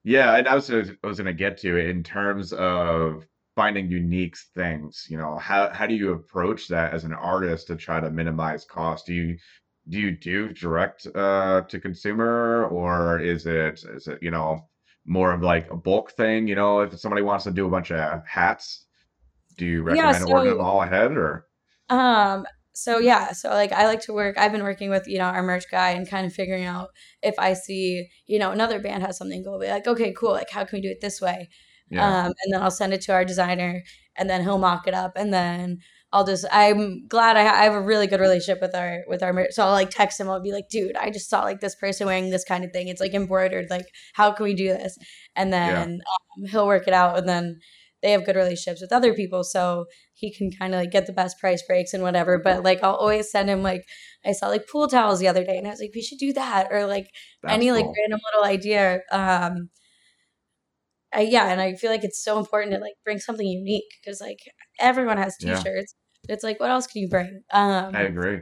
Yeah, 0.03 0.35
and 0.37 0.47
I 0.47 0.55
was 0.55 0.71
I 0.71 0.77
was 1.03 1.17
going 1.17 1.25
to 1.25 1.33
get 1.33 1.57
to 1.59 1.77
it 1.77 1.89
in 1.89 2.03
terms 2.03 2.53
of 2.53 3.27
finding 3.55 3.91
unique 3.91 4.37
things, 4.55 5.07
you 5.09 5.17
know, 5.17 5.37
how 5.37 5.69
how 5.73 5.87
do 5.87 5.95
you 5.95 6.13
approach 6.13 6.67
that 6.69 6.93
as 6.93 7.03
an 7.05 7.13
artist 7.13 7.67
to 7.67 7.75
try 7.75 7.99
to 7.99 8.09
minimize 8.11 8.65
cost? 8.65 9.05
Do 9.07 9.13
you 9.13 9.37
do 9.89 9.99
you 9.99 10.11
do 10.17 10.49
direct 10.53 11.07
uh 11.15 11.61
to 11.63 11.79
consumer 11.79 12.65
or 12.67 13.19
is 13.19 13.45
it 13.47 13.83
is 13.95 14.07
it, 14.07 14.23
you 14.23 14.31
know, 14.31 14.69
more 15.05 15.33
of 15.33 15.41
like 15.43 15.71
a 15.71 15.77
bulk 15.77 16.11
thing, 16.13 16.47
you 16.47 16.55
know, 16.55 16.81
if 16.81 16.99
somebody 16.99 17.23
wants 17.23 17.45
to 17.45 17.51
do 17.51 17.67
a 17.67 17.71
bunch 17.71 17.91
of 17.91 18.25
hats, 18.27 18.87
do 19.57 19.65
you 19.65 19.83
Yeah, 19.85 20.13
recommend 20.13 20.25
ordering 20.25 20.57
them 20.57 20.61
all 20.61 20.83
ahead 20.83 21.13
or 21.13 21.47
Um, 21.89 22.45
so 22.73 22.99
yeah, 22.99 23.31
so 23.33 23.49
like 23.49 23.71
I 23.71 23.85
like 23.85 24.01
to 24.01 24.13
work, 24.13 24.37
I've 24.37 24.51
been 24.51 24.63
working 24.63 24.89
with, 24.89 25.07
you 25.07 25.17
know, 25.17 25.25
our 25.25 25.43
merch 25.43 25.65
guy 25.69 25.91
and 25.91 26.09
kind 26.09 26.25
of 26.25 26.33
figuring 26.33 26.63
out 26.65 26.89
if 27.21 27.35
I 27.37 27.53
see, 27.53 28.07
you 28.27 28.39
know, 28.39 28.51
another 28.51 28.79
band 28.79 29.03
has 29.03 29.17
something 29.17 29.43
cool, 29.43 29.59
be 29.59 29.67
like, 29.67 29.87
okay, 29.87 30.13
cool, 30.13 30.31
like 30.31 30.49
how 30.49 30.63
can 30.65 30.77
we 30.77 30.81
do 30.81 30.89
it 30.89 31.01
this 31.01 31.19
way? 31.21 31.49
yeah, 31.89 32.15
Um, 32.25 32.27
and 32.43 32.53
then 32.53 32.61
I'll 32.61 32.71
send 32.71 32.93
it 32.93 33.01
to 33.01 33.13
our 33.13 33.25
designer 33.25 33.83
and 34.17 34.29
then 34.29 34.41
he'll 34.43 34.57
mock 34.57 34.87
it 34.87 34.93
up 34.93 35.13
and 35.15 35.33
then 35.33 35.79
I'll 36.13 36.25
just 36.25 36.45
I'm 36.51 37.07
glad 37.07 37.37
I, 37.37 37.43
ha- 37.45 37.59
I 37.59 37.63
have 37.63 37.73
a 37.73 37.81
really 37.81 38.07
good 38.07 38.19
relationship 38.19 38.61
with 38.61 38.75
our 38.75 39.03
with 39.07 39.23
our 39.23 39.33
merch. 39.33 39.51
So 39.51 39.63
I'll 39.65 39.71
like 39.71 39.89
text 39.89 40.19
him, 40.19 40.29
I'll 40.29 40.41
be 40.41 40.51
like, 40.53 40.69
dude, 40.69 40.95
I 40.97 41.09
just 41.09 41.29
saw 41.29 41.41
like 41.43 41.59
this 41.59 41.75
person 41.75 42.07
wearing 42.07 42.29
this 42.29 42.43
kind 42.45 42.63
of 42.63 42.71
thing. 42.71 42.87
It's 42.87 43.01
like 43.01 43.13
embroidered, 43.13 43.69
like 43.69 43.85
how 44.13 44.31
can 44.31 44.45
we 44.45 44.53
do 44.53 44.67
this? 44.69 44.97
And 45.35 45.51
yeah, 45.63 45.85
then 45.85 45.99
um, 46.37 46.45
he'll 46.49 46.67
work 46.67 46.87
it 46.87 46.93
out 46.93 47.17
and 47.17 47.27
then 47.27 47.59
they 48.01 48.11
have 48.11 48.25
good 48.25 48.35
relationships 48.35 48.81
with 48.81 48.91
other 48.91 49.13
people. 49.13 49.43
So 49.43 49.85
he 50.13 50.33
can 50.33 50.51
kind 50.51 50.73
of 50.73 50.79
like 50.81 50.91
get 50.91 51.05
the 51.07 51.13
best 51.13 51.39
price 51.39 51.61
breaks 51.65 51.93
and 51.93 52.03
whatever. 52.03 52.39
But 52.43 52.63
like 52.63 52.83
I'll 52.83 52.95
always 52.95 53.29
send 53.31 53.49
him 53.49 53.61
like 53.63 53.83
I 54.25 54.31
saw 54.31 54.47
like 54.47 54.67
pool 54.67 54.87
towels 54.87 55.19
the 55.19 55.27
other 55.27 55.43
day 55.43 55.57
and 55.57 55.67
I 55.67 55.71
was 55.71 55.79
like, 55.79 55.91
we 55.95 56.01
should 56.01 56.17
do 56.19 56.33
that 56.33 56.67
or 56.71 56.85
like 56.85 57.07
that's 57.43 57.53
any 57.55 57.71
like 57.71 57.85
cool. 57.85 57.93
random 57.99 58.19
little 58.33 58.49
idea. 58.49 58.99
Um 59.11 59.69
I, 61.13 61.21
yeah, 61.21 61.47
and 61.51 61.59
I 61.59 61.73
feel 61.73 61.91
like 61.91 62.03
it's 62.05 62.23
so 62.23 62.39
important 62.39 62.73
to 62.73 62.79
like 62.79 62.93
bring 63.03 63.19
something 63.19 63.45
unique 63.45 63.83
because 64.01 64.21
like 64.21 64.39
everyone 64.79 65.17
has 65.17 65.35
t-shirts. 65.37 65.93
It's 66.29 66.43
like 66.43 66.59
what 66.59 66.69
else 66.69 66.87
can 66.87 67.01
you 67.01 67.09
bring? 67.09 67.41
um 67.51 67.91
I 67.93 68.01
Um 68.01 68.05
agree. 68.05 68.39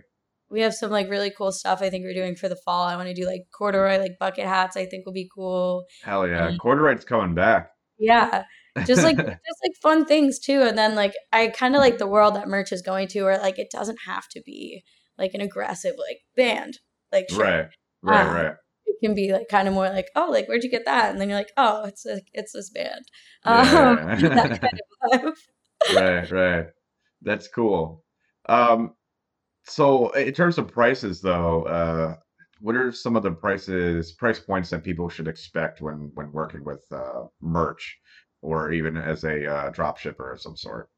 we 0.52 0.62
have 0.62 0.74
some 0.76 0.92
like 0.92 1.10
really 1.10 1.32
cool 1.36 1.52
stuff 1.52 1.82
I 1.82 1.90
think 1.90 2.04
we're 2.04 2.14
doing 2.14 2.36
for 2.36 2.48
the 2.50 2.56
fall. 2.66 2.84
I 2.86 2.96
want 2.96 3.08
to 3.08 3.14
do 3.14 3.26
like 3.26 3.42
corduroy 3.58 3.98
like 4.00 4.20
bucket 4.20 4.46
hats 4.46 4.78
I 4.78 4.86
think 4.86 5.06
will 5.06 5.14
be 5.14 5.30
cool. 5.34 5.86
Hell 6.04 6.28
yeah. 6.28 6.48
And 6.48 6.60
Corduroy's 6.60 7.06
coming 7.06 7.34
back. 7.36 7.72
yeah, 7.98 8.44
just 8.86 9.04
like 9.04 9.18
just 9.18 9.60
like 9.64 9.74
fun 9.82 10.06
things 10.06 10.40
too. 10.40 10.62
And 10.62 10.78
then 10.78 10.96
like 10.96 11.14
I 11.32 11.48
kind 11.48 11.76
of 11.76 11.82
like 11.82 11.98
the 11.98 12.08
world 12.08 12.36
that 12.36 12.48
merch 12.48 12.72
is 12.72 12.82
going 12.82 13.08
to 13.10 13.24
where 13.24 13.38
like 13.40 13.60
it 13.60 13.72
doesn't 13.72 14.00
have 14.06 14.28
to 14.30 14.42
be 14.46 14.84
like 15.18 15.34
an 15.34 15.42
aggressive 15.42 15.96
like 15.98 16.20
band 16.36 16.80
like 17.12 17.30
shirt. 17.30 17.40
Right, 17.42 17.70
right, 18.02 18.28
Um 18.28 18.34
right. 18.34 18.54
it 18.86 18.96
can 19.04 19.16
be 19.16 19.32
like 19.32 19.48
kind 19.50 19.68
of 19.68 19.74
more 19.74 19.90
like, 19.90 20.08
oh, 20.16 20.30
like 20.32 20.48
where'd 20.48 20.64
you 20.64 20.70
get 20.72 20.86
that? 20.86 21.12
And 21.12 21.20
then 21.22 21.30
you're 21.30 21.38
like, 21.38 21.52
oh, 21.58 21.86
it's 21.86 22.06
a, 22.06 22.22
it's 22.34 22.54
this 22.54 22.70
band. 22.70 23.06
Um, 23.46 23.96
that 24.36 24.60
kind 24.62 24.80
of 25.14 25.22
vibe. 25.22 25.36
Right, 25.96 26.32
right. 26.32 26.66
That's 27.22 27.48
cool. 27.48 28.04
Um, 28.48 28.94
so 29.66 30.10
in 30.12 30.34
terms 30.34 30.58
of 30.58 30.68
prices 30.68 31.22
though, 31.22 31.64
uh, 31.64 32.16
what 32.62 32.76
are 32.76 32.92
some 32.92 33.16
of 33.16 33.24
the 33.24 33.32
prices, 33.32 34.12
price 34.12 34.40
points 34.40 34.70
that 34.72 34.84
people 34.84 35.10
should 35.10 35.28
expect 35.28 35.82
when 35.82 36.12
when 36.16 36.32
working 36.32 36.64
with 36.66 36.84
uh 36.92 37.26
merch 37.42 37.98
or 38.42 38.72
even 38.72 38.98
as 38.98 39.24
a 39.24 39.46
uh 39.46 39.70
drop 39.72 39.98
shipper 39.98 40.32
of 40.32 40.42
some 40.42 40.56
sort? 40.58 40.90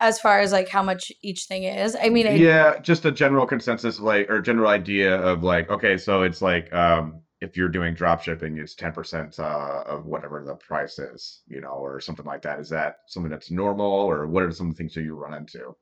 As 0.00 0.18
far 0.20 0.40
as 0.40 0.52
like 0.52 0.68
how 0.70 0.82
much 0.82 1.12
each 1.22 1.44
thing 1.44 1.64
is, 1.64 1.96
I 2.00 2.08
mean, 2.10 2.26
it 2.26 2.38
Yeah, 2.38 2.78
just 2.80 3.04
a 3.04 3.12
general 3.12 3.46
consensus 3.46 4.00
like 4.00 4.28
or 4.30 4.40
general 4.42 4.68
idea 4.68 5.16
of 5.16 5.42
like, 5.42 5.70
okay, 5.70 5.96
so 5.96 6.22
it's 6.22 6.42
like 6.42 6.72
um 6.72 7.22
if 7.40 7.56
you're 7.56 7.68
doing 7.68 7.94
drop 7.94 8.22
shipping, 8.22 8.56
it's 8.58 8.74
10% 8.74 9.38
uh 9.38 9.82
of 9.86 10.06
whatever 10.06 10.42
the 10.44 10.54
price 10.56 10.98
is, 10.98 11.42
you 11.46 11.60
know, 11.60 11.68
or 11.74 12.00
something 12.00 12.26
like 12.26 12.42
that. 12.42 12.58
Is 12.60 12.68
that 12.70 13.00
something 13.06 13.30
that's 13.30 13.50
normal 13.50 13.86
or 13.86 14.26
what 14.26 14.42
are 14.42 14.52
some 14.52 14.74
things 14.74 14.94
that 14.94 15.02
you 15.02 15.14
run 15.14 15.34
into? 15.34 15.76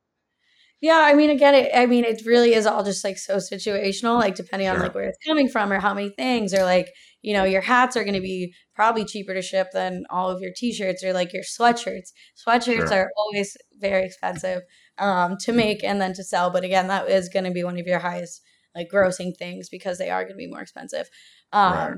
Yeah, 0.84 1.00
I 1.00 1.14
mean, 1.14 1.30
again, 1.30 1.54
it, 1.54 1.70
I 1.74 1.86
mean, 1.86 2.04
it 2.04 2.20
really 2.26 2.52
is 2.52 2.66
all 2.66 2.84
just 2.84 3.04
like 3.04 3.16
so 3.16 3.38
situational, 3.38 4.18
like 4.18 4.34
depending 4.34 4.68
on 4.68 4.80
like 4.80 4.94
where 4.94 5.08
it's 5.08 5.16
coming 5.26 5.48
from 5.48 5.72
or 5.72 5.80
how 5.80 5.94
many 5.94 6.10
things, 6.10 6.52
or 6.52 6.62
like, 6.62 6.92
you 7.22 7.32
know, 7.32 7.44
your 7.44 7.62
hats 7.62 7.96
are 7.96 8.04
going 8.04 8.12
to 8.12 8.20
be 8.20 8.52
probably 8.74 9.06
cheaper 9.06 9.32
to 9.32 9.40
ship 9.40 9.68
than 9.72 10.04
all 10.10 10.28
of 10.28 10.42
your 10.42 10.50
t-shirts 10.54 11.02
or 11.02 11.14
like 11.14 11.32
your 11.32 11.42
sweatshirts. 11.42 12.12
Sweatshirts 12.46 12.88
Sure. 12.90 12.98
are 12.98 13.10
always 13.16 13.56
very 13.80 14.04
expensive 14.04 14.60
um, 14.98 15.38
to 15.40 15.52
make 15.52 15.82
and 15.82 16.02
then 16.02 16.12
to 16.12 16.22
sell. 16.22 16.50
But 16.50 16.64
again, 16.64 16.88
that 16.88 17.08
is 17.08 17.30
going 17.30 17.46
to 17.46 17.50
be 17.50 17.64
one 17.64 17.78
of 17.78 17.86
your 17.86 18.00
highest 18.00 18.42
like 18.74 18.90
grossing 18.92 19.34
things 19.38 19.70
because 19.70 19.96
they 19.96 20.10
are 20.10 20.24
going 20.24 20.34
to 20.34 20.36
be 20.36 20.50
more 20.50 20.60
expensive. 20.60 21.08
Right. 21.54 21.94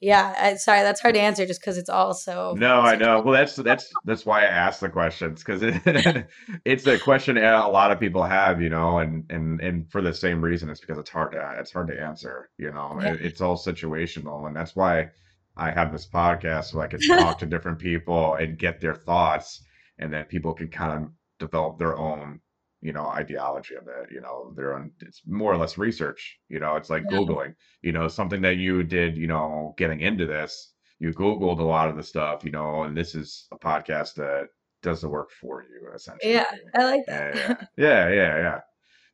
Yeah, 0.00 0.32
I, 0.38 0.54
sorry, 0.54 0.82
that's 0.82 1.00
hard 1.00 1.16
to 1.16 1.20
answer 1.20 1.44
just 1.44 1.60
because 1.60 1.76
it's 1.76 1.88
all 1.88 2.14
so 2.14 2.54
No, 2.56 2.80
I 2.80 2.94
know. 2.94 3.20
Well, 3.20 3.34
that's 3.34 3.56
that's 3.70 3.92
that's 4.04 4.24
why 4.24 4.42
I 4.42 4.46
asked 4.46 4.80
the 4.80 4.88
questions 4.88 5.42
because 5.42 5.62
it, 5.62 6.26
it's 6.64 6.86
a 6.86 6.98
question 6.98 7.36
a 7.36 7.68
lot 7.68 7.90
of 7.90 7.98
people 7.98 8.22
have, 8.22 8.62
you 8.62 8.68
know, 8.68 8.98
and 8.98 9.24
and 9.30 9.60
and 9.60 9.90
for 9.90 10.00
the 10.00 10.14
same 10.14 10.40
reason, 10.40 10.68
it's 10.68 10.80
because 10.80 10.98
it's 10.98 11.10
hard 11.10 11.32
to 11.32 11.56
it's 11.58 11.72
hard 11.72 11.88
to 11.88 12.00
answer, 12.00 12.48
you 12.58 12.72
know. 12.72 12.98
Yeah. 13.00 13.14
It, 13.14 13.22
it's 13.22 13.40
all 13.40 13.56
situational, 13.56 14.46
and 14.46 14.54
that's 14.54 14.76
why 14.76 15.10
I 15.56 15.72
have 15.72 15.90
this 15.90 16.06
podcast 16.06 16.66
so 16.66 16.80
I 16.80 16.86
can 16.86 17.00
talk 17.08 17.38
to 17.38 17.46
different 17.46 17.80
people 17.80 18.34
and 18.34 18.56
get 18.56 18.80
their 18.80 18.94
thoughts, 18.94 19.62
and 19.98 20.12
then 20.12 20.24
people 20.26 20.54
can 20.54 20.68
kind 20.68 20.92
of 20.92 21.10
develop 21.40 21.78
their 21.78 21.96
own, 21.96 22.40
you 22.80 22.92
know, 22.92 23.06
ideology 23.08 23.74
of 23.74 23.88
it, 23.88 24.10
you 24.12 24.20
know, 24.20 24.52
their 24.56 24.74
own. 24.74 24.92
It's 25.00 25.22
more 25.26 25.52
or 25.52 25.56
less 25.56 25.78
research, 25.78 26.38
you 26.48 26.60
know. 26.60 26.76
It's 26.76 26.90
like 26.90 27.04
Yeah. 27.10 27.18
Googling, 27.18 27.54
you 27.82 27.92
know, 27.92 28.08
something 28.08 28.40
that 28.42 28.56
you 28.56 28.82
did, 28.82 29.16
you 29.16 29.26
know, 29.26 29.74
getting 29.76 30.00
into 30.00 30.26
this 30.26 30.72
you 31.00 31.12
googled 31.12 31.60
a 31.60 31.62
lot 31.62 31.88
of 31.88 31.96
the 31.96 32.02
stuff 32.02 32.44
you 32.44 32.50
know 32.50 32.82
and 32.82 32.96
this 32.96 33.14
is 33.14 33.46
a 33.52 33.58
podcast 33.58 34.14
that 34.14 34.48
does 34.82 35.00
the 35.00 35.08
work 35.08 35.30
for 35.30 35.62
you 35.62 35.88
essentially 35.94 36.34
Yeah, 36.34 36.50
I 36.76 36.84
like 36.84 37.06
that. 37.06 37.34
yeah 37.76 38.08
yeah 38.08 38.08
yeah 38.14 38.36
yeah 38.38 38.60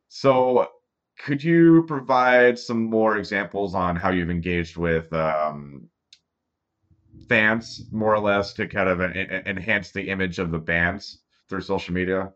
so 0.09 0.68
could 1.18 1.42
you 1.44 1.85
provide 1.87 2.59
some 2.59 2.85
more 2.85 3.18
examples 3.18 3.74
on 3.74 3.96
how 3.96 4.11
you've 4.11 4.31
engaged 4.31 4.77
with 4.77 5.12
um, 5.12 5.88
fans 7.29 7.83
more 7.92 8.14
or 8.14 8.20
less 8.20 8.53
to 8.55 8.66
kind 8.66 8.88
of 8.88 9.00
en- 9.00 9.12
en- 9.16 9.46
enhance 9.46 9.90
the 9.92 10.09
image 10.09 10.38
of 10.38 10.50
the 10.50 10.59
bands 10.59 11.22
through 11.48 11.61
social 11.61 11.94
media 11.94 12.33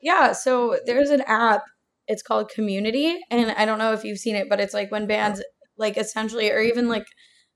Yeah, 0.00 0.32
so 0.32 0.78
there's 0.86 1.10
an 1.10 1.22
app. 1.22 1.62
It's 2.06 2.22
called 2.22 2.50
Community, 2.50 3.18
and 3.30 3.50
I 3.52 3.64
don't 3.66 3.78
know 3.78 3.92
if 3.92 4.04
you've 4.04 4.18
seen 4.18 4.36
it, 4.36 4.48
but 4.48 4.60
it's 4.60 4.72
like 4.74 4.90
when 4.90 5.06
bands 5.06 5.42
like 5.76 5.96
essentially, 5.98 6.50
or 6.50 6.60
even 6.60 6.88
like, 6.88 7.06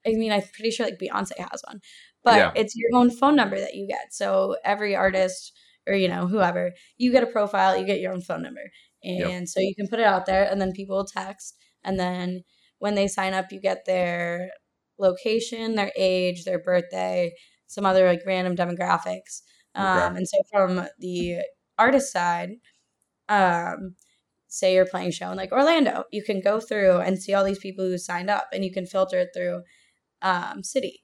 I 0.07 0.11
mean, 0.11 0.33
I'm 0.33 0.43
pretty 0.55 0.71
sure 0.71 0.87
like 0.87 0.99
Beyonce 1.01 1.39
has 1.39 1.63
one, 1.67 1.81
but 2.25 2.37
yeah 2.37 2.53
it's 2.55 2.75
your 2.77 2.91
own 2.95 3.11
phone 3.11 3.37
number 3.37 3.59
that 3.59 3.75
you 3.75 3.87
get. 3.89 4.13
So 4.13 4.57
every 4.65 4.95
artist 4.97 5.53
or 5.87 5.95
you 5.95 6.09
know 6.09 6.27
whoever, 6.29 6.73
you 6.99 7.11
get 7.13 7.23
a 7.25 7.27
profile, 7.27 7.77
you 7.77 7.87
get 7.87 8.01
your 8.01 8.13
own 8.13 8.21
phone 8.23 8.43
number, 8.43 8.61
yep 9.17 9.31
and 9.31 9.49
so 9.49 9.61
you 9.61 9.75
can 9.75 9.89
put 9.89 10.01
it 10.01 10.07
out 10.07 10.27
there, 10.27 10.45
and 10.51 10.61
then 10.61 10.73
people 10.73 10.97
will 10.97 11.07
text, 11.07 11.57
and 11.85 11.99
then 11.99 12.43
when 12.79 12.95
they 12.95 13.09
sign 13.09 13.33
up, 13.35 13.47
you 13.53 13.61
get 13.61 13.85
their 13.87 14.51
location, 14.99 15.75
their 15.77 15.93
age, 15.97 16.45
their 16.45 16.59
birthday, 16.61 17.33
some 17.67 17.87
other 17.87 18.07
like 18.07 18.21
random 18.27 18.57
demographics. 18.57 19.43
okay 19.77 20.11
Um, 20.11 20.17
and 20.17 20.29
so 20.29 20.39
from 20.53 20.87
the 20.99 21.39
artist 21.85 22.13
side, 22.13 22.51
um, 23.29 23.97
say 24.49 24.75
you're 24.75 24.87
playing 24.87 25.09
a 25.09 25.13
show 25.13 25.31
in 25.31 25.37
like 25.37 25.53
Orlando, 25.53 26.05
you 26.13 26.23
can 26.23 26.41
go 26.41 26.61
through 26.61 26.99
and 26.99 27.21
see 27.23 27.35
all 27.35 27.45
these 27.45 27.59
people 27.67 27.85
who 27.87 27.99
signed 27.99 28.31
up 28.31 28.47
and 28.53 28.65
you 28.65 28.73
can 28.73 28.87
filter 28.87 29.19
it 29.21 29.31
through 29.35 29.63
um, 30.23 30.63
city. 30.63 31.03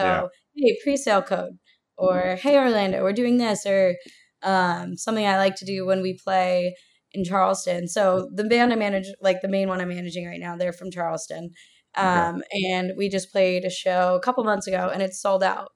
yeah 0.00 0.22
So, 0.22 0.30
hey, 0.56 0.76
pre 0.82 0.96
sale 0.96 1.22
code, 1.22 1.58
or 1.96 2.36
hey, 2.42 2.56
Orlando, 2.56 3.02
we're 3.02 3.12
doing 3.22 3.36
this, 3.38 3.66
or 3.66 3.96
um, 4.42 4.96
something 4.96 5.26
I 5.26 5.38
like 5.38 5.56
to 5.56 5.64
do 5.64 5.86
when 5.86 6.02
we 6.02 6.18
play 6.24 6.74
in 7.12 7.24
Charleston. 7.24 7.88
So, 7.88 8.28
the 8.34 8.44
band 8.44 8.72
I 8.72 8.76
manage, 8.76 9.06
like 9.20 9.40
the 9.42 9.48
main 9.48 9.68
one 9.68 9.80
I'm 9.80 9.88
managing 9.88 10.26
right 10.26 10.40
now, 10.40 10.56
they're 10.56 10.72
from 10.72 10.90
Charleston. 10.90 11.50
okay 11.98 12.30
Um, 12.30 12.42
and 12.52 12.92
we 12.98 13.08
just 13.08 13.32
played 13.32 13.64
a 13.64 13.70
show 13.70 14.16
a 14.16 14.20
couple 14.20 14.44
months 14.44 14.66
ago 14.66 14.90
and 14.92 15.02
it's 15.02 15.20
sold 15.20 15.42
out 15.42 15.70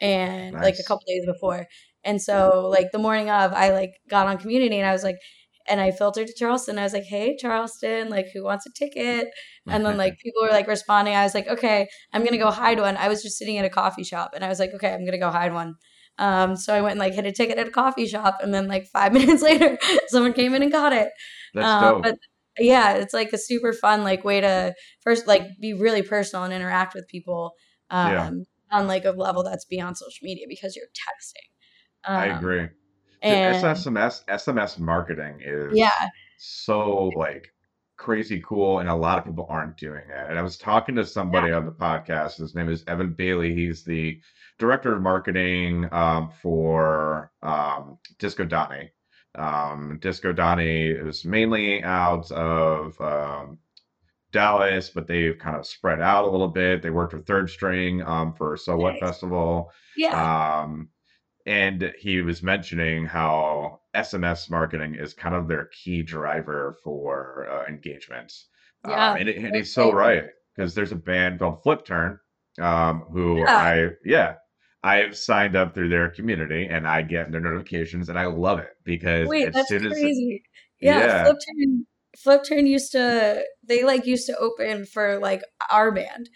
and 0.00 0.54
like 0.54 0.78
a 0.78 0.84
couple 0.84 1.04
days 1.06 1.26
before. 1.26 1.66
And 2.04 2.20
so 2.20 2.68
like 2.70 2.92
the 2.92 2.98
morning 2.98 3.30
of 3.30 3.52
I 3.52 3.70
like 3.70 3.92
got 4.08 4.26
on 4.26 4.38
community 4.38 4.78
and 4.78 4.88
I 4.88 4.92
was 4.92 5.02
like 5.04 5.16
and 5.66 5.80
I 5.80 5.90
filtered 5.92 6.26
to 6.26 6.34
Charleston. 6.34 6.78
I 6.78 6.82
was 6.82 6.92
like, 6.92 7.04
"Hey 7.04 7.36
Charleston, 7.38 8.10
like 8.10 8.26
who 8.34 8.44
wants 8.44 8.66
a 8.66 8.70
ticket?" 8.70 9.28
And 9.68 9.84
then 9.84 9.96
like 9.96 10.18
people 10.22 10.42
were 10.42 10.50
like 10.50 10.68
responding. 10.68 11.14
I 11.14 11.24
was 11.24 11.34
like, 11.34 11.48
"Okay, 11.48 11.88
I'm 12.12 12.20
going 12.22 12.32
to 12.32 12.38
go 12.38 12.50
hide 12.50 12.78
one." 12.80 12.96
I 12.96 13.08
was 13.08 13.22
just 13.22 13.38
sitting 13.38 13.58
at 13.58 13.64
a 13.64 13.70
coffee 13.70 14.04
shop 14.04 14.32
and 14.34 14.44
I 14.44 14.48
was 14.48 14.58
like, 14.58 14.70
"Okay, 14.74 14.92
I'm 14.92 15.00
going 15.00 15.12
to 15.12 15.18
go 15.18 15.30
hide 15.30 15.54
one." 15.54 15.74
Um 16.18 16.56
so 16.56 16.72
I 16.74 16.80
went 16.80 16.92
and 16.92 17.00
like 17.00 17.14
hit 17.14 17.26
a 17.26 17.32
ticket 17.32 17.58
at 17.58 17.66
a 17.68 17.70
coffee 17.72 18.06
shop 18.06 18.38
and 18.42 18.54
then 18.54 18.68
like 18.68 18.86
5 18.92 19.12
minutes 19.18 19.42
later 19.42 19.78
someone 20.08 20.32
came 20.32 20.54
in 20.54 20.62
and 20.62 20.70
got 20.70 20.92
it. 20.92 21.08
that's 21.54 21.66
Um 21.66 21.80
dope 21.80 22.02
but 22.04 22.16
yeah, 22.58 22.92
it's 22.94 23.14
like 23.14 23.32
a 23.32 23.38
super 23.38 23.72
fun 23.72 24.04
like 24.04 24.22
way 24.24 24.40
to 24.40 24.74
first 25.02 25.26
like 25.26 25.42
be 25.60 25.72
really 25.72 26.02
personal 26.02 26.44
and 26.44 26.52
interact 26.52 26.94
with 26.94 27.08
people 27.08 27.52
yeah 27.90 28.28
um 28.28 28.44
on 28.70 28.86
like 28.86 29.04
a 29.04 29.10
level 29.10 29.42
that's 29.42 29.64
beyond 29.64 29.96
social 29.96 30.20
media 30.22 30.46
because 30.48 30.76
you're 30.76 30.86
texting. 30.86 31.53
I 32.06 32.28
Um 32.28 32.38
agree 32.38 32.68
the 33.22 33.28
and 33.28 33.56
sms 33.76 34.24
sms 34.26 34.78
marketing 34.78 35.40
is 35.42 35.76
yeah, 35.76 36.08
so 36.36 37.10
like 37.16 37.54
crazy 37.96 38.42
cool, 38.44 38.80
and 38.80 38.88
a 38.88 38.94
lot 38.94 39.18
of 39.18 39.24
people 39.24 39.46
aren't 39.48 39.76
doing 39.76 40.02
it. 40.08 40.26
And 40.28 40.38
I 40.38 40.42
was 40.42 40.56
talking 40.56 40.94
to 40.96 41.06
somebody 41.06 41.52
on 41.52 41.64
the 41.64 41.72
podcast. 41.72 42.38
His 42.38 42.54
name 42.54 42.68
is 42.68 42.84
Evan 42.86 43.14
Bailey. 43.14 43.54
He's 43.54 43.84
the 43.84 44.20
director 44.58 44.94
of 44.94 45.02
marketing 45.02 45.88
um, 45.92 46.30
for 46.42 47.32
um, 47.42 47.98
Disco 48.18 48.44
Donnie. 48.44 48.90
Um, 49.36 49.98
Disco 50.00 50.32
Donnie 50.32 50.88
is 50.88 51.24
mainly 51.24 51.82
out 51.82 52.30
of 52.30 53.00
um, 53.00 53.58
Dallas, 54.32 54.90
but 54.90 55.06
they've 55.06 55.38
kind 55.38 55.56
of 55.56 55.66
spread 55.66 56.00
out 56.00 56.24
a 56.24 56.30
little 56.30 56.48
bit. 56.48 56.82
They 56.82 56.90
worked 56.90 57.14
with 57.14 57.26
Third 57.26 57.50
String 57.50 58.02
um, 58.02 58.34
for 58.34 58.56
So 58.56 58.76
What 58.76 58.92
Nice. 58.94 59.00
Festival. 59.00 59.72
Yeah. 59.96 60.60
Um, 60.62 60.88
and 61.46 61.92
he 61.98 62.22
was 62.22 62.42
mentioning 62.42 63.04
how 63.04 63.80
SMS 63.94 64.50
marketing 64.50 64.94
is 64.94 65.12
kind 65.14 65.34
of 65.34 65.48
their 65.48 65.66
key 65.66 66.02
driver 66.02 66.78
for 66.82 67.48
uh, 67.50 67.66
engagement. 67.66 68.32
Um, 68.84 68.90
Yeah. 68.90 69.14
and, 69.16 69.28
it, 69.28 69.36
and 69.36 69.54
he's 69.54 69.72
so 69.72 69.92
right 69.92 70.24
because 70.54 70.74
there's 70.74 70.92
a 70.92 70.96
band 70.96 71.38
called 71.38 71.62
Flip 71.62 71.84
Turn, 71.84 72.18
um, 72.60 73.00
who 73.10 73.38
Yeah. 73.40 73.56
I 73.56 73.88
yeah 74.04 74.34
I've 74.82 75.16
signed 75.16 75.56
up 75.56 75.74
through 75.74 75.88
their 75.88 76.10
community 76.10 76.66
and 76.66 76.86
I 76.86 77.02
get 77.02 77.30
their 77.32 77.40
notifications 77.40 78.08
and 78.08 78.18
I 78.18 78.26
love 78.26 78.58
it 78.58 78.76
because 78.84 79.28
Wait, 79.28 79.48
as 79.48 79.54
that's 79.54 79.68
soon 79.68 79.86
as 79.86 79.92
crazy. 79.92 80.42
Yeah, 80.80 80.98
yeah 80.98 81.24
Flip 81.24 81.36
Turn 81.46 81.86
Flip 82.18 82.42
Turn 82.44 82.66
used 82.66 82.92
to 82.92 83.44
they 83.66 83.84
like 83.84 84.06
used 84.06 84.26
to 84.26 84.36
open 84.38 84.86
for 84.86 85.18
like 85.18 85.42
our 85.70 85.90
band. 85.90 86.28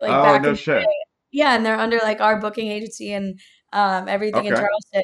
Like 0.00 0.12
oh 0.12 0.22
back 0.22 0.42
no 0.42 0.50
in 0.50 0.56
shit 0.56 0.86
yeah, 1.34 1.56
and 1.56 1.66
they're 1.66 1.78
under 1.78 1.98
like 1.98 2.20
our 2.20 2.38
booking 2.38 2.68
agency 2.68 3.12
and 3.12 3.40
um 3.74 4.08
everything 4.08 4.46
in 4.46 4.54
Charleston. 4.54 5.02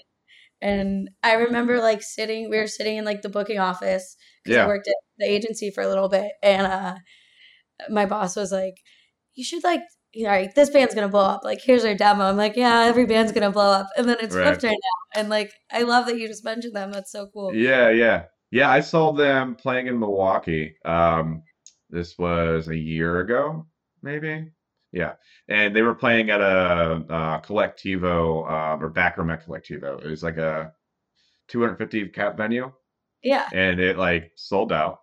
And 0.62 1.10
I 1.22 1.34
remember 1.34 1.78
like 1.80 2.02
sitting 2.02 2.50
we 2.50 2.58
were 2.58 2.66
sitting 2.66 2.96
in 2.96 3.04
like 3.04 3.22
the 3.22 3.28
booking 3.28 3.58
office 3.58 4.16
because 4.44 4.58
I 4.58 4.66
worked 4.66 4.88
at 4.88 4.94
the 5.18 5.26
agency 5.26 5.70
for 5.70 5.82
a 5.82 5.88
little 5.88 6.08
bit 6.08 6.30
and 6.42 6.66
uh 6.66 6.94
my 7.88 8.06
boss 8.06 8.36
was 8.36 8.52
like, 8.52 8.74
You 9.34 9.44
should 9.44 9.64
like 9.64 9.82
you 10.12 10.24
know, 10.24 10.30
like, 10.30 10.54
this 10.56 10.70
band's 10.70 10.94
gonna 10.94 11.08
blow 11.08 11.24
up. 11.24 11.44
Like, 11.44 11.60
here's 11.62 11.84
our 11.84 11.94
demo. 11.94 12.24
I'm 12.24 12.36
like, 12.36 12.56
yeah, 12.56 12.82
every 12.82 13.06
band's 13.06 13.30
gonna 13.30 13.52
blow 13.52 13.70
up. 13.70 13.86
And 13.96 14.08
then 14.08 14.16
it's 14.20 14.34
Flip 14.34 14.60
right 14.62 14.72
now. 14.72 15.20
And 15.20 15.28
like, 15.28 15.52
I 15.70 15.82
love 15.82 16.06
that 16.06 16.18
you 16.18 16.26
just 16.26 16.44
mentioned 16.44 16.74
them. 16.74 16.90
That's 16.90 17.12
so 17.12 17.28
cool. 17.32 17.54
yeah 17.54 17.90
yeah 17.90 18.24
yeah 18.50 18.70
I 18.70 18.80
saw 18.80 19.12
them 19.12 19.54
playing 19.54 19.86
in 19.86 19.98
Milwaukee. 19.98 20.74
Um, 20.84 21.42
this 21.90 22.18
was 22.18 22.68
a 22.68 22.76
year 22.76 23.20
ago 23.20 23.66
maybe 24.02 24.50
Yeah, 24.92 25.14
and 25.48 25.74
they 25.74 25.82
were 25.82 25.94
playing 25.94 26.30
at 26.30 26.40
a, 26.40 27.04
uh 27.08 27.40
Colectivo 27.42 28.50
um, 28.50 28.82
or 28.82 28.88
Backroom 28.88 29.30
at 29.30 29.46
Colectivo. 29.46 30.04
It 30.04 30.08
was 30.08 30.22
like 30.22 30.36
a 30.36 30.72
250 31.48 32.08
cap 32.08 32.36
venue, 32.36 32.72
Yeah. 33.22 33.48
and 33.52 33.80
it 33.80 33.96
like 33.98 34.32
sold 34.36 34.72
out. 34.72 34.98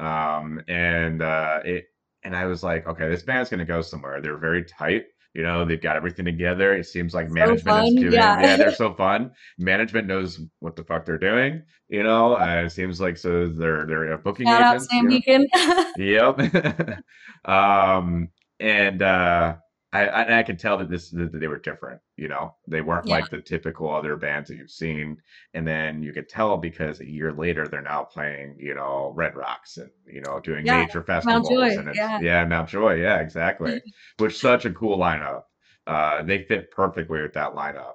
Um, 0.00 0.62
and 0.68 1.22
uh, 1.22 1.60
it 1.64 1.86
and 2.24 2.36
I 2.36 2.46
was 2.46 2.62
like, 2.62 2.86
okay, 2.86 3.08
this 3.08 3.22
band's 3.22 3.50
gonna 3.50 3.64
go 3.64 3.80
somewhere. 3.82 4.20
They're 4.20 4.36
very 4.38 4.64
tight. 4.64 5.06
You 5.34 5.42
know, 5.44 5.64
they've 5.64 5.80
got 5.80 5.96
everything 5.96 6.26
together. 6.26 6.74
It 6.74 6.84
seems 6.86 7.14
like 7.14 7.28
So 7.28 7.34
management 7.34 7.88
is 7.88 7.94
doing. 7.94 8.12
Yeah. 8.12 8.40
Yeah, 8.40 8.56
they're 8.56 8.74
so 8.84 8.92
fun. 8.94 9.30
Management 9.58 10.06
knows 10.06 10.40
what 10.58 10.76
the 10.76 10.84
fuck 10.84 11.06
they're 11.06 11.16
doing. 11.18 11.62
You 11.88 12.02
know, 12.02 12.36
uh, 12.36 12.64
it 12.66 12.70
seems 12.70 13.00
like 13.00 13.16
so 13.16 13.46
they're 13.46 13.86
they're 13.86 14.12
a 14.12 14.18
booking 14.18 14.46
Shout 14.46 14.60
out. 14.60 14.82
Sam 14.82 15.08
You 15.10 15.46
know, 15.54 15.84
Yep. 15.96 17.02
um, 17.46 18.28
and 18.62 19.02
uh, 19.02 19.56
I, 19.92 20.06
I 20.06 20.38
I 20.38 20.42
could 20.42 20.58
tell 20.58 20.78
that 20.78 20.88
this 20.88 21.10
that 21.10 21.32
they 21.38 21.48
were 21.48 21.58
different. 21.58 22.00
You 22.16 22.28
know, 22.28 22.54
they 22.66 22.80
weren't 22.80 23.06
yeah. 23.06 23.16
like 23.16 23.30
the 23.30 23.42
typical 23.42 23.92
other 23.92 24.16
bands 24.16 24.48
that 24.48 24.56
you've 24.56 24.70
seen. 24.70 25.18
And 25.52 25.66
then 25.66 26.02
you 26.02 26.12
could 26.12 26.28
tell 26.28 26.56
because 26.56 27.00
a 27.00 27.08
year 27.08 27.32
later 27.32 27.66
they're 27.66 27.82
now 27.82 28.04
playing, 28.04 28.56
you 28.58 28.74
know, 28.74 29.12
Red 29.14 29.34
Rocks 29.36 29.76
and 29.76 29.90
you 30.06 30.22
know 30.22 30.40
doing 30.40 30.64
Yeah. 30.64 30.80
major 30.80 31.02
festivals. 31.02 31.50
And 31.50 31.88
it's 31.88 31.98
Yeah. 31.98 32.20
yeah, 32.20 32.44
Mount 32.44 32.68
Joy. 32.68 32.94
Yeah, 32.94 33.18
exactly. 33.18 33.82
Which 34.18 34.38
such 34.38 34.64
a 34.64 34.72
cool 34.72 34.96
lineup. 34.96 35.42
Uh, 35.86 36.22
they 36.22 36.44
fit 36.44 36.70
perfectly 36.70 37.20
with 37.20 37.32
that 37.34 37.54
lineup. 37.54 37.94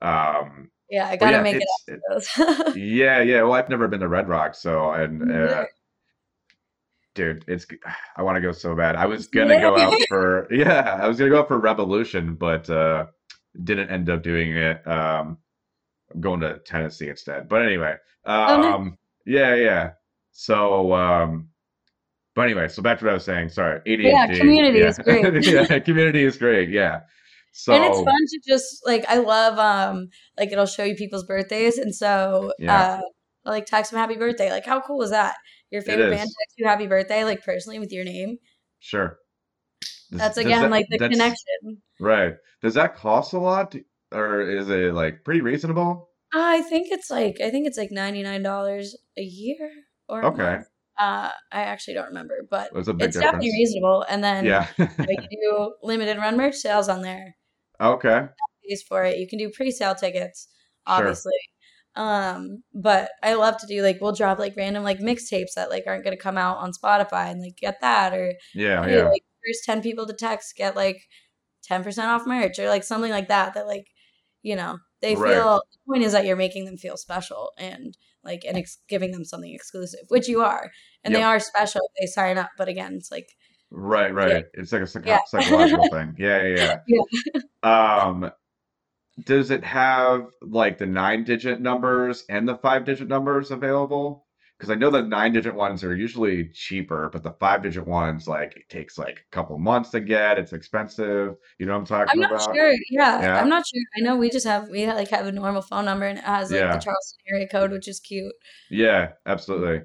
Um, 0.00 0.70
Yeah. 0.88 1.08
I 1.08 1.16
gotta 1.16 1.38
yeah, 1.38 1.42
make 1.42 1.56
it 1.56 1.68
it, 1.88 2.76
yeah, 2.76 3.20
yeah. 3.20 3.42
Well, 3.42 3.54
I've 3.54 3.68
never 3.68 3.88
been 3.88 4.00
to 4.00 4.08
Red 4.08 4.28
Rocks, 4.28 4.60
so 4.60 4.92
and 4.92 5.30
uh. 5.30 5.64
Dude, 7.18 7.44
it's 7.48 7.66
I 8.16 8.22
want 8.22 8.36
to 8.36 8.40
go 8.40 8.52
so 8.52 8.74
bad. 8.74 8.96
I 8.96 9.06
was 9.06 9.26
gonna 9.26 9.60
go 9.60 9.76
out 9.76 9.92
for 10.08 10.48
yeah, 10.52 10.98
I 11.02 11.06
was 11.08 11.18
gonna 11.18 11.30
go 11.30 11.40
out 11.40 11.48
for 11.48 11.58
Revolution, 11.58 12.34
but 12.34 12.70
uh 12.70 13.06
didn't 13.64 13.90
end 13.90 14.08
up 14.08 14.22
doing 14.22 14.56
it. 14.56 14.86
Um 14.86 15.38
I'm 16.14 16.20
going 16.22 16.40
to 16.40 16.58
Tennessee 16.60 17.08
instead. 17.10 17.48
But 17.48 17.62
anyway, 17.62 17.96
Oh 18.24 18.56
no. 18.60 18.74
um 18.74 18.98
yeah, 19.26 19.54
yeah. 19.54 19.90
So 20.32 20.94
um 20.94 21.48
but 22.34 22.42
anyway, 22.42 22.68
so 22.68 22.82
back 22.82 23.00
to 23.00 23.04
what 23.04 23.10
I 23.10 23.14
was 23.14 23.24
saying. 23.24 23.48
Sorry, 23.48 23.80
But 23.84 23.98
yeah, 23.98 24.26
community 24.26 24.78
Yeah. 24.78 24.88
is 24.88 24.98
great. 24.98 25.44
yeah, 25.72 25.78
community 25.88 26.24
is 26.24 26.38
great. 26.38 26.70
Yeah. 26.70 27.00
And 27.66 27.82
it's 27.84 27.98
fun 27.98 28.14
to 28.28 28.40
just 28.46 28.86
like 28.86 29.04
I 29.08 29.18
love 29.18 29.58
um 29.58 30.08
like 30.38 30.52
it'll 30.52 30.66
show 30.66 30.84
you 30.84 30.94
people's 30.94 31.24
birthdays 31.24 31.76
and 31.78 31.92
so 31.94 32.52
yeah, 32.60 32.74
uh 32.80 33.00
I'll, 33.44 33.52
like 33.52 33.66
text 33.66 33.90
them 33.90 33.98
happy 33.98 34.16
birthday. 34.16 34.50
Like 34.50 34.64
how 34.66 34.80
cool 34.80 35.02
is 35.02 35.10
that? 35.10 35.34
Your 35.70 35.82
favorite 35.82 36.10
band 36.10 36.28
is. 36.28 36.36
texts 36.38 36.54
you 36.56 36.66
happy 36.66 36.86
birthday, 36.86 37.24
like 37.24 37.44
personally 37.44 37.78
with 37.78 37.92
your 37.92 38.04
name. 38.04 38.38
Sure. 38.78 39.18
Does, 40.10 40.20
That's 40.20 40.38
again 40.38 40.62
that 40.62 40.70
like 40.70 40.86
the 40.90 40.98
connection. 40.98 41.82
right. 42.00 42.34
Does 42.62 42.74
that 42.74 42.96
cost 42.96 43.34
a 43.34 43.38
lot? 43.38 43.74
Or 44.12 44.40
is 44.40 44.70
it 44.70 44.94
like 44.94 45.24
pretty 45.24 45.42
reasonable? 45.42 46.08
I 46.32 46.62
think 46.62 46.88
it's 46.90 47.10
like 47.10 47.40
I 47.42 47.50
think 47.50 47.66
it's 47.66 47.76
like 47.78 47.90
ninety 47.90 48.22
nine 48.22 48.42
dollars 48.42 48.96
a 49.16 49.22
year 49.22 49.70
or 50.08 50.24
Okay. 50.24 50.60
Uh 50.98 51.30
I 51.52 51.62
actually 51.62 51.94
don't 51.94 52.08
remember, 52.08 52.46
but 52.50 52.72
There's 52.72 52.88
a 52.88 52.94
big 52.94 53.08
it's 53.08 53.18
definitely 53.18 53.50
reasonable. 53.50 54.04
And 54.08 54.24
then 54.24 54.46
Yeah. 54.46 54.66
you, 54.78 55.28
do 55.30 55.74
limited 55.82 56.16
run 56.16 56.36
merch 56.36 56.54
sales 56.54 56.88
on 56.88 57.02
there. 57.02 57.36
Okay. 57.80 58.26
Pays 58.66 58.82
for 58.82 59.04
it. 59.04 59.18
You 59.18 59.28
can 59.28 59.38
do 59.38 59.50
pre 59.50 59.70
sale 59.70 59.94
tickets, 59.94 60.48
Sure. 60.88 61.14
Um, 61.98 62.62
but 62.72 63.10
I 63.22 63.34
love 63.34 63.56
to 63.58 63.66
do 63.66 63.82
like 63.82 63.98
we'll 64.00 64.12
drop 64.12 64.38
like 64.38 64.54
random 64.56 64.84
like 64.84 65.00
mixtapes 65.00 65.54
that 65.56 65.68
like 65.70 65.84
aren't 65.86 66.04
gonna 66.04 66.16
come 66.16 66.38
out 66.38 66.58
on 66.58 66.72
Spotify 66.72 67.30
and 67.30 67.40
like 67.42 67.56
get 67.56 67.80
that 67.80 68.12
or 68.14 68.32
Yeah, 68.54 68.84
hey, 68.84 68.98
yeah. 68.98 69.08
like 69.08 69.24
first 69.44 69.64
ten 69.64 69.82
people 69.82 70.06
to 70.06 70.12
text 70.14 70.54
get 70.56 70.76
like 70.76 70.98
ten 71.64 71.82
percent 71.82 72.08
off 72.08 72.26
merch 72.26 72.58
or 72.58 72.68
like 72.68 72.84
something 72.84 73.10
like 73.10 73.28
that 73.28 73.54
that 73.54 73.66
like 73.66 73.86
you 74.42 74.54
know 74.54 74.78
they 75.02 75.14
Right. 75.16 75.32
feel 75.34 75.56
the 75.72 75.92
point 75.92 76.04
is 76.04 76.12
that 76.12 76.24
you're 76.24 76.36
making 76.36 76.64
them 76.66 76.76
feel 76.76 76.96
special 76.96 77.50
and 77.58 77.96
like 78.24 78.44
and 78.46 78.56
ex- 78.56 78.78
giving 78.88 79.10
them 79.10 79.24
something 79.24 79.52
exclusive 79.52 80.00
which 80.08 80.28
you 80.28 80.40
are 80.40 80.70
and 81.04 81.14
they 81.14 81.22
are 81.22 81.40
special 81.40 81.80
if 81.96 82.00
they 82.00 82.06
sign 82.06 82.38
up 82.38 82.50
but 82.56 82.68
again 82.68 82.94
it's 82.94 83.10
like 83.10 83.28
Right, 83.70 84.08
yeah 84.10 84.14
right. 84.14 84.44
It's 84.54 84.72
like 84.72 84.82
a 84.82 84.86
psycho 84.86 85.08
yeah 85.10 85.18
psychological 85.26 85.88
thing. 85.90 86.14
Yeah, 86.18 86.42
yeah, 86.42 86.76
yeah 86.86 87.02
yeah. 87.64 88.02
Um, 88.06 88.30
does 89.24 89.50
it 89.50 89.64
have 89.64 90.26
like 90.42 90.78
the 90.78 90.86
nine 90.86 91.24
digit 91.24 91.60
numbers 91.60 92.24
and 92.28 92.48
the 92.48 92.56
five 92.56 92.84
digit 92.84 93.08
numbers 93.08 93.50
available? 93.50 94.26
Because 94.56 94.70
I 94.70 94.74
know 94.74 94.90
the 94.90 95.02
nine 95.02 95.32
digit 95.32 95.54
ones 95.54 95.84
are 95.84 95.94
usually 95.94 96.48
cheaper, 96.48 97.08
but 97.12 97.22
the 97.22 97.32
five 97.32 97.62
digit 97.62 97.86
ones, 97.86 98.26
like, 98.26 98.56
it 98.56 98.68
takes 98.68 98.98
like 98.98 99.18
a 99.20 99.30
couple 99.30 99.56
months 99.58 99.90
to 99.90 100.00
get. 100.00 100.36
It's 100.38 100.52
expensive. 100.52 101.36
You 101.58 101.66
know 101.66 101.72
what 101.74 101.78
I'm 101.80 101.86
talking 101.86 102.04
about? 102.04 102.12
I'm 102.12 102.20
not 102.20 102.42
about? 102.42 102.54
sure. 102.56 102.72
Yeah, 102.90 103.18
Yeah. 103.22 103.40
I'm 103.40 103.48
not 103.48 103.64
sure. 103.66 103.82
I 103.96 104.00
know 104.00 104.16
we 104.16 104.30
just 104.30 104.46
have 104.46 104.68
we 104.68 104.86
like 104.86 105.08
have 105.10 105.26
a 105.26 105.32
normal 105.32 105.62
phone 105.62 105.84
number 105.84 106.06
and 106.06 106.18
it 106.18 106.24
has 106.24 106.50
like 106.50 106.70
the 106.72 106.78
Charleston 106.78 107.18
area 107.32 107.46
code, 107.48 107.70
which 107.70 107.86
is 107.88 108.00
cute. 108.00 108.32
Yeah, 108.70 109.12
absolutely. 109.26 109.82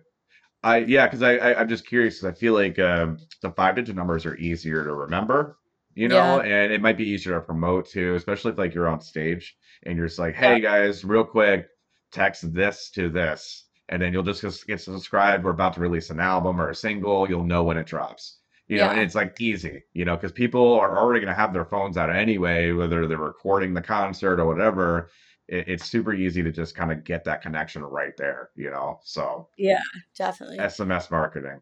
I 0.64 0.80
yeah, 0.80 1.08
because 1.08 1.22
I, 1.24 1.36
I 1.38 1.60
I'm 1.62 1.70
just 1.70 1.88
curious 1.88 2.22
'cause 2.22 2.32
I 2.32 2.34
feel 2.36 2.54
like 2.54 2.80
um, 2.80 3.18
the 3.42 3.52
five 3.52 3.76
digit 3.76 3.96
numbers 3.96 4.26
are 4.26 4.36
easier 4.38 4.84
to 4.84 4.94
remember, 4.94 5.58
you 5.96 6.08
know, 6.08 6.42
Yeah, 6.42 6.64
and 6.64 6.74
it 6.74 6.82
might 6.82 6.98
be 6.98 7.10
easier 7.10 7.34
to 7.34 7.42
promote 7.42 7.90
too, 7.90 8.16
especially 8.16 8.52
if 8.52 8.58
like 8.58 8.74
you're 8.74 8.88
on 8.88 9.02
stage 9.02 9.56
and 9.84 9.98
you're 9.98 10.08
just 10.08 10.20
like, 10.20 10.34
yeah, 10.34 10.56
hey 10.56 10.60
guys, 10.62 11.04
real 11.04 11.24
quick, 11.24 11.68
text 12.12 12.54
this 12.54 12.90
to 12.92 13.10
this, 13.10 13.66
and 13.90 14.02
then 14.02 14.14
you'll 14.14 14.24
just 14.24 14.68
get 14.68 14.82
subscribed. 14.82 15.44
We're 15.44 15.52
about 15.52 15.74
to 15.74 15.82
release 15.82 16.10
an 16.10 16.20
album 16.20 16.60
or 16.60 16.70
a 16.70 16.76
single. 16.76 17.28
You'll 17.30 17.44
know 17.44 17.64
when 17.64 17.78
it 17.78 17.86
drops, 17.86 18.40
you 18.68 18.78
know, 18.78 18.90
and 18.90 19.02
it's 19.02 19.16
like 19.16 19.40
easy, 19.40 19.84
you 19.94 20.06
know, 20.06 20.16
because 20.16 20.32
people 20.32 20.74
are 20.74 20.98
already 20.98 21.20
gonna 21.20 21.36
have 21.36 21.54
their 21.54 21.66
phones 21.66 21.98
out 21.98 22.10
anyway, 22.10 22.72
whether 22.72 23.08
they're 23.08 23.18
recording 23.18 23.74
the 23.74 23.82
concert 23.82 24.40
or 24.40 24.46
whatever. 24.46 25.10
It, 25.48 25.68
it's 25.68 25.86
super 25.86 26.14
easy 26.14 26.42
to 26.42 26.52
just 26.52 26.74
kind 26.76 26.92
of 26.92 27.04
get 27.04 27.26
that 27.26 27.42
connection 27.42 27.84
right 27.84 28.16
there, 28.18 28.50
you 28.56 28.72
know. 28.72 29.00
So. 29.04 29.50
yeah, 29.58 29.82
definitely. 30.16 30.58
SMS 30.58 31.12
marketing. 31.12 31.60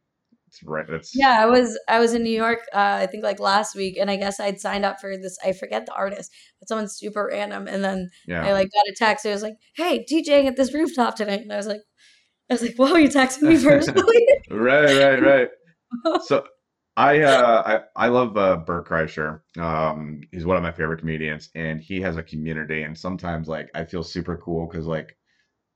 It's 0.52 0.64
right. 0.64 0.90
It's 0.90 1.16
Yeah, 1.16 1.38
I 1.42 1.46
was 1.46 1.80
I 1.88 2.00
was 2.00 2.14
in 2.14 2.24
New 2.24 2.36
York, 2.36 2.60
uh, 2.74 2.98
I 3.00 3.06
think 3.08 3.24
like 3.24 3.40
last 3.40 3.74
week, 3.74 3.98
and 3.98 4.12
I 4.12 4.18
guess 4.18 4.40
I'd 4.40 4.60
signed 4.60 4.84
up 4.84 5.00
for 5.00 5.16
this. 5.18 5.38
I 5.44 5.54
forget 5.54 5.86
the 5.86 5.94
artist, 5.94 6.32
but 6.60 6.68
someone 6.68 6.90
super 6.90 7.30
random. 7.32 7.68
And 7.68 7.84
then 7.84 8.10
I 8.30 8.52
like 8.52 8.70
got 8.74 8.88
a 8.88 8.94
text. 8.98 9.26
It 9.26 9.32
was 9.32 9.44
like, 9.44 9.56
"Hey, 9.76 10.06
DJing 10.12 10.48
at 10.48 10.58
this 10.58 10.74
rooftop 10.74 11.16
tonight," 11.16 11.42
and 11.42 11.54
I 11.54 11.58
was 11.58 11.68
like, 11.68 11.82
"I 12.50 12.54
was 12.54 12.62
like, 12.62 12.76
whoa, 12.76 12.96
you 12.96 13.08
texting 13.08 13.44
me 13.44 13.64
personally?" 13.64 14.28
right, 14.52 14.94
right, 14.96 15.22
right. 15.24 15.50
So 16.24 16.46
I 16.98 17.22
uh 17.22 17.82
I 17.96 18.06
I 18.06 18.08
love 18.10 18.38
uh 18.38 18.58
Bert 18.58 18.88
Kreischer. 18.88 19.42
Um 19.60 20.22
he's 20.32 20.46
one 20.46 20.58
of 20.58 20.64
my 20.64 20.72
favorite 20.72 21.00
comedians 21.00 21.50
and 21.56 21.82
he 21.82 22.02
has 22.02 22.18
a 22.18 22.24
community 22.24 22.84
and 22.84 22.98
sometimes 22.98 23.48
like 23.48 23.70
I 23.74 23.86
feel 23.86 24.04
super 24.04 24.38
cool 24.38 24.68
because 24.68 24.86
like 24.88 25.18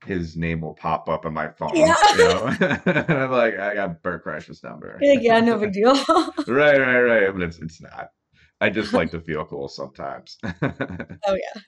his 0.06 0.36
name 0.38 0.62
will 0.62 0.74
pop 0.74 1.10
up 1.10 1.26
on 1.26 1.34
my 1.34 1.50
phone. 1.50 1.76
Yeah. 1.76 1.96
You 2.18 2.18
know? 2.18 2.46
and 2.86 3.10
I'm 3.12 3.32
like, 3.32 3.58
I 3.58 3.76
got 3.76 4.02
Bert 4.02 4.24
Kreischer's 4.24 4.64
number. 4.64 5.00
Like, 5.02 5.20
yeah, 5.22 5.40
no 5.40 5.58
big 5.58 5.74
deal. 5.74 5.94
right, 6.48 6.80
right, 6.80 7.02
right. 7.02 7.34
But 7.34 7.42
it's 7.42 7.60
it's 7.60 7.82
not. 7.82 8.10
I 8.62 8.70
just 8.70 8.94
like 8.94 9.12
to 9.12 9.20
feel 9.22 9.46
cool 9.46 9.68
sometimes. 9.68 10.38
oh 10.44 10.54
yeah. 11.28 11.62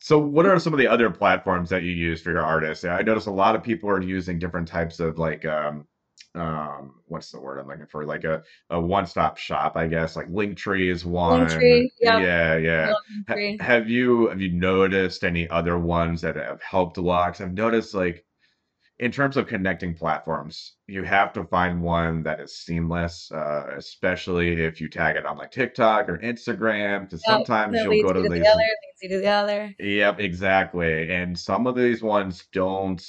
So, 0.00 0.18
what 0.18 0.46
are 0.46 0.58
some 0.58 0.72
of 0.72 0.80
the 0.80 0.88
other 0.88 1.10
platforms 1.10 1.70
that 1.70 1.84
you 1.84 1.92
use 1.92 2.20
for 2.20 2.32
your 2.32 2.44
artists? 2.44 2.84
I 2.84 3.02
notice 3.02 3.26
a 3.26 3.30
lot 3.30 3.54
of 3.54 3.62
people 3.62 3.88
are 3.88 4.02
using 4.02 4.38
different 4.38 4.66
types 4.66 4.98
of 4.98 5.18
like, 5.18 5.44
um, 5.44 5.86
um, 6.34 6.94
what's 7.06 7.30
the 7.30 7.40
word 7.40 7.58
I'm 7.58 7.68
looking 7.68 7.86
for? 7.86 8.04
Like 8.04 8.24
a, 8.24 8.42
a 8.70 8.80
one-stop 8.80 9.36
shop, 9.36 9.76
I 9.76 9.86
guess. 9.86 10.16
Like 10.16 10.28
Linktree 10.28 10.90
is 10.90 11.04
one. 11.04 11.46
Linktree, 11.46 11.88
yep. 12.00 12.20
Yeah, 12.22 12.56
yeah. 12.56 12.92
Ha- 13.28 13.34
Linktree. 13.34 13.60
have 13.60 13.88
you 13.88 14.28
have 14.28 14.40
you 14.40 14.50
noticed 14.52 15.24
any 15.24 15.48
other 15.50 15.78
ones 15.78 16.20
that 16.22 16.36
have 16.36 16.62
helped 16.62 16.96
a 16.96 17.02
lot? 17.02 17.32
'Cause 17.32 17.42
I've 17.42 17.52
noticed 17.54 17.94
like 17.94 18.24
in 18.98 19.10
terms 19.10 19.36
of 19.36 19.48
connecting 19.48 19.94
platforms, 19.94 20.76
you 20.86 21.02
have 21.02 21.32
to 21.32 21.44
find 21.44 21.82
one 21.82 22.22
that 22.22 22.40
is 22.40 22.56
seamless, 22.56 23.32
uh, 23.32 23.66
especially 23.76 24.62
if 24.64 24.80
you 24.80 24.88
tag 24.88 25.16
it 25.16 25.26
on 25.26 25.36
like 25.36 25.50
TikTok 25.50 26.08
or 26.08 26.18
Instagram, 26.18 27.00
because 27.02 27.22
Yep. 27.26 27.38
sometimes 27.38 27.82
you'll 27.82 28.02
go 28.02 28.12
to 28.12 28.22
to 28.22 28.28
the 28.28 28.46
other, 28.46 28.58
leads 28.58 29.02
you 29.02 29.08
to 29.10 29.18
the 29.20 29.28
other. 29.28 29.74
Yep, 29.80 30.20
exactly. 30.20 31.10
And 31.10 31.36
some 31.38 31.66
of 31.66 31.74
these 31.74 32.00
ones 32.02 32.44
don't, 32.52 33.02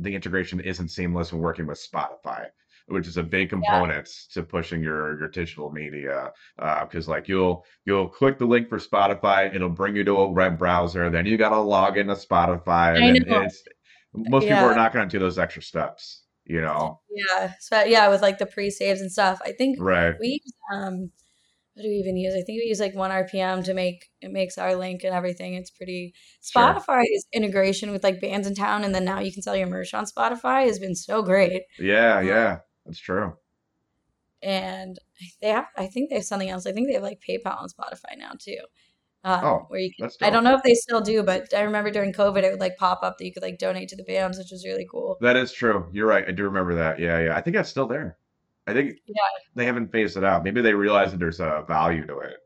the 0.00 0.14
integration 0.14 0.60
isn't 0.60 0.88
seamless 0.88 1.32
when 1.32 1.42
working 1.42 1.66
with 1.66 1.78
Spotify, 1.78 2.46
which 2.86 3.06
is 3.06 3.16
a 3.16 3.22
big 3.22 3.48
Yeah. 3.50 3.56
component 3.56 4.08
to 4.32 4.42
pushing 4.42 4.82
your 4.82 5.18
your 5.18 5.28
digital 5.28 5.70
media. 5.70 6.32
Uh, 6.58 6.84
because 6.84 7.08
like 7.08 7.28
you'll 7.28 7.64
you'll 7.84 8.08
click 8.08 8.38
the 8.38 8.46
link 8.46 8.68
for 8.68 8.78
Spotify, 8.78 9.54
it'll 9.54 9.68
bring 9.68 9.96
you 9.96 10.04
to 10.04 10.16
a 10.16 10.28
web 10.30 10.58
browser, 10.58 11.10
then 11.10 11.26
you 11.26 11.36
gotta 11.36 11.58
log 11.60 11.98
into 11.98 12.14
Spotify, 12.14 13.08
and 13.08 13.24
it's 13.26 13.62
most 14.14 14.48
people 14.48 14.64
are 14.64 14.74
not 14.74 14.92
gonna 14.92 15.08
do 15.08 15.18
those 15.18 15.38
extra 15.38 15.62
steps, 15.62 16.24
you 16.44 16.60
know? 16.60 17.00
Yeah. 17.10 17.52
So 17.60 17.82
yeah, 17.84 18.08
with 18.08 18.22
like 18.22 18.38
the 18.38 18.46
pre-saves 18.46 19.00
and 19.00 19.10
stuff. 19.12 19.40
I 19.44 19.52
think 19.52 19.78
Right. 19.78 20.14
we 20.20 20.40
um 20.72 21.10
what 21.78 21.84
do 21.84 21.88
we 21.90 21.94
even 21.96 22.16
use? 22.16 22.34
I 22.34 22.42
think 22.42 22.60
we 22.60 22.66
use 22.68 22.80
like 22.80 22.94
ONErpm 22.94 23.64
to 23.64 23.72
make 23.74 24.06
it 24.20 24.32
makes 24.32 24.58
our 24.58 24.74
link 24.74 25.04
and 25.04 25.14
everything. 25.14 25.54
It's 25.54 25.70
pretty 25.70 26.12
Sure. 26.42 26.62
Spotify's 26.62 27.26
integration 27.32 27.92
with 27.92 28.02
like 28.02 28.20
Bandsintown 28.20 28.84
and 28.84 28.92
then 28.94 29.04
now 29.04 29.20
you 29.20 29.32
can 29.32 29.42
sell 29.42 29.54
your 29.56 29.68
merch 29.68 29.94
on 29.94 30.04
Spotify 30.04 30.64
has 30.66 30.78
been 30.80 30.96
so 30.96 31.22
great. 31.22 31.62
Yeah, 31.78 32.18
Um, 32.18 32.26
yeah, 32.26 32.58
that's 32.84 32.98
true. 32.98 33.34
and 34.42 34.98
they 35.40 35.48
have 35.48 35.66
I 35.76 35.86
think 35.86 36.10
they 36.10 36.16
have 36.16 36.24
something 36.24 36.48
else. 36.48 36.66
I 36.66 36.72
think 36.72 36.88
they 36.88 36.94
have 36.94 37.02
like 37.02 37.20
PayPal 37.28 37.60
on 37.60 37.68
Spotify 37.68 38.16
now 38.18 38.32
too. 38.38 38.58
Um, 39.24 39.44
Oh, 39.44 39.64
where 39.68 39.80
you 39.80 39.90
can 39.98 40.08
I 40.22 40.30
don't 40.30 40.44
know 40.44 40.54
if 40.54 40.62
they 40.62 40.74
still 40.74 41.00
do, 41.00 41.22
but 41.24 41.52
I 41.54 41.62
remember 41.62 41.90
during 41.90 42.12
COVID 42.12 42.42
it 42.44 42.50
would 42.50 42.60
like 42.60 42.76
pop 42.76 43.00
up 43.02 43.18
that 43.18 43.24
you 43.24 43.32
could 43.32 43.42
like 43.42 43.58
donate 43.58 43.88
to 43.90 43.96
the 43.96 44.04
bands, 44.04 44.38
which 44.38 44.50
was 44.52 44.64
really 44.64 44.86
cool. 44.90 45.16
That 45.20 45.36
is 45.36 45.52
true. 45.52 45.88
You're 45.92 46.06
right. 46.06 46.24
I 46.26 46.30
do 46.30 46.44
remember 46.44 46.74
that. 46.76 46.98
Yeah, 47.00 47.18
yeah. 47.18 47.36
I 47.36 47.40
think 47.40 47.56
that's 47.56 47.68
still 47.68 47.88
there. 47.88 48.16
I 48.68 48.72
think 48.74 48.98
Yeah. 49.06 49.14
they 49.54 49.64
haven't 49.66 49.90
phased 49.92 50.16
it 50.16 50.24
out. 50.24 50.44
Maybe 50.44 50.60
they 50.60 50.74
realize 50.74 51.10
that 51.12 51.18
there's 51.18 51.40
a 51.40 51.64
value 51.66 52.06
to 52.06 52.18
it. 52.18 52.36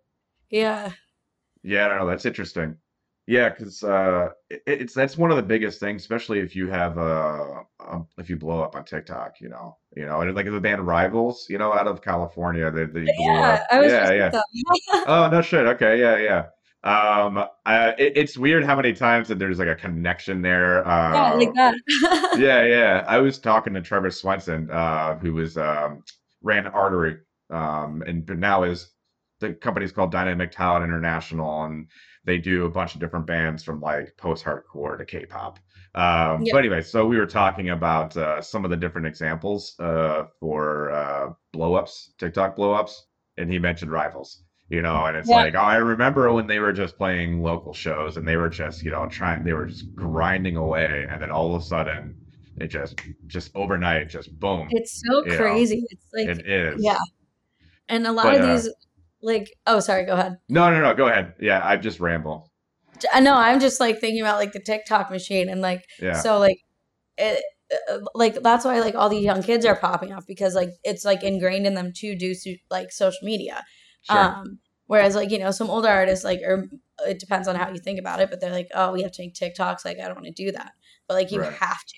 Yeah. 0.50 0.92
Yeah, 1.62 1.86
I 1.86 1.88
don't 1.88 1.98
know. 1.98 2.06
That's 2.06 2.26
interesting. 2.26 2.76
Yeah, 3.26 3.50
because 3.50 3.84
uh, 3.84 4.30
it, 4.50 4.62
it's 4.66 4.94
that's 4.94 5.16
one 5.16 5.30
of 5.30 5.36
the 5.36 5.44
biggest 5.44 5.78
things, 5.78 6.02
especially 6.02 6.40
if 6.40 6.56
you 6.56 6.68
have 6.68 6.98
uh, 6.98 7.62
um, 7.86 8.08
if 8.18 8.28
you 8.28 8.36
blow 8.36 8.62
up 8.62 8.74
on 8.74 8.84
TikTok, 8.84 9.40
you 9.40 9.48
know, 9.48 9.76
you 9.96 10.06
know, 10.06 10.22
and 10.22 10.34
like 10.34 10.46
the 10.46 10.60
band 10.60 10.84
Rivals, 10.84 11.46
you 11.48 11.56
know, 11.56 11.72
out 11.72 11.86
of 11.86 12.02
California, 12.02 12.68
they 12.72 12.84
they 12.84 13.04
blew 13.04 13.14
Yeah, 13.18 13.64
up. 13.70 13.82
Yeah, 13.84 14.10
yeah. 14.12 14.40
Oh 15.06 15.28
no 15.30 15.40
shit. 15.40 15.66
Okay, 15.66 16.00
yeah, 16.00 16.16
yeah. 16.18 16.46
Um, 16.84 17.44
I, 17.64 17.90
it, 17.98 18.16
it's 18.16 18.36
weird 18.36 18.64
how 18.64 18.74
many 18.76 18.92
times 18.92 19.28
that 19.28 19.38
there's 19.38 19.58
like 19.58 19.68
a 19.68 19.74
connection 19.76 20.42
there. 20.42 20.82
yeah, 20.84 21.32
Uh, 21.32 21.36
like 21.36 21.54
that. 21.54 21.74
yeah, 22.38 22.64
yeah. 22.64 23.04
I 23.06 23.18
was 23.18 23.38
talking 23.38 23.74
to 23.74 23.80
Trevor 23.80 24.10
Swenson, 24.10 24.70
uh, 24.70 25.16
who 25.18 25.32
was 25.34 25.56
um, 25.56 26.02
ran 26.42 26.66
Artery, 26.66 27.18
um, 27.50 28.02
and 28.06 28.26
now 28.40 28.64
is 28.64 28.90
the 29.40 29.52
company's 29.54 29.92
called 29.92 30.10
Dynamic 30.10 30.50
Talent 30.50 30.84
International, 30.84 31.64
and 31.64 31.88
they 32.24 32.38
do 32.38 32.64
a 32.66 32.70
bunch 32.70 32.94
of 32.94 33.00
different 33.00 33.26
bands 33.26 33.62
from 33.62 33.80
like 33.80 34.16
post-hardcore 34.16 34.98
to 34.98 35.04
K-pop. 35.04 35.58
Um, 35.94 36.42
Yeah. 36.42 36.52
but 36.52 36.58
anyway, 36.58 36.82
so 36.82 37.06
we 37.06 37.16
were 37.18 37.26
talking 37.26 37.70
about 37.70 38.16
uh, 38.16 38.40
some 38.40 38.64
of 38.64 38.70
the 38.70 38.76
different 38.76 39.06
examples 39.06 39.74
uh, 39.78 40.24
for 40.40 40.90
uh, 40.90 41.32
blow-ups, 41.52 42.14
TikTok 42.18 42.56
blow-ups, 42.56 43.06
and 43.36 43.50
he 43.52 43.58
mentioned 43.58 43.90
Rivals. 43.90 44.42
You 44.68 44.80
know, 44.80 45.04
and 45.04 45.16
it's 45.16 45.28
Yeah. 45.28 45.42
like, 45.42 45.54
oh, 45.54 45.58
I 45.58 45.76
remember 45.76 46.32
when 46.32 46.46
they 46.46 46.58
were 46.58 46.72
just 46.72 46.96
playing 46.96 47.42
local 47.42 47.74
shows 47.74 48.16
and 48.16 48.26
they 48.26 48.36
were 48.36 48.48
just, 48.48 48.82
you 48.82 48.90
know, 48.90 49.06
trying, 49.06 49.44
they 49.44 49.52
were 49.52 49.66
just 49.66 49.94
grinding 49.94 50.56
away, 50.56 51.06
and 51.10 51.20
then 51.20 51.30
all 51.30 51.54
of 51.54 51.60
a 51.60 51.64
sudden, 51.64 52.16
it 52.56 52.68
just, 52.68 52.96
just 53.26 53.50
overnight, 53.54 54.08
just 54.08 54.38
boom, 54.40 54.68
It's 54.70 55.02
so 55.06 55.24
you 55.26 55.36
know, 55.36 55.36
crazy. 55.36 55.84
It's 55.90 56.06
like 56.14 56.38
it 56.38 56.46
is. 56.46 56.82
yeah. 56.82 56.98
And 57.88 58.06
a 58.06 58.12
lot 58.12 58.26
But 58.26 58.36
of 58.36 58.42
uh, 58.42 58.54
these 58.54 58.70
like 59.20 59.48
oh 59.66 59.80
sorry, 59.80 60.06
go 60.06 60.14
ahead. 60.14 60.36
no, 60.48 60.70
no, 60.70 60.80
no, 60.80 60.94
go 60.94 61.06
ahead. 61.08 61.34
Yeah, 61.40 61.60
I 61.62 61.76
just 61.76 62.00
ramble. 62.00 62.50
I 63.12 63.20
know 63.20 63.34
I'm 63.34 63.60
just 63.60 63.80
like 63.80 63.98
thinking 64.00 64.20
about 64.20 64.38
like 64.38 64.52
the 64.52 64.60
TikTok 64.60 65.10
machine 65.10 65.48
and 65.48 65.60
like 65.60 65.82
Yeah, 66.00 66.20
so 66.20 66.38
like 66.38 66.58
it 67.18 67.42
uh, 67.90 67.98
like 68.14 68.42
that's 68.42 68.64
why 68.64 68.80
like 68.80 68.94
all 68.94 69.08
these 69.08 69.24
young 69.24 69.42
kids 69.42 69.64
are 69.66 69.76
popping 69.76 70.12
off 70.12 70.24
because 70.26 70.54
like 70.54 70.70
it's 70.84 71.04
like 71.04 71.22
ingrained 71.22 71.66
in 71.66 71.74
them 71.74 71.92
to 71.96 72.16
do 72.16 72.34
so, 72.34 72.50
like 72.70 72.92
social 72.92 73.18
media. 73.22 73.62
Sure. 74.02 74.18
Um 74.18 74.58
whereas 74.86 75.14
like 75.14 75.30
you 75.30 75.38
know 75.38 75.50
some 75.50 75.70
older 75.70 75.88
artists 75.88 76.24
like 76.24 76.40
or 76.44 76.68
it 77.06 77.18
depends 77.18 77.48
on 77.48 77.56
how 77.56 77.70
you 77.70 77.78
think 77.78 77.98
about 77.98 78.20
it 78.20 78.28
but 78.30 78.40
they're 78.40 78.52
like 78.52 78.68
oh 78.74 78.92
we 78.92 79.02
have 79.02 79.12
to 79.12 79.22
make 79.22 79.34
TikToks 79.34 79.84
like 79.84 79.98
I 79.98 80.04
don't 80.06 80.14
want 80.14 80.26
to 80.26 80.32
do 80.44 80.52
that. 80.52 80.72
But 81.08 81.14
like 81.14 81.30
you 81.32 81.40
Right. 81.40 81.52
have 81.52 81.84
to. 81.84 81.94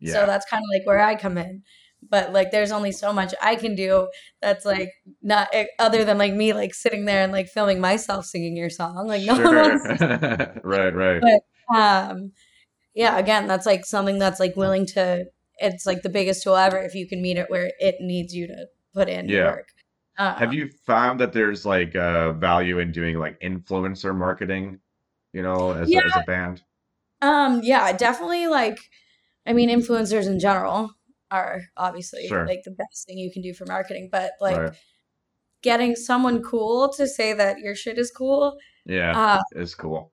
yeah, 0.00 0.12
So 0.12 0.26
that's 0.26 0.46
kind 0.50 0.60
of 0.62 0.68
like 0.72 0.86
where 0.86 1.00
I 1.00 1.14
come 1.16 1.38
in. 1.38 1.62
But 2.08 2.32
like 2.34 2.50
there's 2.50 2.70
only 2.70 2.92
so 2.92 3.12
much 3.14 3.32
I 3.40 3.56
can 3.56 3.74
do 3.74 4.08
that's 4.42 4.64
like 4.66 4.90
not 5.22 5.48
eh, 5.54 5.66
other 5.78 6.04
than 6.04 6.18
like 6.18 6.34
me 6.34 6.52
like 6.52 6.74
sitting 6.74 7.06
there 7.06 7.22
and 7.22 7.32
like 7.32 7.48
filming 7.48 7.80
myself 7.80 8.26
singing 8.26 8.56
your 8.56 8.68
song. 8.70 9.06
Like 9.06 9.22
no 9.22 9.34
one 9.34 9.42
sure. 9.42 9.62
wants 9.70 10.60
right, 10.64 10.94
right. 10.94 11.22
But- 11.22 11.74
um 11.76 12.32
yeah, 12.94 13.16
again, 13.18 13.46
that's 13.48 13.66
like 13.66 13.84
something 13.86 14.18
that's 14.18 14.38
like 14.38 14.54
willing 14.54 14.86
to 14.88 15.24
it's 15.56 15.86
like 15.86 16.02
the 16.02 16.08
biggest 16.10 16.42
tool 16.42 16.56
ever 16.56 16.78
if 16.78 16.94
you 16.94 17.08
can 17.08 17.22
meet 17.22 17.38
it 17.38 17.48
where 17.48 17.70
it 17.78 17.96
needs 18.00 18.34
you 18.34 18.46
to 18.48 18.66
put 18.92 19.08
in 19.08 19.28
Yeah. 19.28 19.46
work. 19.46 19.68
Uh, 20.16 20.34
Have 20.36 20.54
you 20.54 20.70
found 20.86 21.20
that 21.20 21.32
there's 21.32 21.66
like 21.66 21.96
uh, 21.96 22.32
value 22.32 22.78
in 22.78 22.92
doing 22.92 23.18
like 23.18 23.40
influencer 23.40 24.14
marketing, 24.16 24.78
you 25.32 25.42
know, 25.42 25.72
as, 25.72 25.90
Yeah. 25.90 26.00
a, 26.00 26.06
as 26.06 26.16
a 26.16 26.24
band? 26.24 26.62
Um, 27.20 27.60
yeah, 27.64 27.92
definitely 27.96 28.46
like 28.46 28.78
I 29.46 29.52
mean 29.52 29.70
influencers 29.70 30.26
in 30.26 30.38
general 30.38 30.92
are 31.30 31.62
obviously 31.76 32.26
Sure. 32.28 32.46
like 32.46 32.60
the 32.64 32.70
best 32.70 33.06
thing 33.06 33.18
you 33.18 33.32
can 33.32 33.42
do 33.42 33.54
for 33.54 33.66
marketing, 33.66 34.08
but 34.12 34.32
like 34.40 34.56
Right. 34.56 34.74
getting 35.62 35.96
someone 35.96 36.42
cool 36.42 36.92
to 36.92 37.06
say 37.08 37.32
that 37.32 37.58
your 37.58 37.74
shit 37.74 37.98
is 37.98 38.10
cool 38.10 38.56
Yeah, 38.84 39.18
uh 39.18 39.40
it's 39.56 39.74
cool. 39.74 40.12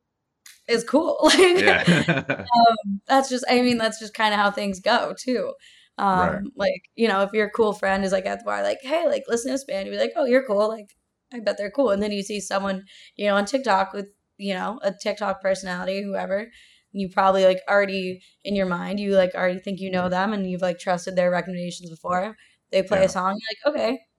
is 0.67 0.83
cool. 0.83 1.17
Like 1.23 1.37
Yeah. 1.59 1.83
um, 2.07 3.01
that's 3.07 3.29
just 3.29 3.45
I 3.49 3.61
mean 3.61 3.77
that's 3.77 3.99
just 3.99 4.13
kind 4.13 4.33
of 4.33 4.39
how 4.39 4.49
things 4.51 4.79
go 4.79 5.13
too. 5.19 5.53
Um 6.01 6.35
Right. 6.35 6.51
like, 6.57 6.83
you 6.97 7.07
know, 7.09 7.23
if 7.23 7.33
your 7.33 7.49
cool 7.51 7.73
friend 7.73 8.05
is 8.05 8.11
like 8.13 8.27
at 8.27 8.39
the 8.41 8.45
bar 8.45 8.63
like, 8.63 8.79
"Hey, 8.83 9.07
like 9.07 9.23
listen 9.29 9.49
to 9.51 9.53
this 9.55 9.65
band." 9.65 9.87
You'd 9.87 9.93
be 9.93 9.99
like, 9.99 10.13
"Oh, 10.17 10.25
you're 10.25 10.45
cool." 10.47 10.67
Like, 10.69 10.97
I 11.33 11.39
bet 11.41 11.57
they're 11.57 11.71
cool. 11.71 11.91
And 11.91 12.03
then 12.03 12.11
you 12.13 12.23
see 12.23 12.41
someone, 12.41 12.85
you 13.17 13.27
know, 13.27 13.35
on 13.37 13.45
TikTok 13.45 13.93
with, 13.93 14.07
you 14.37 14.53
know, 14.55 14.79
a 14.83 14.93
TikTok 14.93 15.41
personality, 15.41 16.03
whoever, 16.03 16.51
you 16.93 17.09
probably 17.09 17.45
like 17.45 17.61
already 17.69 18.21
in 18.45 18.55
your 18.55 18.65
mind, 18.67 18.99
you 19.01 19.15
like 19.15 19.35
already 19.35 19.59
think 19.59 19.79
you 19.81 19.91
know 19.91 20.09
them 20.09 20.33
and 20.33 20.49
you've 20.49 20.61
like 20.63 20.79
trusted 20.79 21.15
their 21.17 21.31
recommendations 21.31 21.89
before. 21.91 22.35
They 22.71 22.83
play 22.83 23.03
Yeah. 23.03 23.05
a 23.05 23.09
song, 23.09 23.39
you're 23.65 23.73
like, 23.73 23.75
"Okay." 23.81 24.10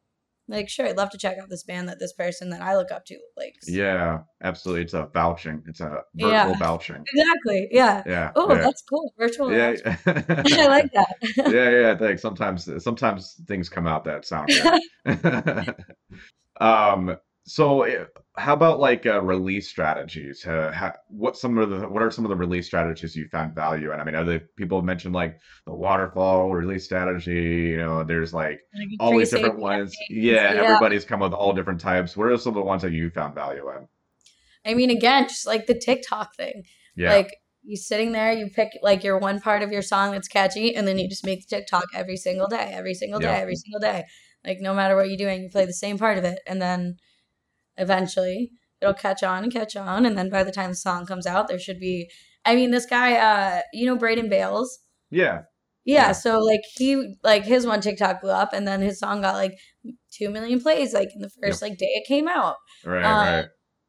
Like, 0.48 0.68
sure, 0.68 0.86
I'd 0.86 0.96
love 0.96 1.10
to 1.10 1.18
check 1.18 1.38
out 1.38 1.48
this 1.48 1.62
band 1.62 1.88
that 1.88 1.98
this 1.98 2.12
person 2.12 2.50
that 2.50 2.60
I 2.60 2.76
look 2.76 2.90
up 2.90 3.04
to 3.06 3.18
likes. 3.36 3.68
yeah, 3.70 4.18
absolutely. 4.42 4.82
It's 4.82 4.92
a 4.94 5.06
vouching. 5.14 5.62
It's 5.66 5.80
a 5.80 6.02
virtual 6.14 6.30
Yeah. 6.30 6.58
vouching. 6.58 7.04
Exactly. 7.14 7.68
Yeah. 7.70 8.02
Yeah. 8.06 8.32
Oh, 8.34 8.52
yeah. 8.52 8.60
that's 8.62 8.82
cool. 8.82 9.12
Virtual. 9.18 9.52
yeah. 9.52 9.74
I 10.06 10.66
like 10.66 10.92
that. 10.92 11.14
yeah, 11.36 11.70
yeah. 11.70 11.96
Thanks. 11.96 12.22
Sometimes, 12.22 12.68
sometimes 12.82 13.40
things 13.46 13.68
come 13.68 13.86
out 13.86 14.04
that 14.04 14.24
sound 14.26 14.48
good. 15.04 15.74
um. 16.60 17.16
So, 17.44 17.82
eh, 17.82 18.04
how 18.36 18.54
about 18.54 18.80
like 18.80 19.04
uh, 19.04 19.20
release 19.20 19.68
strategies? 19.68 20.46
Uh, 20.46 20.72
ha 20.74 20.92
what 21.08 21.36
some 21.36 21.58
of 21.58 21.68
the 21.68 21.88
what 21.88 22.02
are 22.02 22.10
some 22.10 22.24
of 22.24 22.30
the 22.30 22.36
release 22.36 22.66
strategies 22.66 23.14
you 23.14 23.28
found 23.28 23.54
value 23.54 23.92
in? 23.92 24.00
I 24.00 24.04
mean, 24.04 24.14
other 24.14 24.40
people 24.56 24.78
have 24.78 24.84
mentioned 24.86 25.14
like 25.14 25.38
the 25.66 25.74
waterfall 25.74 26.50
release 26.50 26.84
strategy. 26.84 27.70
You 27.70 27.76
know, 27.78 28.04
there's 28.04 28.32
like 28.32 28.60
all 29.00 29.16
these 29.16 29.30
different 29.30 29.58
ones. 29.58 29.94
Yeah. 30.08 30.52
everybody's 30.56 31.04
come 31.04 31.20
with 31.20 31.34
all 31.34 31.52
different 31.52 31.80
types. 31.80 32.16
What 32.16 32.28
are 32.28 32.38
some 32.38 32.50
of 32.50 32.54
the 32.54 32.62
ones 32.62 32.82
that 32.82 32.92
you 32.92 33.10
found 33.10 33.34
value 33.34 33.68
in? 33.70 33.86
I 34.64 34.74
mean, 34.74 34.90
again, 34.90 35.28
just 35.28 35.46
like 35.46 35.66
the 35.66 35.78
TikTok 35.78 36.34
thing. 36.34 36.62
Yeah. 36.96 37.14
Like 37.14 37.34
you 37.62 37.76
sitting 37.76 38.12
there, 38.12 38.32
you 38.32 38.48
pick 38.48 38.70
like 38.82 39.04
your 39.04 39.18
one 39.18 39.40
part 39.40 39.62
of 39.62 39.70
your 39.72 39.82
song 39.82 40.12
that's 40.12 40.28
catchy, 40.28 40.74
and 40.74 40.88
then 40.88 40.98
you 40.98 41.08
just 41.08 41.26
make 41.26 41.46
the 41.46 41.56
TikTok 41.56 41.84
every 41.94 42.16
single 42.16 42.48
day, 42.48 42.70
every 42.72 42.94
single 42.94 43.20
day, 43.20 43.26
Yeah. 43.26 43.38
every 43.38 43.56
single 43.56 43.80
day. 43.80 44.04
Like 44.42 44.58
no 44.60 44.74
matter 44.74 44.96
what 44.96 45.08
you're 45.08 45.18
doing, 45.18 45.42
you 45.42 45.50
play 45.50 45.66
the 45.66 45.72
same 45.74 45.98
part 45.98 46.16
of 46.16 46.24
it, 46.24 46.40
and 46.46 46.62
then 46.62 46.96
eventually 47.76 48.50
it'll 48.80 48.94
catch 48.94 49.22
on 49.22 49.44
and 49.44 49.52
catch 49.52 49.76
on, 49.76 50.06
and 50.06 50.16
then 50.18 50.28
by 50.30 50.42
the 50.42 50.52
time 50.52 50.70
the 50.70 50.76
song 50.76 51.06
comes 51.06 51.26
out, 51.26 51.48
there 51.48 51.58
should 51.58 51.80
be 51.80 52.10
I 52.44 52.56
mean, 52.56 52.70
this 52.70 52.86
guy, 52.86 53.14
uh, 53.14 53.60
you 53.72 53.86
know, 53.86 53.96
Braden 53.96 54.28
Bales. 54.28 54.80
Yeah. 55.10 55.42
Yeah, 55.84 56.06
yeah, 56.06 56.12
so 56.12 56.38
like 56.38 56.60
he 56.76 57.16
like 57.24 57.44
his 57.44 57.66
one 57.66 57.80
TikTok 57.80 58.20
blew 58.20 58.30
up, 58.30 58.52
and 58.52 58.68
then 58.68 58.80
his 58.80 59.00
song 59.00 59.20
got 59.20 59.34
like 59.34 59.58
two 60.12 60.30
million 60.30 60.60
plays 60.60 60.94
like 60.94 61.08
in 61.12 61.20
the 61.20 61.28
first 61.42 61.60
yep. 61.60 61.70
like 61.70 61.76
day 61.76 61.86
it 61.86 62.06
came 62.06 62.28
out. 62.28 62.54
Right, 62.84 63.04
um, 63.04 63.26
right, 63.26 63.46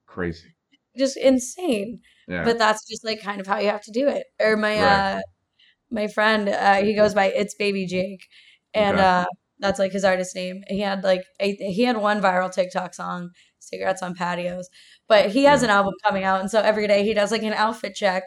crazy, 0.07 0.55
just 0.97 1.17
insane. 1.17 1.99
Yeah. 2.27 2.45
But 2.45 2.57
that's 2.57 2.89
just 2.89 3.05
like 3.05 3.21
kind 3.21 3.39
of 3.39 3.45
how 3.45 3.59
you 3.59 3.69
have 3.69 3.83
to 3.83 3.91
do 3.91 4.07
it. 4.07 4.23
Or 4.41 4.57
my 4.57 4.81
right. 4.81 5.17
uh 5.17 5.21
my 5.91 6.07
friend, 6.07 6.49
uh, 6.49 6.81
he 6.81 6.95
goes 6.95 7.13
by 7.13 7.25
It's 7.25 7.53
Baby 7.53 7.85
Jake, 7.85 8.25
and 8.73 8.97
okay. 8.97 9.05
uh, 9.05 9.25
that's 9.63 9.79
like 9.79 9.93
his 9.93 10.03
artist 10.03 10.35
name. 10.35 10.61
He 10.67 10.81
had 10.81 11.03
like 11.05 11.23
a, 11.39 11.55
he 11.55 11.83
had 11.83 11.95
one 11.97 12.21
viral 12.21 12.53
TikTok 12.53 12.93
song, 12.93 13.29
"Cigarettes 13.59 14.03
on 14.03 14.13
Patios," 14.13 14.69
but 15.07 15.31
he 15.31 15.45
has 15.45 15.61
yeah. 15.61 15.69
an 15.69 15.71
album 15.71 15.93
coming 16.05 16.25
out, 16.25 16.41
and 16.41 16.51
so 16.51 16.59
every 16.59 16.85
day 16.85 17.03
he 17.03 17.13
does 17.13 17.31
like 17.31 17.43
an 17.43 17.53
outfit 17.53 17.95
check 17.95 18.23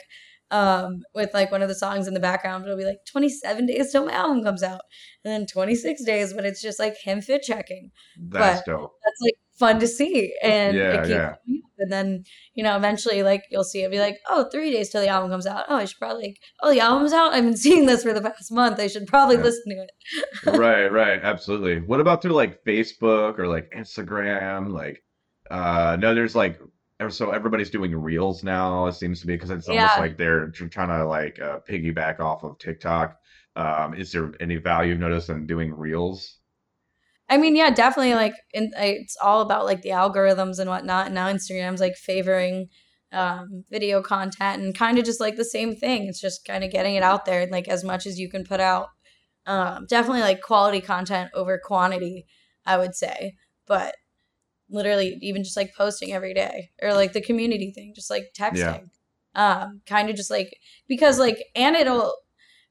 um, 0.51 1.03
with 1.15 1.35
like 1.35 1.53
one 1.53 1.61
of 1.61 1.69
the 1.69 1.75
songs 1.75 2.09
in 2.09 2.15
the 2.15 2.21
background. 2.21 2.65
It'll 2.65 2.79
be 2.79 2.87
like 2.87 3.05
27 3.07 3.67
days 3.67 3.93
till 3.93 4.07
my 4.07 4.13
album 4.13 4.43
comes 4.43 4.63
out, 4.63 4.81
and 5.25 5.33
then 5.33 5.47
26 5.47 6.05
days, 6.05 6.33
but 6.33 6.47
it's 6.47 6.63
just 6.63 6.79
like 6.79 6.97
him 6.97 7.21
fit 7.21 7.43
checking. 7.43 7.91
That's 8.19 8.63
but 8.63 8.73
dope. 8.73 8.93
That's 9.05 9.21
like 9.21 9.35
fun 9.59 9.81
to 9.81 9.87
see, 9.87 10.35
and 10.43 10.77
yeah, 10.77 11.07
yeah. 11.07 11.35
And 11.79 11.93
then 11.93 12.25
you 12.55 12.63
know, 12.63 12.77
eventually, 12.77 13.23
like 13.23 13.45
you'll 13.51 13.65
see 13.65 13.83
it 13.83 13.91
be 13.91 13.99
like, 13.99 14.19
oh, 14.29 14.49
three 14.51 14.71
days 14.71 14.91
till 14.91 15.03
the 15.03 15.09
album 15.09 15.31
comes 15.31 15.47
out. 15.47 15.65
Oh, 15.69 15.77
I 15.77 15.85
should 15.85 15.99
probably, 15.99 16.23
like, 16.23 16.39
oh, 16.63 16.71
the 16.71 16.81
album's 16.81 17.13
out. 17.13 17.33
I've 17.33 17.45
been 17.45 17.57
seeing 17.67 17.87
this 17.87 18.03
for 18.03 18.13
the 18.13 18.23
past 18.23 18.53
month. 18.53 18.81
I 18.81 18.87
should 18.87 19.07
probably 19.07 19.37
yeah. 19.37 19.43
listen 19.43 19.65
to 19.71 19.83
it. 19.83 20.59
right, 20.59 20.89
right, 20.89 21.21
absolutely. 21.23 21.81
What 21.81 22.01
about 22.01 22.23
through 22.23 22.33
like 22.33 22.65
Facebook 22.65 23.39
or 23.39 23.49
like 23.49 23.71
Instagram? 23.73 24.73
Like, 24.73 25.03
uh, 25.51 25.97
no, 26.01 26.15
there's 26.15 26.35
like 26.35 26.61
so 27.11 27.31
everybody's 27.31 27.71
doing 27.71 27.95
reels 27.95 28.43
now. 28.43 28.87
It 28.87 28.95
seems 28.95 29.21
to 29.21 29.27
be 29.27 29.35
because 29.35 29.51
it's 29.51 29.69
almost 29.69 29.99
like 29.99 30.17
they're 30.17 30.49
trying 30.49 30.89
to 30.89 31.05
like 31.05 31.39
uh, 31.41 31.59
piggyback 31.69 32.21
off 32.21 32.43
of 32.43 32.59
TikTok. 32.59 33.19
Um, 33.55 33.95
is 33.95 34.13
there 34.13 34.33
any 34.41 34.57
value 34.57 34.97
noticed 34.97 35.31
in 35.31 35.47
doing 35.47 35.75
reels? 35.75 36.36
I 37.29 37.39
mean, 37.39 37.57
yeah, 37.57 37.71
definitely. 37.71 38.15
Like, 38.15 38.35
in, 38.53 38.71
it's 38.77 39.17
all 39.21 39.41
about 39.41 39.65
like 39.65 39.83
the 39.83 39.91
algorithms 39.91 40.59
and 40.59 40.71
whatnot. 40.71 41.07
And 41.07 41.15
now 41.15 41.33
Instagram's 41.33 41.81
like 41.81 41.97
favoring 41.97 42.69
um, 43.13 43.65
video 43.71 44.03
content 44.03 44.63
and 44.63 44.77
kind 44.77 44.99
of 44.99 45.05
just 45.05 45.21
like 45.21 45.37
the 45.37 45.45
same 45.45 45.75
thing. 45.75 46.07
It's 46.07 46.21
just 46.21 46.45
kind 46.45 46.63
of 46.63 46.71
getting 46.71 46.95
it 46.95 47.03
out 47.03 47.25
there 47.25 47.43
and 47.43 47.51
like 47.51 47.69
as 47.69 47.83
much 47.83 48.07
as 48.07 48.19
you 48.19 48.29
can 48.29 48.45
put 48.45 48.61
out. 48.61 48.89
Um, 49.47 49.87
definitely 49.89 50.23
like 50.23 50.41
quality 50.41 50.81
content 50.81 51.31
over 51.35 51.61
quantity, 51.63 52.27
I 52.65 52.79
would 52.79 52.95
say. 52.95 53.35
But 53.67 53.97
literally 54.69 55.19
even 55.23 55.45
just 55.45 55.57
like 55.57 55.75
posting 55.77 56.13
every 56.13 56.35
day 56.35 56.71
or 56.83 56.93
like 56.93 57.13
the 57.13 57.21
community 57.21 57.73
thing, 57.75 57.93
just 57.95 58.11
like 58.11 58.25
texting. 58.39 58.57
Yeah. 58.57 58.81
Um, 59.35 59.83
kind 59.87 60.09
of 60.09 60.17
just 60.17 60.31
like 60.31 60.57
because 60.89 61.19
like 61.19 61.45
and 61.55 61.77
it'll 61.77 62.15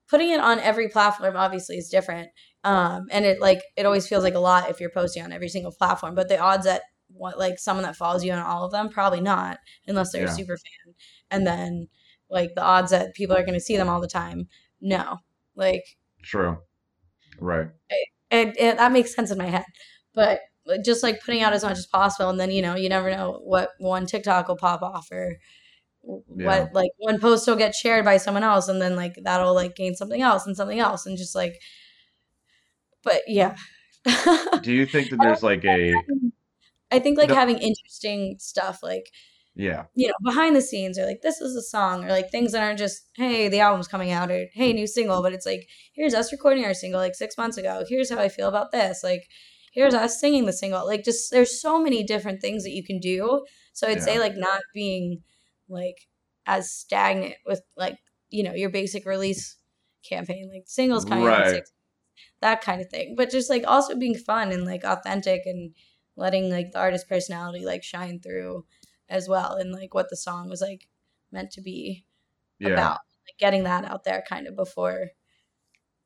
putting 0.09 0.31
it 0.31 0.39
on 0.39 0.59
every 0.59 0.89
platform 0.89 1.35
obviously 1.37 1.77
is 1.77 1.89
different. 1.89 2.29
Um, 2.65 3.05
and 3.11 3.25
it 3.25 3.39
like 3.39 3.61
it 3.77 3.85
always 3.85 4.07
feels 4.07 4.23
like 4.23 4.33
a 4.33 4.39
lot 4.39 4.71
if 4.71 4.81
you're 4.81 4.89
posting 4.89 5.23
on 5.23 5.31
every 5.31 5.49
single 5.49 5.71
platform, 5.71 6.15
but 6.15 6.29
the 6.29 6.39
odds 6.39 6.65
that 6.65 6.81
what 7.09 7.37
like 7.37 7.59
someone 7.59 7.83
that 7.83 7.95
follows 7.95 8.25
you 8.25 8.33
on 8.33 8.39
all 8.39 8.65
of 8.65 8.71
them 8.71 8.89
probably 8.89 9.21
not 9.21 9.59
unless 9.87 10.11
they're 10.11 10.23
yeah. 10.23 10.31
a 10.31 10.35
super 10.35 10.57
fan. 10.57 10.95
And 11.29 11.45
then 11.45 11.87
like 12.27 12.55
the 12.55 12.63
odds 12.63 12.89
that 12.89 13.13
people 13.13 13.37
are 13.37 13.43
going 13.43 13.53
to 13.53 13.59
see 13.59 13.77
them 13.77 13.87
all 13.87 14.01
the 14.01 14.07
time, 14.07 14.47
no. 14.81 15.19
Like 15.55 15.83
true, 16.23 16.57
right? 17.39 17.67
It, 17.89 18.07
it, 18.31 18.55
it, 18.57 18.77
that 18.77 18.91
makes 18.91 19.15
sense 19.15 19.29
in 19.29 19.37
my 19.37 19.45
head, 19.45 19.65
but 20.15 20.39
just 20.83 21.03
like 21.03 21.21
putting 21.23 21.43
out 21.43 21.53
as 21.53 21.63
much 21.63 21.77
as 21.77 21.85
possible 21.85 22.31
and 22.31 22.39
then 22.39 22.49
you 22.49 22.63
know 22.63 22.75
you 22.75 22.89
never 22.89 23.11
know 23.11 23.39
what 23.43 23.69
one 23.77 24.07
tiktok 24.07 24.47
will 24.47 24.57
pop 24.57 24.81
off 24.81 25.11
or 25.11 25.37
yeah. 26.03 26.47
what 26.47 26.73
like 26.73 26.89
one 26.97 27.19
post 27.19 27.47
will 27.47 27.55
get 27.55 27.75
shared 27.75 28.03
by 28.03 28.17
someone 28.17 28.43
else 28.43 28.67
and 28.67 28.81
then 28.81 28.95
like 28.95 29.13
that'll 29.23 29.53
like 29.53 29.75
gain 29.75 29.93
something 29.93 30.23
else 30.23 30.47
and 30.47 30.57
something 30.57 30.79
else 30.79 31.05
and 31.05 31.19
just 31.19 31.35
like 31.35 31.53
but 33.05 33.21
yeah 33.27 33.55
do 34.61 34.73
you 34.73 34.85
think 34.85 35.09
that 35.09 35.19
there's 35.21 35.43
like 35.43 35.63
a 35.63 35.95
i 36.91 36.99
think 36.99 37.17
like 37.17 37.29
no. 37.29 37.35
having 37.35 37.57
interesting 37.57 38.35
stuff 38.39 38.79
like 38.83 39.05
yeah 39.55 39.85
you 39.95 40.07
know 40.07 40.13
behind 40.21 40.53
the 40.53 40.61
scenes 40.61 40.99
or 40.99 41.05
like 41.05 41.21
this 41.21 41.39
is 41.39 41.55
a 41.55 41.61
song 41.61 42.03
or 42.03 42.09
like 42.09 42.29
things 42.29 42.51
that 42.51 42.61
aren't 42.61 42.77
just 42.77 43.07
hey 43.15 43.47
the 43.47 43.61
album's 43.61 43.87
coming 43.87 44.11
out 44.11 44.29
or 44.29 44.47
hey 44.53 44.73
new 44.73 44.85
single 44.85 45.21
but 45.21 45.31
it's 45.31 45.45
like 45.45 45.65
here's 45.93 46.13
us 46.13 46.33
recording 46.33 46.65
our 46.65 46.73
single 46.73 46.99
like 46.99 47.15
six 47.15 47.37
months 47.37 47.55
ago 47.55 47.85
here's 47.87 48.11
how 48.11 48.19
i 48.19 48.27
feel 48.27 48.49
about 48.49 48.73
this 48.73 49.01
like 49.01 49.23
here's 49.75 49.93
us 49.93 50.19
singing 50.19 50.45
the 50.45 50.53
single. 50.53 50.87
Like 50.87 51.03
just 51.03 51.29
there's 51.29 51.61
so 51.61 51.79
many 51.79 52.03
different 52.03 52.41
things 52.41 52.63
that 52.63 52.71
you 52.71 52.83
can 52.83 52.99
do. 52.99 53.45
So 53.73 53.87
I'd 53.87 53.97
yeah. 53.97 54.03
say 54.03 54.19
like 54.19 54.35
not 54.35 54.61
being 54.73 55.21
like 55.69 55.97
as 56.47 56.71
stagnant 56.71 57.35
with 57.45 57.61
like, 57.77 57.97
you 58.29 58.43
know, 58.43 58.53
your 58.53 58.69
basic 58.69 59.05
release 59.05 59.57
campaign, 60.09 60.49
like 60.51 60.63
singles 60.65 61.05
coming 61.05 61.25
right. 61.25 61.41
out 61.41 61.49
six 61.49 61.71
that 62.41 62.61
kind 62.61 62.81
of 62.81 62.89
thing. 62.89 63.15
But 63.15 63.31
just 63.31 63.49
like 63.49 63.63
also 63.67 63.95
being 63.95 64.15
fun 64.15 64.51
and 64.51 64.65
like 64.65 64.83
authentic 64.83 65.41
and 65.45 65.73
letting 66.15 66.49
like 66.49 66.71
the 66.71 66.79
artist 66.79 67.09
personality 67.09 67.65
like 67.65 67.83
shine 67.83 68.19
through 68.19 68.65
as 69.09 69.27
well 69.27 69.55
and 69.55 69.71
like 69.71 69.93
what 69.93 70.09
the 70.09 70.17
song 70.17 70.49
was 70.49 70.61
like 70.61 70.87
meant 71.31 71.51
to 71.51 71.61
be 71.61 72.05
yeah. 72.59 72.69
about. 72.69 72.99
Like 73.27 73.39
getting 73.39 73.63
that 73.63 73.85
out 73.85 74.03
there 74.03 74.23
kind 74.27 74.47
of 74.47 74.55
before. 74.55 75.09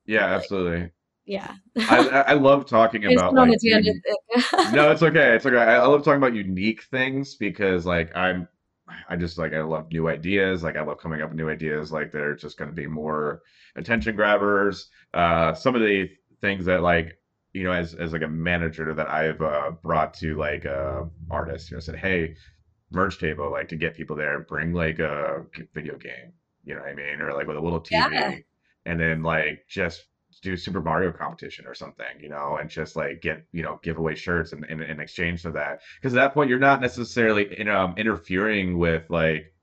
Yeah, 0.06 0.26
like, 0.26 0.42
absolutely 0.42 0.92
yeah. 1.30 1.54
I, 1.78 2.10
I 2.28 2.34
love 2.34 2.66
talking 2.66 3.06
about 3.06 3.36
like, 3.36 3.60
unique, 3.62 4.02
no, 4.74 4.92
it's 4.92 5.04
okay. 5.04 5.36
It's 5.36 5.46
okay. 5.46 5.58
I, 5.58 5.76
I 5.76 5.86
love 5.86 6.04
talking 6.04 6.18
about 6.18 6.34
unique 6.34 6.82
things 6.84 7.36
because 7.36 7.86
like 7.86 8.14
I'm 8.16 8.48
I 9.10 9.16
just 9.16 9.38
like 9.38 9.54
I 9.54 9.62
love 9.62 9.92
new 9.92 10.08
ideas. 10.10 10.64
Like 10.64 10.76
I 10.76 10.82
love 10.82 11.00
coming 11.00 11.22
up 11.22 11.30
with 11.30 11.38
new 11.38 11.50
ideas. 11.50 11.92
Like 11.92 12.12
they're 12.12 12.36
just 12.36 12.58
going 12.58 12.70
to 12.70 12.76
be 12.76 12.88
more 12.88 13.42
attention 13.76 14.16
grabbers. 14.16 14.90
Uh, 15.14 15.54
some 15.54 15.76
of 15.76 15.82
the 15.82 16.10
things 16.42 16.66
that 16.66 16.82
like 16.82 17.18
you 17.54 17.64
know 17.64 17.72
as 17.72 17.94
as 17.94 18.14
like 18.14 18.22
a 18.22 18.28
manager 18.28 18.94
that 18.94 19.10
I've 19.10 19.42
uh, 19.42 19.72
brought 19.84 20.14
to 20.16 20.36
like 20.36 20.66
uh, 20.66 21.04
artists, 21.30 21.72
you 21.72 21.78
know, 21.78 21.82
said, 21.82 21.96
hey, 21.96 22.36
merch 22.92 23.20
table, 23.20 23.52
like 23.52 23.70
to 23.70 23.76
get 23.76 23.96
people 23.96 24.16
there, 24.16 24.40
bring 24.42 24.74
like 24.74 25.00
a 25.00 25.46
video 25.74 25.98
game. 25.98 26.34
You 26.64 26.76
know 26.76 26.82
what 26.82 26.90
I 26.90 26.96
mean? 26.96 27.22
Or 27.22 27.34
like 27.34 27.48
with 27.48 27.58
a 27.58 27.62
little 27.62 27.82
TV. 27.82 28.12
Yeah. 28.12 28.36
And 28.86 29.00
then 29.00 29.24
like 29.24 29.66
just 29.68 30.06
do 30.42 30.58
Super 30.58 30.82
Mario 30.82 31.12
competition 31.12 31.66
or 31.68 31.74
something, 31.74 32.06
you 32.20 32.30
know, 32.30 32.58
and 32.60 32.70
just 32.70 32.96
like 32.96 33.22
get, 33.22 33.46
you 33.52 33.64
know, 33.64 33.80
give 33.84 33.98
away 33.98 34.16
shirts 34.16 34.54
in, 34.54 34.64
in, 34.66 34.82
in 34.82 35.00
exchange 35.00 35.42
for 35.42 35.52
that. 35.52 35.82
Because 35.96 36.14
at 36.14 36.22
that 36.22 36.34
point, 36.34 36.50
you're 36.50 36.60
not 36.60 36.82
necessarily 36.82 37.60
in, 37.60 37.68
um, 37.68 37.96
interfering 37.98 38.78
with 38.78 39.10
like, 39.10 39.54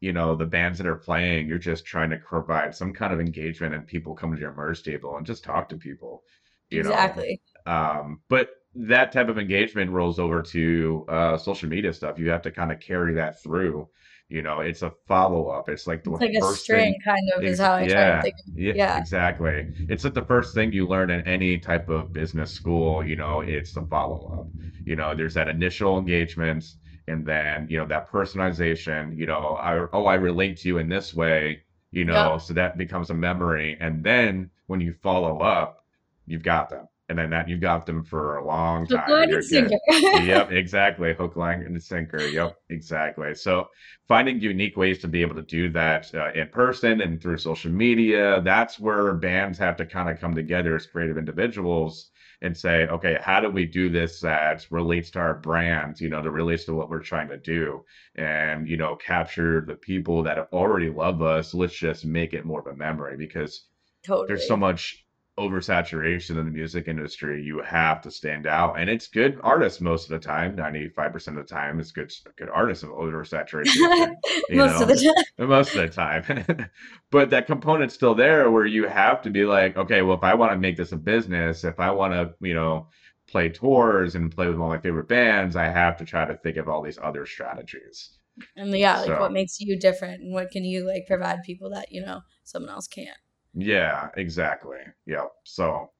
you 0.00 0.12
know, 0.12 0.34
the 0.34 0.46
bands 0.46 0.78
that 0.78 0.86
are 0.86 0.96
playing. 0.96 1.46
You're 1.46 1.58
just 1.58 1.84
trying 1.84 2.10
to 2.10 2.16
provide 2.16 2.74
some 2.74 2.92
kind 2.92 3.12
of 3.12 3.20
engagement 3.20 3.74
and 3.74 3.86
people 3.86 4.14
come 4.14 4.34
to 4.34 4.40
your 4.40 4.54
merge 4.54 4.82
table 4.82 5.16
and 5.16 5.26
just 5.26 5.44
talk 5.44 5.68
to 5.68 5.76
people, 5.76 6.22
you 6.70 6.80
exactly. 6.80 7.40
know. 7.66 7.72
Um, 7.72 8.20
but 8.28 8.50
that 8.74 9.12
type 9.12 9.28
of 9.28 9.38
engagement 9.38 9.90
rolls 9.90 10.18
over 10.18 10.42
to 10.42 11.04
uh, 11.08 11.36
social 11.36 11.68
media 11.68 11.92
stuff. 11.92 12.18
You 12.18 12.30
have 12.30 12.42
to 12.42 12.50
kind 12.50 12.72
of 12.72 12.80
carry 12.80 13.14
that 13.14 13.42
through 13.42 13.88
you 14.30 14.42
know 14.42 14.60
it's 14.60 14.82
a 14.82 14.92
follow-up. 15.06 15.68
It's 15.68 15.86
like 15.86 16.04
the 16.04 16.12
it's 16.12 16.20
like 16.20 16.32
first 16.40 16.60
a 16.60 16.62
string 16.62 16.92
thing, 16.92 17.00
kind 17.04 17.30
of 17.36 17.42
is 17.42 17.58
how 17.58 17.72
i 17.72 17.82
yeah, 17.82 17.88
try 17.88 18.16
to 18.16 18.22
think 18.22 18.34
of, 18.48 18.58
yeah, 18.58 18.72
yeah. 18.74 18.98
exactly. 18.98 19.66
It's 19.88 20.04
like 20.04 20.14
the 20.14 20.24
first 20.24 20.54
thing 20.54 20.72
you 20.72 20.86
learn 20.86 21.10
in 21.10 21.20
any 21.26 21.58
type 21.58 21.88
of 21.88 22.12
business 22.12 22.50
school 22.50 23.04
you 23.04 23.16
know 23.16 23.40
it's 23.40 23.72
the 23.72 23.82
follow-up. 23.82 24.46
You 24.84 24.96
know 24.96 25.14
there's 25.14 25.34
that 25.34 25.48
initial 25.48 25.98
engagement 25.98 26.64
and 27.08 27.26
then 27.26 27.66
you 27.68 27.76
know 27.76 27.86
that 27.86 28.10
personalization 28.10 29.16
you 29.16 29.26
know 29.26 29.58
I, 29.60 29.86
oh 29.92 30.06
i 30.06 30.14
relate 30.14 30.58
to 30.58 30.68
you 30.68 30.78
in 30.78 30.88
this 30.88 31.12
way 31.12 31.62
you 31.90 32.04
know 32.04 32.32
yep. 32.32 32.42
so 32.42 32.54
that 32.54 32.78
becomes 32.78 33.10
a 33.10 33.14
memory. 33.14 33.76
And 33.80 34.04
then 34.04 34.50
when 34.68 34.80
you 34.80 34.94
follow 35.02 35.40
up 35.40 35.84
you've 36.26 36.44
got 36.44 36.70
them 36.70 36.86
and 37.10 37.18
then 37.18 37.28
that 37.30 37.48
you've 37.48 37.60
got 37.60 37.86
them 37.86 38.04
for 38.04 38.36
a 38.36 38.46
long 38.46 38.86
time. 38.86 39.00
Hook, 39.00 39.08
line, 39.08 39.34
and 39.34 39.44
sinker. 39.44 39.78
yep, 40.22 40.52
exactly. 40.52 41.12
Hook, 41.12 41.34
line, 41.34 41.60
and 41.62 41.82
sinker. 41.82 42.24
Yep, 42.24 42.56
exactly. 42.70 43.34
So 43.34 43.66
finding 44.06 44.40
unique 44.40 44.76
ways 44.76 45.00
to 45.00 45.08
be 45.08 45.20
able 45.20 45.34
to 45.34 45.42
do 45.42 45.68
that 45.70 46.14
uh, 46.14 46.30
in 46.32 46.46
person 46.48 47.00
and 47.00 47.20
through 47.20 47.38
social 47.38 47.72
media, 47.72 48.40
that's 48.44 48.78
where 48.78 49.12
bands 49.14 49.58
have 49.58 49.76
to 49.78 49.86
kind 49.86 50.08
of 50.08 50.20
come 50.20 50.36
together 50.36 50.76
as 50.76 50.86
creative 50.86 51.18
individuals 51.18 52.12
and 52.42 52.56
say, 52.56 52.86
okay, 52.86 53.18
how 53.20 53.40
do 53.40 53.50
we 53.50 53.66
do 53.66 53.90
this 53.90 54.20
that 54.20 54.64
relates 54.70 55.10
to 55.10 55.18
our 55.18 55.34
brand, 55.34 56.00
you 56.00 56.08
know, 56.08 56.22
that 56.22 56.30
relates 56.30 56.64
to 56.64 56.74
what 56.74 56.88
we're 56.88 57.00
trying 57.00 57.28
to 57.28 57.38
do 57.38 57.84
and, 58.14 58.68
you 58.68 58.76
know, 58.76 58.94
capture 58.94 59.64
the 59.66 59.74
people 59.74 60.22
that 60.22 60.38
already 60.52 60.90
love 60.90 61.22
us. 61.22 61.54
Let's 61.54 61.74
just 61.74 62.04
make 62.04 62.34
it 62.34 62.46
more 62.46 62.60
of 62.60 62.68
a 62.68 62.76
memory 62.76 63.16
because 63.16 63.66
totally. 64.06 64.28
there's 64.28 64.46
so 64.46 64.56
much 64.56 65.04
oversaturation 65.40 66.30
in 66.30 66.44
the 66.44 66.50
music 66.50 66.86
industry, 66.86 67.42
you 67.42 67.60
have 67.62 68.02
to 68.02 68.10
stand 68.10 68.46
out. 68.46 68.78
And 68.78 68.90
it's 68.90 69.08
good 69.08 69.40
artists 69.42 69.80
most 69.80 70.04
of 70.04 70.10
the 70.10 70.26
time. 70.26 70.54
Ninety 70.54 70.88
five 70.88 71.12
percent 71.12 71.38
of 71.38 71.46
the 71.46 71.52
time, 71.52 71.80
it's 71.80 71.92
good 71.92 72.12
good 72.36 72.50
artists 72.50 72.84
of 72.84 72.90
oversaturation. 72.90 74.14
most 74.50 74.80
know, 74.80 74.82
of 74.82 74.88
the 74.88 74.96
time. 75.38 75.48
Most 75.48 75.74
of 75.74 75.82
the 75.82 75.88
time. 75.88 76.70
but 77.10 77.30
that 77.30 77.46
component's 77.46 77.94
still 77.94 78.14
there 78.14 78.50
where 78.50 78.66
you 78.66 78.86
have 78.86 79.22
to 79.22 79.30
be 79.30 79.44
like, 79.44 79.76
okay, 79.76 80.02
well, 80.02 80.16
if 80.16 80.22
I 80.22 80.34
want 80.34 80.52
to 80.52 80.58
make 80.58 80.76
this 80.76 80.92
a 80.92 80.96
business, 80.96 81.64
if 81.64 81.80
I 81.80 81.90
want 81.90 82.12
to, 82.12 82.34
you 82.46 82.54
know, 82.54 82.88
play 83.26 83.48
tours 83.48 84.14
and 84.14 84.30
play 84.30 84.48
with 84.48 84.58
all 84.58 84.68
my 84.68 84.78
favorite 84.78 85.08
bands, 85.08 85.56
I 85.56 85.64
have 85.64 85.96
to 85.98 86.04
try 86.04 86.24
to 86.26 86.36
think 86.36 86.56
of 86.56 86.68
all 86.68 86.82
these 86.82 86.98
other 87.02 87.26
strategies. 87.26 88.18
And 88.56 88.76
yeah, 88.76 89.00
like 89.00 89.20
what 89.20 89.32
makes 89.32 89.60
you 89.60 89.78
different 89.78 90.22
and 90.22 90.32
what 90.32 90.50
can 90.50 90.64
you 90.64 90.86
like 90.86 91.06
provide 91.06 91.42
people 91.42 91.70
that, 91.70 91.88
you 91.90 92.00
know, 92.00 92.20
someone 92.44 92.70
else 92.70 92.86
can't. 92.86 93.16
Yeah, 93.54 94.08
exactly. 94.16 94.78
Yeah. 95.06 95.26
So 95.44 95.90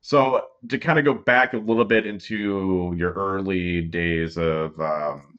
so 0.00 0.46
to 0.68 0.78
kind 0.78 0.98
of 0.98 1.04
go 1.04 1.14
back 1.14 1.52
a 1.54 1.58
little 1.58 1.84
bit 1.84 2.06
into 2.06 2.94
your 2.96 3.12
early 3.12 3.82
days 3.82 4.38
of 4.38 4.78
um, 4.80 5.38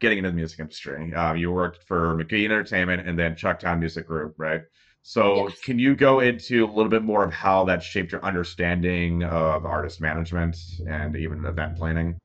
getting 0.00 0.18
into 0.18 0.30
the 0.30 0.36
music 0.36 0.60
industry, 0.60 1.12
uh, 1.14 1.34
you 1.34 1.50
worked 1.50 1.82
for 1.84 2.14
McGhee 2.16 2.44
Entertainment 2.44 3.08
and 3.08 3.18
then 3.18 3.34
Chucktown 3.34 3.78
Music 3.80 4.06
Group, 4.06 4.34
right? 4.38 4.62
So 5.02 5.48
Yes. 5.48 5.60
can 5.60 5.78
you 5.78 5.94
go 5.96 6.20
into 6.20 6.64
a 6.64 6.70
little 6.72 6.88
bit 6.90 7.02
more 7.02 7.24
of 7.24 7.32
how 7.32 7.64
that 7.64 7.82
shaped 7.82 8.12
your 8.12 8.24
understanding 8.24 9.22
of 9.24 9.66
artist 9.66 10.00
management 10.00 10.56
and 10.88 11.16
even 11.16 11.44
event 11.44 11.76
planning? 11.76 12.18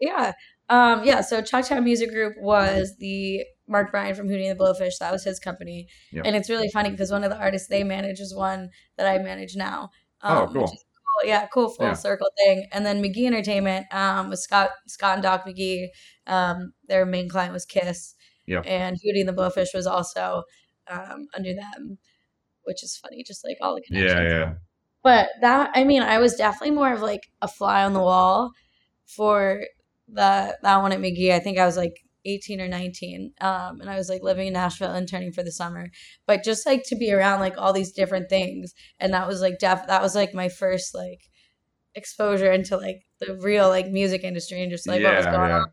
Yeah. 0.00 0.32
Um, 0.68 1.04
yeah, 1.04 1.20
so 1.20 1.42
Chucktown 1.42 1.84
Music 1.84 2.10
Group 2.10 2.34
was 2.40 2.94
the 2.98 3.44
Mark 3.68 3.90
Bryan 3.90 4.14
from 4.14 4.28
Hootie 4.28 4.48
and 4.50 4.58
the 4.58 4.62
Blowfish. 4.64 4.98
That 4.98 5.12
was 5.12 5.24
his 5.24 5.38
company. 5.38 5.86
Yep. 6.12 6.24
And 6.26 6.36
it's 6.36 6.50
really 6.50 6.68
funny 6.72 6.90
because 6.90 7.10
one 7.10 7.24
of 7.24 7.30
the 7.30 7.38
artists 7.38 7.68
they 7.68 7.84
manage 7.84 8.20
is 8.20 8.34
one 8.34 8.70
that 8.96 9.06
I 9.06 9.18
manage 9.22 9.54
now. 9.56 9.90
Oh, 10.22 10.44
Um, 10.44 10.46
which 10.46 10.54
cool. 10.54 10.66
cool. 10.66 11.28
Yeah, 11.28 11.46
cool 11.52 11.68
full 11.68 11.86
Yeah. 11.86 11.94
circle 11.94 12.28
thing. 12.44 12.66
And 12.72 12.84
then 12.84 13.02
McGhee 13.02 13.26
Entertainment 13.26 13.86
um, 13.92 14.28
was 14.30 14.42
Scott 14.42 14.70
Scott 14.88 15.14
and 15.14 15.22
Doc 15.22 15.46
McGhee. 15.46 15.88
Um, 16.26 16.72
their 16.88 17.06
main 17.06 17.28
client 17.28 17.52
was 17.52 17.64
Kiss. 17.64 18.14
Yep. 18.46 18.64
And 18.66 18.96
Hootie 18.96 19.20
and 19.20 19.28
the 19.28 19.32
Blowfish 19.32 19.74
was 19.74 19.86
also 19.86 20.42
um, 20.88 21.26
under 21.36 21.52
them, 21.54 21.98
which 22.64 22.82
is 22.84 22.96
funny, 22.96 23.24
just 23.24 23.44
like 23.44 23.56
all 23.60 23.74
the 23.74 23.82
connections. 23.82 24.12
Yeah, 24.12 24.28
yeah. 24.28 24.54
But 25.02 25.28
that, 25.40 25.70
I 25.74 25.84
mean, 25.84 26.02
I 26.02 26.18
was 26.18 26.34
definitely 26.34 26.74
more 26.74 26.92
of 26.92 27.00
like 27.02 27.28
a 27.42 27.48
fly 27.48 27.84
on 27.84 27.92
the 27.92 28.00
wall 28.00 28.50
for 29.04 29.62
the 30.08 30.56
that 30.62 30.82
one 30.82 30.92
at 30.92 31.00
McGhee. 31.00 31.32
I 31.32 31.38
think 31.38 31.58
I 31.58 31.66
was 31.66 31.76
like 31.76 32.02
18 32.24 32.60
or 32.60 32.68
19. 32.68 33.32
Um, 33.40 33.80
and 33.80 33.88
I 33.88 33.96
was 33.96 34.08
like 34.08 34.22
living 34.22 34.48
in 34.48 34.52
Nashville 34.52 34.94
interning 34.94 35.32
for 35.32 35.42
the 35.42 35.52
summer. 35.52 35.90
But 36.26 36.44
just 36.44 36.66
like 36.66 36.82
to 36.86 36.96
be 36.96 37.12
around 37.12 37.40
like 37.40 37.54
all 37.56 37.72
these 37.72 37.92
different 37.92 38.28
things. 38.28 38.74
And 38.98 39.12
that 39.14 39.26
was 39.26 39.40
like 39.40 39.58
def 39.58 39.86
that 39.86 40.02
was 40.02 40.14
like 40.14 40.34
my 40.34 40.48
first 40.48 40.94
like 40.94 41.20
exposure 41.94 42.52
into 42.52 42.76
like 42.76 43.02
the 43.20 43.38
real 43.40 43.68
like 43.68 43.88
music 43.88 44.22
industry 44.24 44.62
and 44.62 44.70
just 44.70 44.86
like 44.86 45.02
what 45.02 45.16
was 45.16 45.26
going 45.26 45.50
yeah. 45.50 45.62
on. 45.62 45.70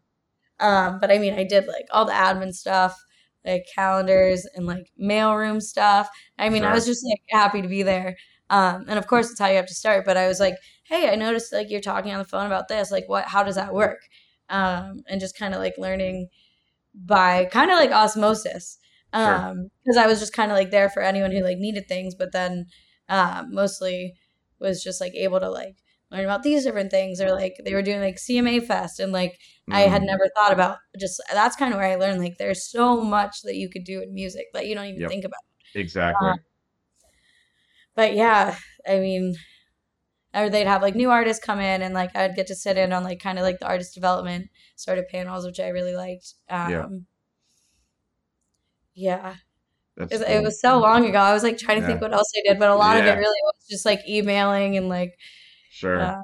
Um, 0.60 1.00
but 1.02 1.12
I 1.12 1.18
mean 1.18 1.34
I 1.34 1.44
did 1.44 1.68
like 1.68 1.86
all 1.92 2.06
the 2.06 2.14
admin 2.14 2.54
stuff, 2.54 2.98
like 3.46 3.66
calendars 3.76 4.48
and 4.56 4.66
like 4.66 4.90
mailroom 5.02 5.62
stuff. 5.62 6.10
I 6.38 6.50
mean, 6.50 6.64
I 6.64 6.74
was 6.74 6.86
just 6.86 7.06
like 7.06 7.22
happy 7.30 7.62
to 7.62 7.68
be 7.68 7.84
there. 7.84 8.16
Um, 8.50 8.86
and 8.88 9.00
of 9.00 9.08
course, 9.08 9.32
it's 9.32 9.40
how 9.40 9.48
you 9.48 9.56
have 9.56 9.68
to 9.68 9.74
start. 9.74 10.06
But 10.06 10.18
I 10.18 10.28
was 10.28 10.40
like, 10.40 10.56
hey, 10.86 11.10
I 11.10 11.16
noticed 11.16 11.52
like 11.52 11.70
you're 11.70 11.82
talking 11.82 12.12
on 12.12 12.20
the 12.20 12.26
phone 12.26 12.46
about 12.46 12.68
this. 12.68 12.92
Like, 12.92 13.06
what? 13.08 13.26
How 13.26 13.44
does 13.44 13.56
that 13.56 13.74
work? 13.74 14.00
Um, 14.50 15.04
and 15.08 15.20
just 15.22 15.38
kind 15.38 15.54
of 15.54 15.60
like 15.60 15.76
learning 15.78 16.30
by 16.94 17.46
kind 17.46 17.72
of 17.72 17.78
like 17.78 17.91
osmosis. 17.91 18.78
Sure. 19.14 19.38
Um, 19.38 19.70
because 19.84 19.98
I 19.98 20.08
was 20.08 20.20
just 20.20 20.34
kind 20.34 20.52
of 20.52 20.58
like 20.58 20.72
there 20.72 20.89
for 20.89 21.02
anyone 21.04 21.32
who 21.32 21.41
like 21.44 21.58
needed 21.58 21.88
things, 21.88 22.16
but 22.16 22.32
then 22.32 22.66
um, 23.10 23.54
mostly 23.54 24.14
was 24.60 24.84
just 24.84 25.02
like 25.02 25.14
able 25.14 25.39
to 25.39 25.50
like 25.50 25.76
learn 26.12 26.26
about 26.26 26.44
these 26.44 26.64
different 26.64 26.91
things 26.91 27.20
or 27.22 27.32
like 27.32 27.56
they 27.64 27.74
were 27.74 27.82
doing 27.82 28.00
like 28.02 28.20
CMA 28.20 28.60
Fest 28.60 29.00
and 29.00 29.12
like 29.12 29.39
I 29.72 29.82
had 29.82 30.02
Mm, 30.02 30.04
never 30.04 30.26
thought 30.36 30.54
about 30.54 30.78
just 31.00 31.22
that's 31.32 31.56
kind 31.56 31.74
of 31.74 31.80
where 31.80 31.89
I 31.91 31.96
learned 31.96 32.20
like 32.22 32.38
there's 32.38 32.70
so 32.70 33.02
much 33.04 33.41
that 33.44 33.56
you 33.56 33.70
could 33.70 33.84
do 33.84 34.02
in 34.02 34.14
music 34.14 34.46
that 34.54 34.68
you 34.68 34.76
don't 34.76 34.86
even 34.86 35.04
yep, 35.04 35.08
think 35.08 35.26
about. 35.26 35.41
exactly. 35.76 36.34
but 37.96 38.14
yeah, 38.16 38.56
I 38.88 39.00
mean, 39.00 39.36
or 40.34 40.50
they'd 40.50 40.68
have 40.68 40.82
like 40.82 40.96
new 40.96 41.12
artists 41.12 41.44
come 41.44 41.60
in 41.60 41.82
and 41.82 41.94
like 41.94 42.16
I'd 42.16 42.36
get 42.36 42.48
to 42.48 42.56
sit 42.56 42.78
in 42.78 42.94
on 42.94 43.04
like 43.04 43.20
kind 43.20 43.38
of 43.40 43.44
like 43.44 43.60
the 43.60 43.68
artist 43.68 43.94
development 43.94 44.50
sort 44.76 44.98
of 44.98 45.08
panels, 45.10 45.46
which 45.46 45.60
I 45.60 45.70
really 45.70 45.96
liked. 45.96 46.34
Yeah, 46.64 46.86
Um, 46.86 47.06
yeah, 48.96 49.36
that's 49.98 50.22
it, 50.22 50.22
cool. 50.22 50.44
was 50.44 50.62
so 50.62 50.80
long 50.80 51.06
ago. 51.06 51.20
I 51.20 51.34
was 51.34 51.44
like 51.44 51.58
trying 51.58 51.80
to 51.82 51.86
think 51.86 52.02
what 52.02 52.14
else 52.14 52.32
I 52.38 52.50
did, 52.50 52.60
but 52.60 52.70
a 52.72 52.76
lot 52.76 52.98
of 52.98 53.06
it 53.06 53.18
really 53.18 53.40
was 53.46 53.68
just 53.70 53.86
like 53.86 54.02
emailing 54.08 54.78
and 54.78 54.90
like 54.90 55.18
sure. 55.70 56.00
uh, 56.02 56.22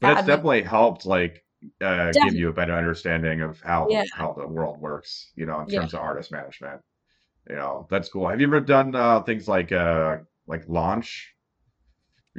But 0.00 0.12
it's 0.12 0.22
definitely 0.22 0.62
helped 0.62 1.06
like 1.06 1.44
uh 1.80 2.14
give 2.14 2.34
you 2.36 2.48
a 2.48 2.52
better 2.52 2.74
understanding 2.74 3.40
of 3.42 3.60
how 3.60 3.88
yeah, 3.90 4.04
how 4.10 4.32
the 4.32 4.46
world 4.46 4.80
works, 4.80 5.32
you 5.34 5.46
know, 5.46 5.60
in 5.60 5.68
yeah. 5.68 5.80
terms 5.80 5.94
of 5.94 6.00
artist 6.00 6.30
management. 6.32 6.82
You 7.50 7.56
know, 7.56 7.86
that's 7.90 8.08
cool. 8.10 8.28
Have 8.28 8.40
you 8.40 8.48
ever 8.48 8.60
done 8.60 8.94
uh 8.96 9.22
things 9.22 9.48
like 9.48 9.72
uh 9.72 10.18
like 10.46 10.68
launch? 10.68 11.34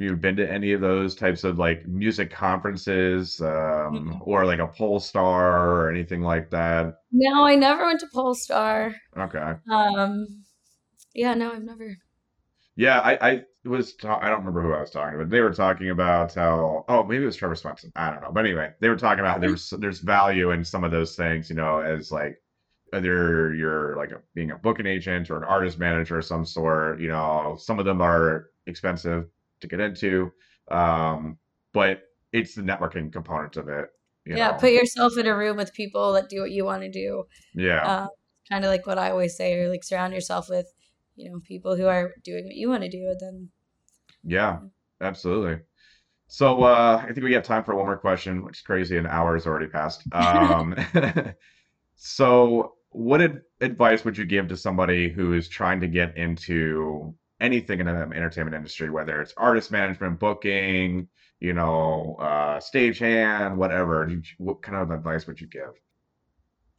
Have 0.00 0.08
you 0.08 0.16
been 0.16 0.36
to 0.36 0.50
any 0.50 0.72
of 0.72 0.80
those 0.80 1.14
types 1.14 1.44
of 1.44 1.58
like 1.58 1.86
music 1.86 2.30
conferences, 2.30 3.38
um, 3.42 4.22
or 4.24 4.46
like 4.46 4.58
a 4.58 4.66
Pollstar 4.66 5.52
or 5.52 5.90
anything 5.90 6.22
like 6.22 6.48
that? 6.52 6.94
No, 7.12 7.44
I 7.44 7.54
never 7.54 7.84
went 7.84 8.00
to 8.00 8.06
Pollstar. 8.06 8.94
Okay. 9.18 9.52
Um, 9.70 10.26
yeah, 11.14 11.34
no, 11.34 11.52
I've 11.52 11.64
never. 11.64 11.98
Yeah, 12.76 13.00
I, 13.00 13.28
I 13.30 13.44
was 13.66 13.94
ta- 13.94 14.20
I 14.22 14.30
don't 14.30 14.38
remember 14.38 14.62
who 14.62 14.72
I 14.72 14.80
was 14.80 14.90
talking 14.90 15.18
to, 15.18 15.24
but 15.26 15.30
they 15.30 15.40
were 15.40 15.52
talking 15.52 15.90
about 15.90 16.32
how 16.32 16.86
oh 16.88 17.04
maybe 17.04 17.24
it 17.24 17.26
was 17.26 17.36
Trevor 17.36 17.54
Swenson. 17.54 17.92
I 17.94 18.10
don't 18.10 18.22
know. 18.22 18.32
But 18.32 18.46
anyway, 18.46 18.70
they 18.80 18.88
were 18.88 18.96
talking 18.96 19.20
about 19.20 19.42
there's 19.42 19.68
there's 19.68 19.98
value 19.98 20.52
in 20.52 20.64
some 20.64 20.82
of 20.82 20.92
those 20.92 21.14
things, 21.14 21.50
you 21.50 21.56
know, 21.56 21.80
as 21.80 22.10
like 22.10 22.40
whether 22.88 23.54
you're 23.54 23.96
like 23.98 24.12
a, 24.12 24.22
being 24.34 24.52
a 24.52 24.56
booking 24.56 24.86
agent 24.86 25.28
or 25.28 25.36
an 25.36 25.44
artist 25.44 25.78
manager 25.78 26.16
of 26.16 26.24
some 26.24 26.46
sort, 26.46 27.00
you 27.00 27.08
know, 27.08 27.58
some 27.60 27.78
of 27.78 27.84
them 27.84 28.00
are 28.00 28.46
expensive 28.66 29.26
to 29.60 29.68
get 29.68 29.80
into. 29.80 30.32
Um, 30.70 31.38
but 31.72 32.02
it's 32.32 32.54
the 32.54 32.62
networking 32.62 33.12
component 33.12 33.56
of 33.56 33.68
it, 33.68 33.88
you 34.24 34.36
Yeah, 34.36 34.52
know. 34.52 34.58
put 34.60 34.72
yourself 34.72 35.16
in 35.18 35.26
a 35.26 35.36
room 35.36 35.56
with 35.56 35.72
people 35.74 36.12
that 36.14 36.28
do 36.28 36.40
what 36.40 36.50
you 36.50 36.64
want 36.64 36.82
to 36.82 36.90
do. 36.90 37.24
Yeah, 37.54 37.84
Um, 37.84 38.08
kind 38.48 38.64
of 38.64 38.70
like 38.70 38.86
what 38.86 38.98
I 38.98 39.10
always 39.10 39.36
say, 39.36 39.54
or 39.54 39.68
like 39.68 39.84
surround 39.84 40.12
yourself 40.14 40.48
with, 40.48 40.66
you 41.16 41.30
know, 41.30 41.40
people 41.40 41.76
who 41.76 41.86
are 41.86 42.14
doing 42.24 42.44
what 42.44 42.54
you 42.56 42.68
want 42.68 42.82
to 42.82 42.88
do. 42.88 43.08
And 43.08 43.20
then, 43.20 43.50
yeah, 44.24 44.58
absolutely. 45.00 45.62
So 46.28 46.62
uh, 46.64 47.02
I 47.02 47.12
think 47.12 47.24
we 47.24 47.34
have 47.34 47.44
time 47.44 47.64
for 47.64 47.76
one 47.76 47.86
more 47.86 47.98
question, 47.98 48.44
which 48.44 48.58
is 48.58 48.62
crazy. 48.62 48.98
An 48.98 49.06
hour 49.06 49.34
has 49.34 49.46
already 49.46 49.68
passed. 49.68 50.04
Um, 50.14 50.74
so 51.96 52.74
what 52.90 53.22
ad 53.22 53.42
advice 53.60 54.04
would 54.04 54.18
you 54.18 54.24
give 54.26 54.48
to 54.48 54.56
somebody 54.56 55.10
who 55.10 55.34
is 55.34 55.48
trying 55.48 55.80
to 55.80 55.88
get 55.88 56.16
into 56.16 57.14
anything 57.40 57.80
in 57.80 57.86
the 57.86 57.92
entertainment 57.92 58.54
industry, 58.56 58.90
whether 58.90 59.20
it's 59.20 59.32
artist 59.36 59.70
management, 59.70 60.18
booking, 60.20 61.08
you 61.40 61.52
know, 61.54 62.16
uh, 62.20 62.58
stagehand, 62.60 63.56
whatever? 63.56 64.10
What 64.38 64.62
kind 64.62 64.76
of 64.78 64.90
advice 64.90 65.26
would 65.26 65.40
you 65.40 65.46
give? 65.48 65.72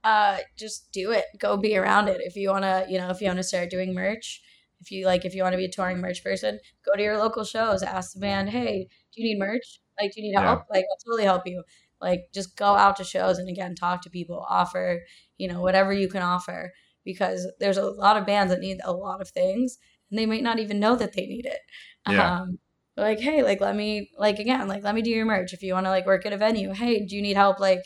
uh, 0.04 0.40
just 0.58 0.92
do 0.92 1.12
it. 1.12 1.26
Go 1.40 1.58
be 1.58 1.78
around 1.78 2.08
it. 2.08 2.22
If 2.22 2.36
you 2.36 2.50
want 2.50 2.64
to, 2.64 2.86
you 2.90 2.98
know, 2.98 3.10
if 3.10 3.22
you 3.22 3.28
want 3.28 3.38
to 3.38 3.44
start 3.44 3.70
doing 3.70 3.94
merch, 3.94 4.42
if 4.80 4.92
you 4.92 5.06
like, 5.06 5.26
if 5.26 5.36
you 5.36 5.44
want 5.44 5.54
to 5.54 5.58
be 5.58 5.66
a 5.66 5.72
touring 5.72 6.00
merch 6.00 6.24
person, 6.24 6.60
go 6.86 6.96
to 6.96 7.04
your 7.04 7.18
local 7.18 7.44
shows. 7.44 7.84
Ask 7.84 8.14
the 8.14 8.20
band, 8.20 8.50
hey, 8.50 8.88
do 9.14 9.22
you 9.22 9.30
need 9.30 9.40
merch? 9.40 9.82
Like, 10.00 10.12
do 10.14 10.22
you 10.22 10.28
need 10.32 10.36
Yeah, 10.36 10.42
help? 10.42 10.64
Like, 10.72 10.86
I'll 10.90 10.98
totally 11.06 11.26
help 11.26 11.44
you. 11.46 11.64
Like, 12.00 12.22
just 12.34 12.58
go 12.58 12.66
out 12.66 12.96
to 12.96 13.04
shows 13.04 13.38
and 13.38 13.48
again, 13.48 13.76
talk 13.76 14.02
to 14.02 14.10
people, 14.10 14.44
offer, 14.50 15.02
you 15.38 15.48
know, 15.48 15.62
whatever 15.62 15.94
you 15.94 16.10
can 16.10 16.24
offer 16.24 16.74
because 17.06 17.52
there's 17.60 17.78
a 17.78 17.86
lot 17.86 18.18
of 18.18 18.26
bands 18.26 18.52
that 18.52 18.60
need 18.60 18.80
a 18.84 18.92
lot 18.94 19.22
of 19.22 19.30
things 19.30 19.78
and 20.12 20.20
they 20.20 20.26
might 20.28 20.44
not 20.44 20.60
even 20.60 20.80
know 20.80 20.96
that 20.96 21.14
they 21.14 21.26
need 21.26 21.46
it. 21.48 21.60
yeah, 22.06 22.32
Um, 22.32 22.60
like, 22.98 23.20
hey, 23.20 23.44
like, 23.44 23.62
let 23.62 23.76
me, 23.76 24.12
like, 24.18 24.40
again, 24.40 24.68
like, 24.68 24.84
let 24.84 24.96
me 24.96 25.02
do 25.02 25.10
your 25.10 25.26
merch. 25.26 25.54
If 25.54 25.64
you 25.64 25.74
want 25.74 25.86
to, 25.88 25.90
like, 25.92 26.06
work 26.06 26.26
at 26.26 26.34
a 26.34 26.38
venue, 26.38 26.74
hey, 26.74 27.06
do 27.06 27.16
you 27.16 27.22
need 27.22 27.38
help, 27.38 27.60
like, 27.60 27.82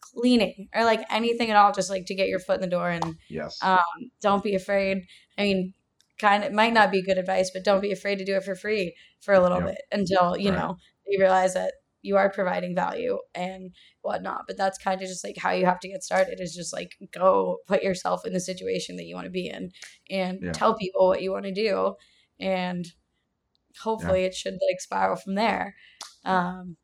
cleaning 0.00 0.68
or, 0.74 0.84
like, 0.84 1.02
anything 1.10 1.50
at 1.50 1.56
all, 1.56 1.72
just, 1.72 1.90
like, 1.90 2.06
to 2.06 2.14
get 2.14 2.28
your 2.28 2.40
foot 2.40 2.56
in 2.56 2.60
the 2.62 2.66
door 2.66 2.90
and 2.90 3.16
yes, 3.28 3.58
um, 3.62 3.78
don't 4.20 4.42
be 4.44 4.54
afraid. 4.54 4.98
I 5.38 5.42
mean, 5.42 5.74
kind 6.18 6.44
of 6.44 6.52
might 6.52 6.72
not 6.72 6.90
be 6.90 7.02
good 7.02 7.18
advice, 7.18 7.50
but 7.52 7.64
don't 7.64 7.80
be 7.80 7.92
afraid 7.92 8.18
to 8.18 8.24
do 8.24 8.36
it 8.36 8.44
for 8.44 8.54
free 8.54 8.94
for 9.20 9.34
a 9.34 9.40
little 9.40 9.60
yep, 9.60 9.62
bit 9.62 9.78
until, 9.92 10.36
you 10.36 10.50
right, 10.50 10.52
know, 10.52 10.76
you 11.06 11.18
realize 11.20 11.54
that 11.54 11.74
you 12.02 12.16
are 12.16 12.30
providing 12.30 12.74
value 12.74 13.18
and 13.34 13.70
whatnot. 14.02 14.42
But 14.46 14.56
that's 14.56 14.78
kind 14.78 15.00
of 15.00 15.08
just 15.08 15.24
like 15.24 15.36
how 15.38 15.52
you 15.52 15.64
have 15.66 15.80
to 15.80 15.88
get 15.88 16.02
started 16.02 16.40
is 16.40 16.54
just 16.54 16.72
like 16.72 16.96
go 17.12 17.58
put 17.66 17.82
yourself 17.82 18.26
in 18.26 18.32
the 18.32 18.40
situation 18.40 18.96
that 18.96 19.04
you 19.04 19.14
want 19.14 19.26
to 19.26 19.30
be 19.30 19.48
in 19.48 19.70
and 20.10 20.40
yeah, 20.42 20.52
tell 20.52 20.74
people 20.74 21.06
what 21.08 21.22
you 21.22 21.32
want 21.32 21.44
to 21.44 21.54
do. 21.54 21.94
And 22.40 22.84
yeah, 22.84 23.82
hopefully 23.82 24.24
it 24.24 24.34
should 24.34 24.54
like 24.54 24.80
spiral 24.80 25.16
from 25.16 25.36
there. 25.36 25.74
Um, 26.24 26.76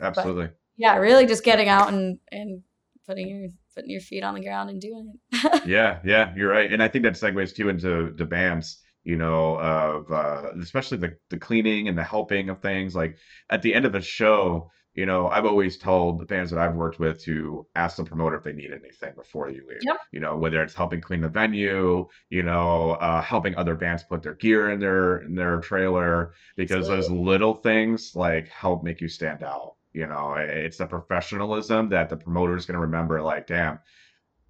absolutely. 0.00 0.50
yeah, 0.76 0.96
really 0.96 1.26
just 1.26 1.44
getting 1.44 1.68
out 1.68 1.92
and, 1.92 2.18
and 2.32 2.62
putting 3.06 3.28
your 3.28 3.48
putting 3.74 3.90
your 3.90 4.00
feet 4.00 4.24
on 4.24 4.34
the 4.34 4.40
ground 4.42 4.70
and 4.70 4.80
doing 4.80 5.14
it. 5.32 5.62
Yeah, 5.66 6.00
yeah, 6.04 6.32
you're 6.36 6.50
right. 6.50 6.72
And 6.72 6.82
I 6.82 6.88
think 6.88 7.04
that 7.04 7.14
segues 7.14 7.54
too 7.54 7.68
into 7.68 8.12
the 8.16 8.24
bands, 8.24 8.82
you 9.08 9.16
know, 9.16 9.58
of 9.58 10.12
uh, 10.12 10.50
especially 10.60 10.98
the 10.98 11.16
the 11.30 11.38
cleaning 11.38 11.88
and 11.88 11.96
the 11.96 12.04
helping 12.04 12.50
of 12.50 12.60
things. 12.60 12.94
Like 12.94 13.16
at 13.48 13.62
the 13.62 13.72
end 13.74 13.86
of 13.86 13.94
a 13.94 14.02
show, 14.02 14.70
you 14.92 15.06
know, 15.06 15.28
I've 15.28 15.46
always 15.46 15.78
told 15.78 16.20
the 16.20 16.26
bands 16.26 16.50
that 16.50 16.60
I've 16.60 16.74
worked 16.74 17.00
with 17.00 17.18
to 17.22 17.66
ask 17.74 17.96
the 17.96 18.04
promoter 18.04 18.36
if 18.36 18.44
they 18.44 18.52
need 18.52 18.70
anything 18.70 19.14
before 19.16 19.48
you 19.48 19.66
leave. 19.66 19.78
yep. 19.80 19.96
You 20.12 20.20
know, 20.20 20.36
whether 20.36 20.62
it's 20.62 20.74
helping 20.74 21.00
clean 21.00 21.22
the 21.22 21.30
venue, 21.30 22.06
you 22.28 22.42
know, 22.42 22.98
uh, 23.00 23.22
helping 23.22 23.56
other 23.56 23.76
bands 23.76 24.02
put 24.02 24.22
their 24.22 24.34
gear 24.34 24.72
in 24.72 24.78
their 24.78 25.22
in 25.22 25.34
their 25.34 25.60
trailer, 25.60 26.34
because 26.56 26.86
those 26.86 27.10
little 27.10 27.54
things 27.54 28.14
like 28.14 28.48
help 28.48 28.84
make 28.84 29.00
you 29.00 29.08
stand 29.08 29.42
out. 29.42 29.76
You 29.94 30.06
know, 30.06 30.34
it's 30.34 30.76
the 30.76 30.86
professionalism 30.86 31.88
that 31.88 32.10
the 32.10 32.18
promoter 32.18 32.56
is 32.58 32.66
going 32.66 32.74
to 32.74 32.80
remember. 32.80 33.22
Like, 33.22 33.46
damn, 33.46 33.78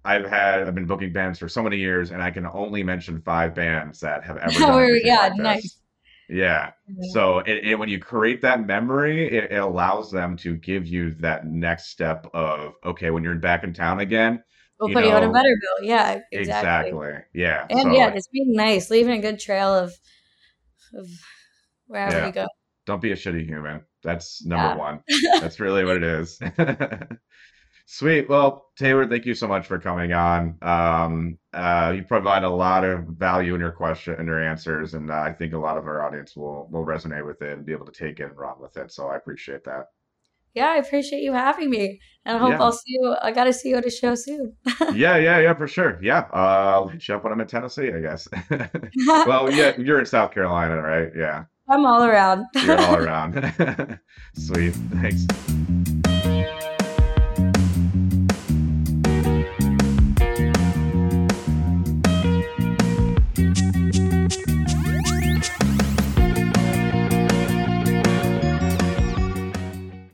I've 0.05 0.25
had 0.25 0.63
I've 0.63 0.75
been 0.75 0.87
booking 0.87 1.13
bands 1.13 1.39
for 1.39 1.49
so 1.49 1.61
many 1.63 1.77
years, 1.77 2.11
and 2.11 2.21
I 2.21 2.31
can 2.31 2.45
only 2.47 2.83
mention 2.83 3.21
five 3.21 3.53
bands 3.55 3.99
that 4.01 4.23
have 4.23 4.37
ever 4.37 4.51
done 4.65 4.79
anything 4.83 5.05
yeah, 5.05 5.29
like 5.37 5.37
nice. 5.37 5.77
Yeah. 6.29 6.71
Yeah. 6.87 7.13
So 7.13 7.39
it, 7.39 7.65
it, 7.65 7.75
when 7.79 7.89
you 7.89 7.99
create 7.99 8.41
that 8.41 8.65
memory, 8.65 9.27
it, 9.35 9.51
it 9.51 9.57
allows 9.57 10.11
them 10.11 10.37
to 10.37 10.55
give 10.55 10.85
you 10.87 11.15
that 11.15 11.45
next 11.45 11.87
step 11.89 12.27
of 12.33 12.73
okay, 12.85 13.09
when 13.09 13.23
you're 13.23 13.35
back 13.35 13.63
in 13.63 13.73
town 13.73 13.99
again, 13.99 14.43
We'll 14.79 14.89
you 14.89 14.95
put 14.95 15.05
you 15.05 15.11
on 15.11 15.23
a 15.23 15.31
better 15.31 15.55
bill. 15.61 15.87
Yeah, 15.87 16.19
exactly. 16.31 16.39
exactly. 16.39 17.13
Yeah. 17.33 17.67
And 17.69 17.81
So 17.81 17.91
yeah, 17.93 18.09
just 18.11 18.31
being 18.31 18.53
nice, 18.53 18.89
leaving 18.89 19.17
a 19.17 19.21
good 19.21 19.39
trail 19.39 19.73
of 19.73 19.93
of 20.93 21.07
wherever 21.87 22.17
yeah, 22.17 22.27
you 22.27 22.33
go. 22.33 22.47
don't 22.85 23.01
be 23.01 23.11
a 23.11 23.15
shitty 23.15 23.45
human. 23.45 23.81
That's 24.03 24.45
number 24.45 24.67
Yeah. 24.67 24.75
one. 24.75 25.03
That's 25.39 25.59
really 25.59 25.83
what 25.83 25.97
it 25.97 26.03
is. 26.03 26.39
Sweet. 27.91 28.29
Well, 28.29 28.67
Taylor, 28.77 29.07
thank 29.07 29.25
you 29.25 29.33
so 29.33 29.47
much 29.47 29.65
for 29.65 29.79
coming 29.79 30.13
on. 30.13 30.59
Um, 30.61 31.39
uh, 31.51 31.91
you 31.95 32.03
provide 32.03 32.43
a 32.43 32.49
lot 32.49 32.83
of 32.83 33.05
value 33.05 33.55
in 33.55 33.59
your 33.61 33.71
question 33.71 34.13
and 34.19 34.27
your 34.27 34.43
answers, 34.47 34.93
and 34.93 35.09
uh, 35.09 35.15
I 35.15 35.33
think 35.33 35.53
a 35.53 35.57
lot 35.57 35.75
of 35.75 35.87
our 35.87 36.05
audience 36.05 36.35
will 36.35 36.67
will 36.69 36.85
resonate 36.85 37.25
with 37.25 37.41
it 37.41 37.51
and 37.51 37.65
be 37.65 37.71
able 37.71 37.87
to 37.87 37.91
take 37.91 38.19
it 38.19 38.25
and 38.25 38.37
run 38.37 38.61
with 38.61 38.77
it. 38.77 38.91
So 38.91 39.07
I 39.07 39.15
appreciate 39.15 39.63
that. 39.63 39.87
Yeah, 40.53 40.67
I 40.67 40.75
appreciate 40.75 41.23
you 41.23 41.33
having 41.33 41.71
me. 41.71 41.99
And 42.25 42.37
I 42.37 42.39
hope 42.39 42.51
Yeah. 42.51 42.61
I'll 42.61 42.73
see 42.73 42.93
you. 42.93 43.15
I 43.23 43.31
gotta 43.31 43.53
see 43.53 43.69
you 43.69 43.77
at 43.77 43.85
a 43.87 43.89
show 43.89 44.13
soon. 44.13 44.55
Yeah, 44.93 45.17
yeah, 45.17 45.39
yeah, 45.39 45.55
for 45.55 45.67
sure. 45.67 45.97
Yeah. 45.99 46.27
Uh, 46.31 46.73
I'll 46.75 46.87
hit 46.89 47.07
you 47.07 47.15
up 47.15 47.23
when 47.23 47.33
I'm 47.33 47.41
in 47.41 47.47
Tennessee, 47.47 47.91
I 47.91 48.01
guess. 48.01 48.27
Well, 49.07 49.51
yeah, 49.51 49.75
you're 49.79 49.99
in 49.99 50.05
South 50.05 50.31
Carolina, 50.31 50.79
right? 50.79 51.11
Yeah. 51.17 51.45
I'm 51.67 51.87
all 51.87 52.03
around. 52.03 52.45
You're 52.53 52.79
all 52.79 52.97
around. 52.97 53.99
Sweet. 54.35 54.75
Thanks. 55.01 55.25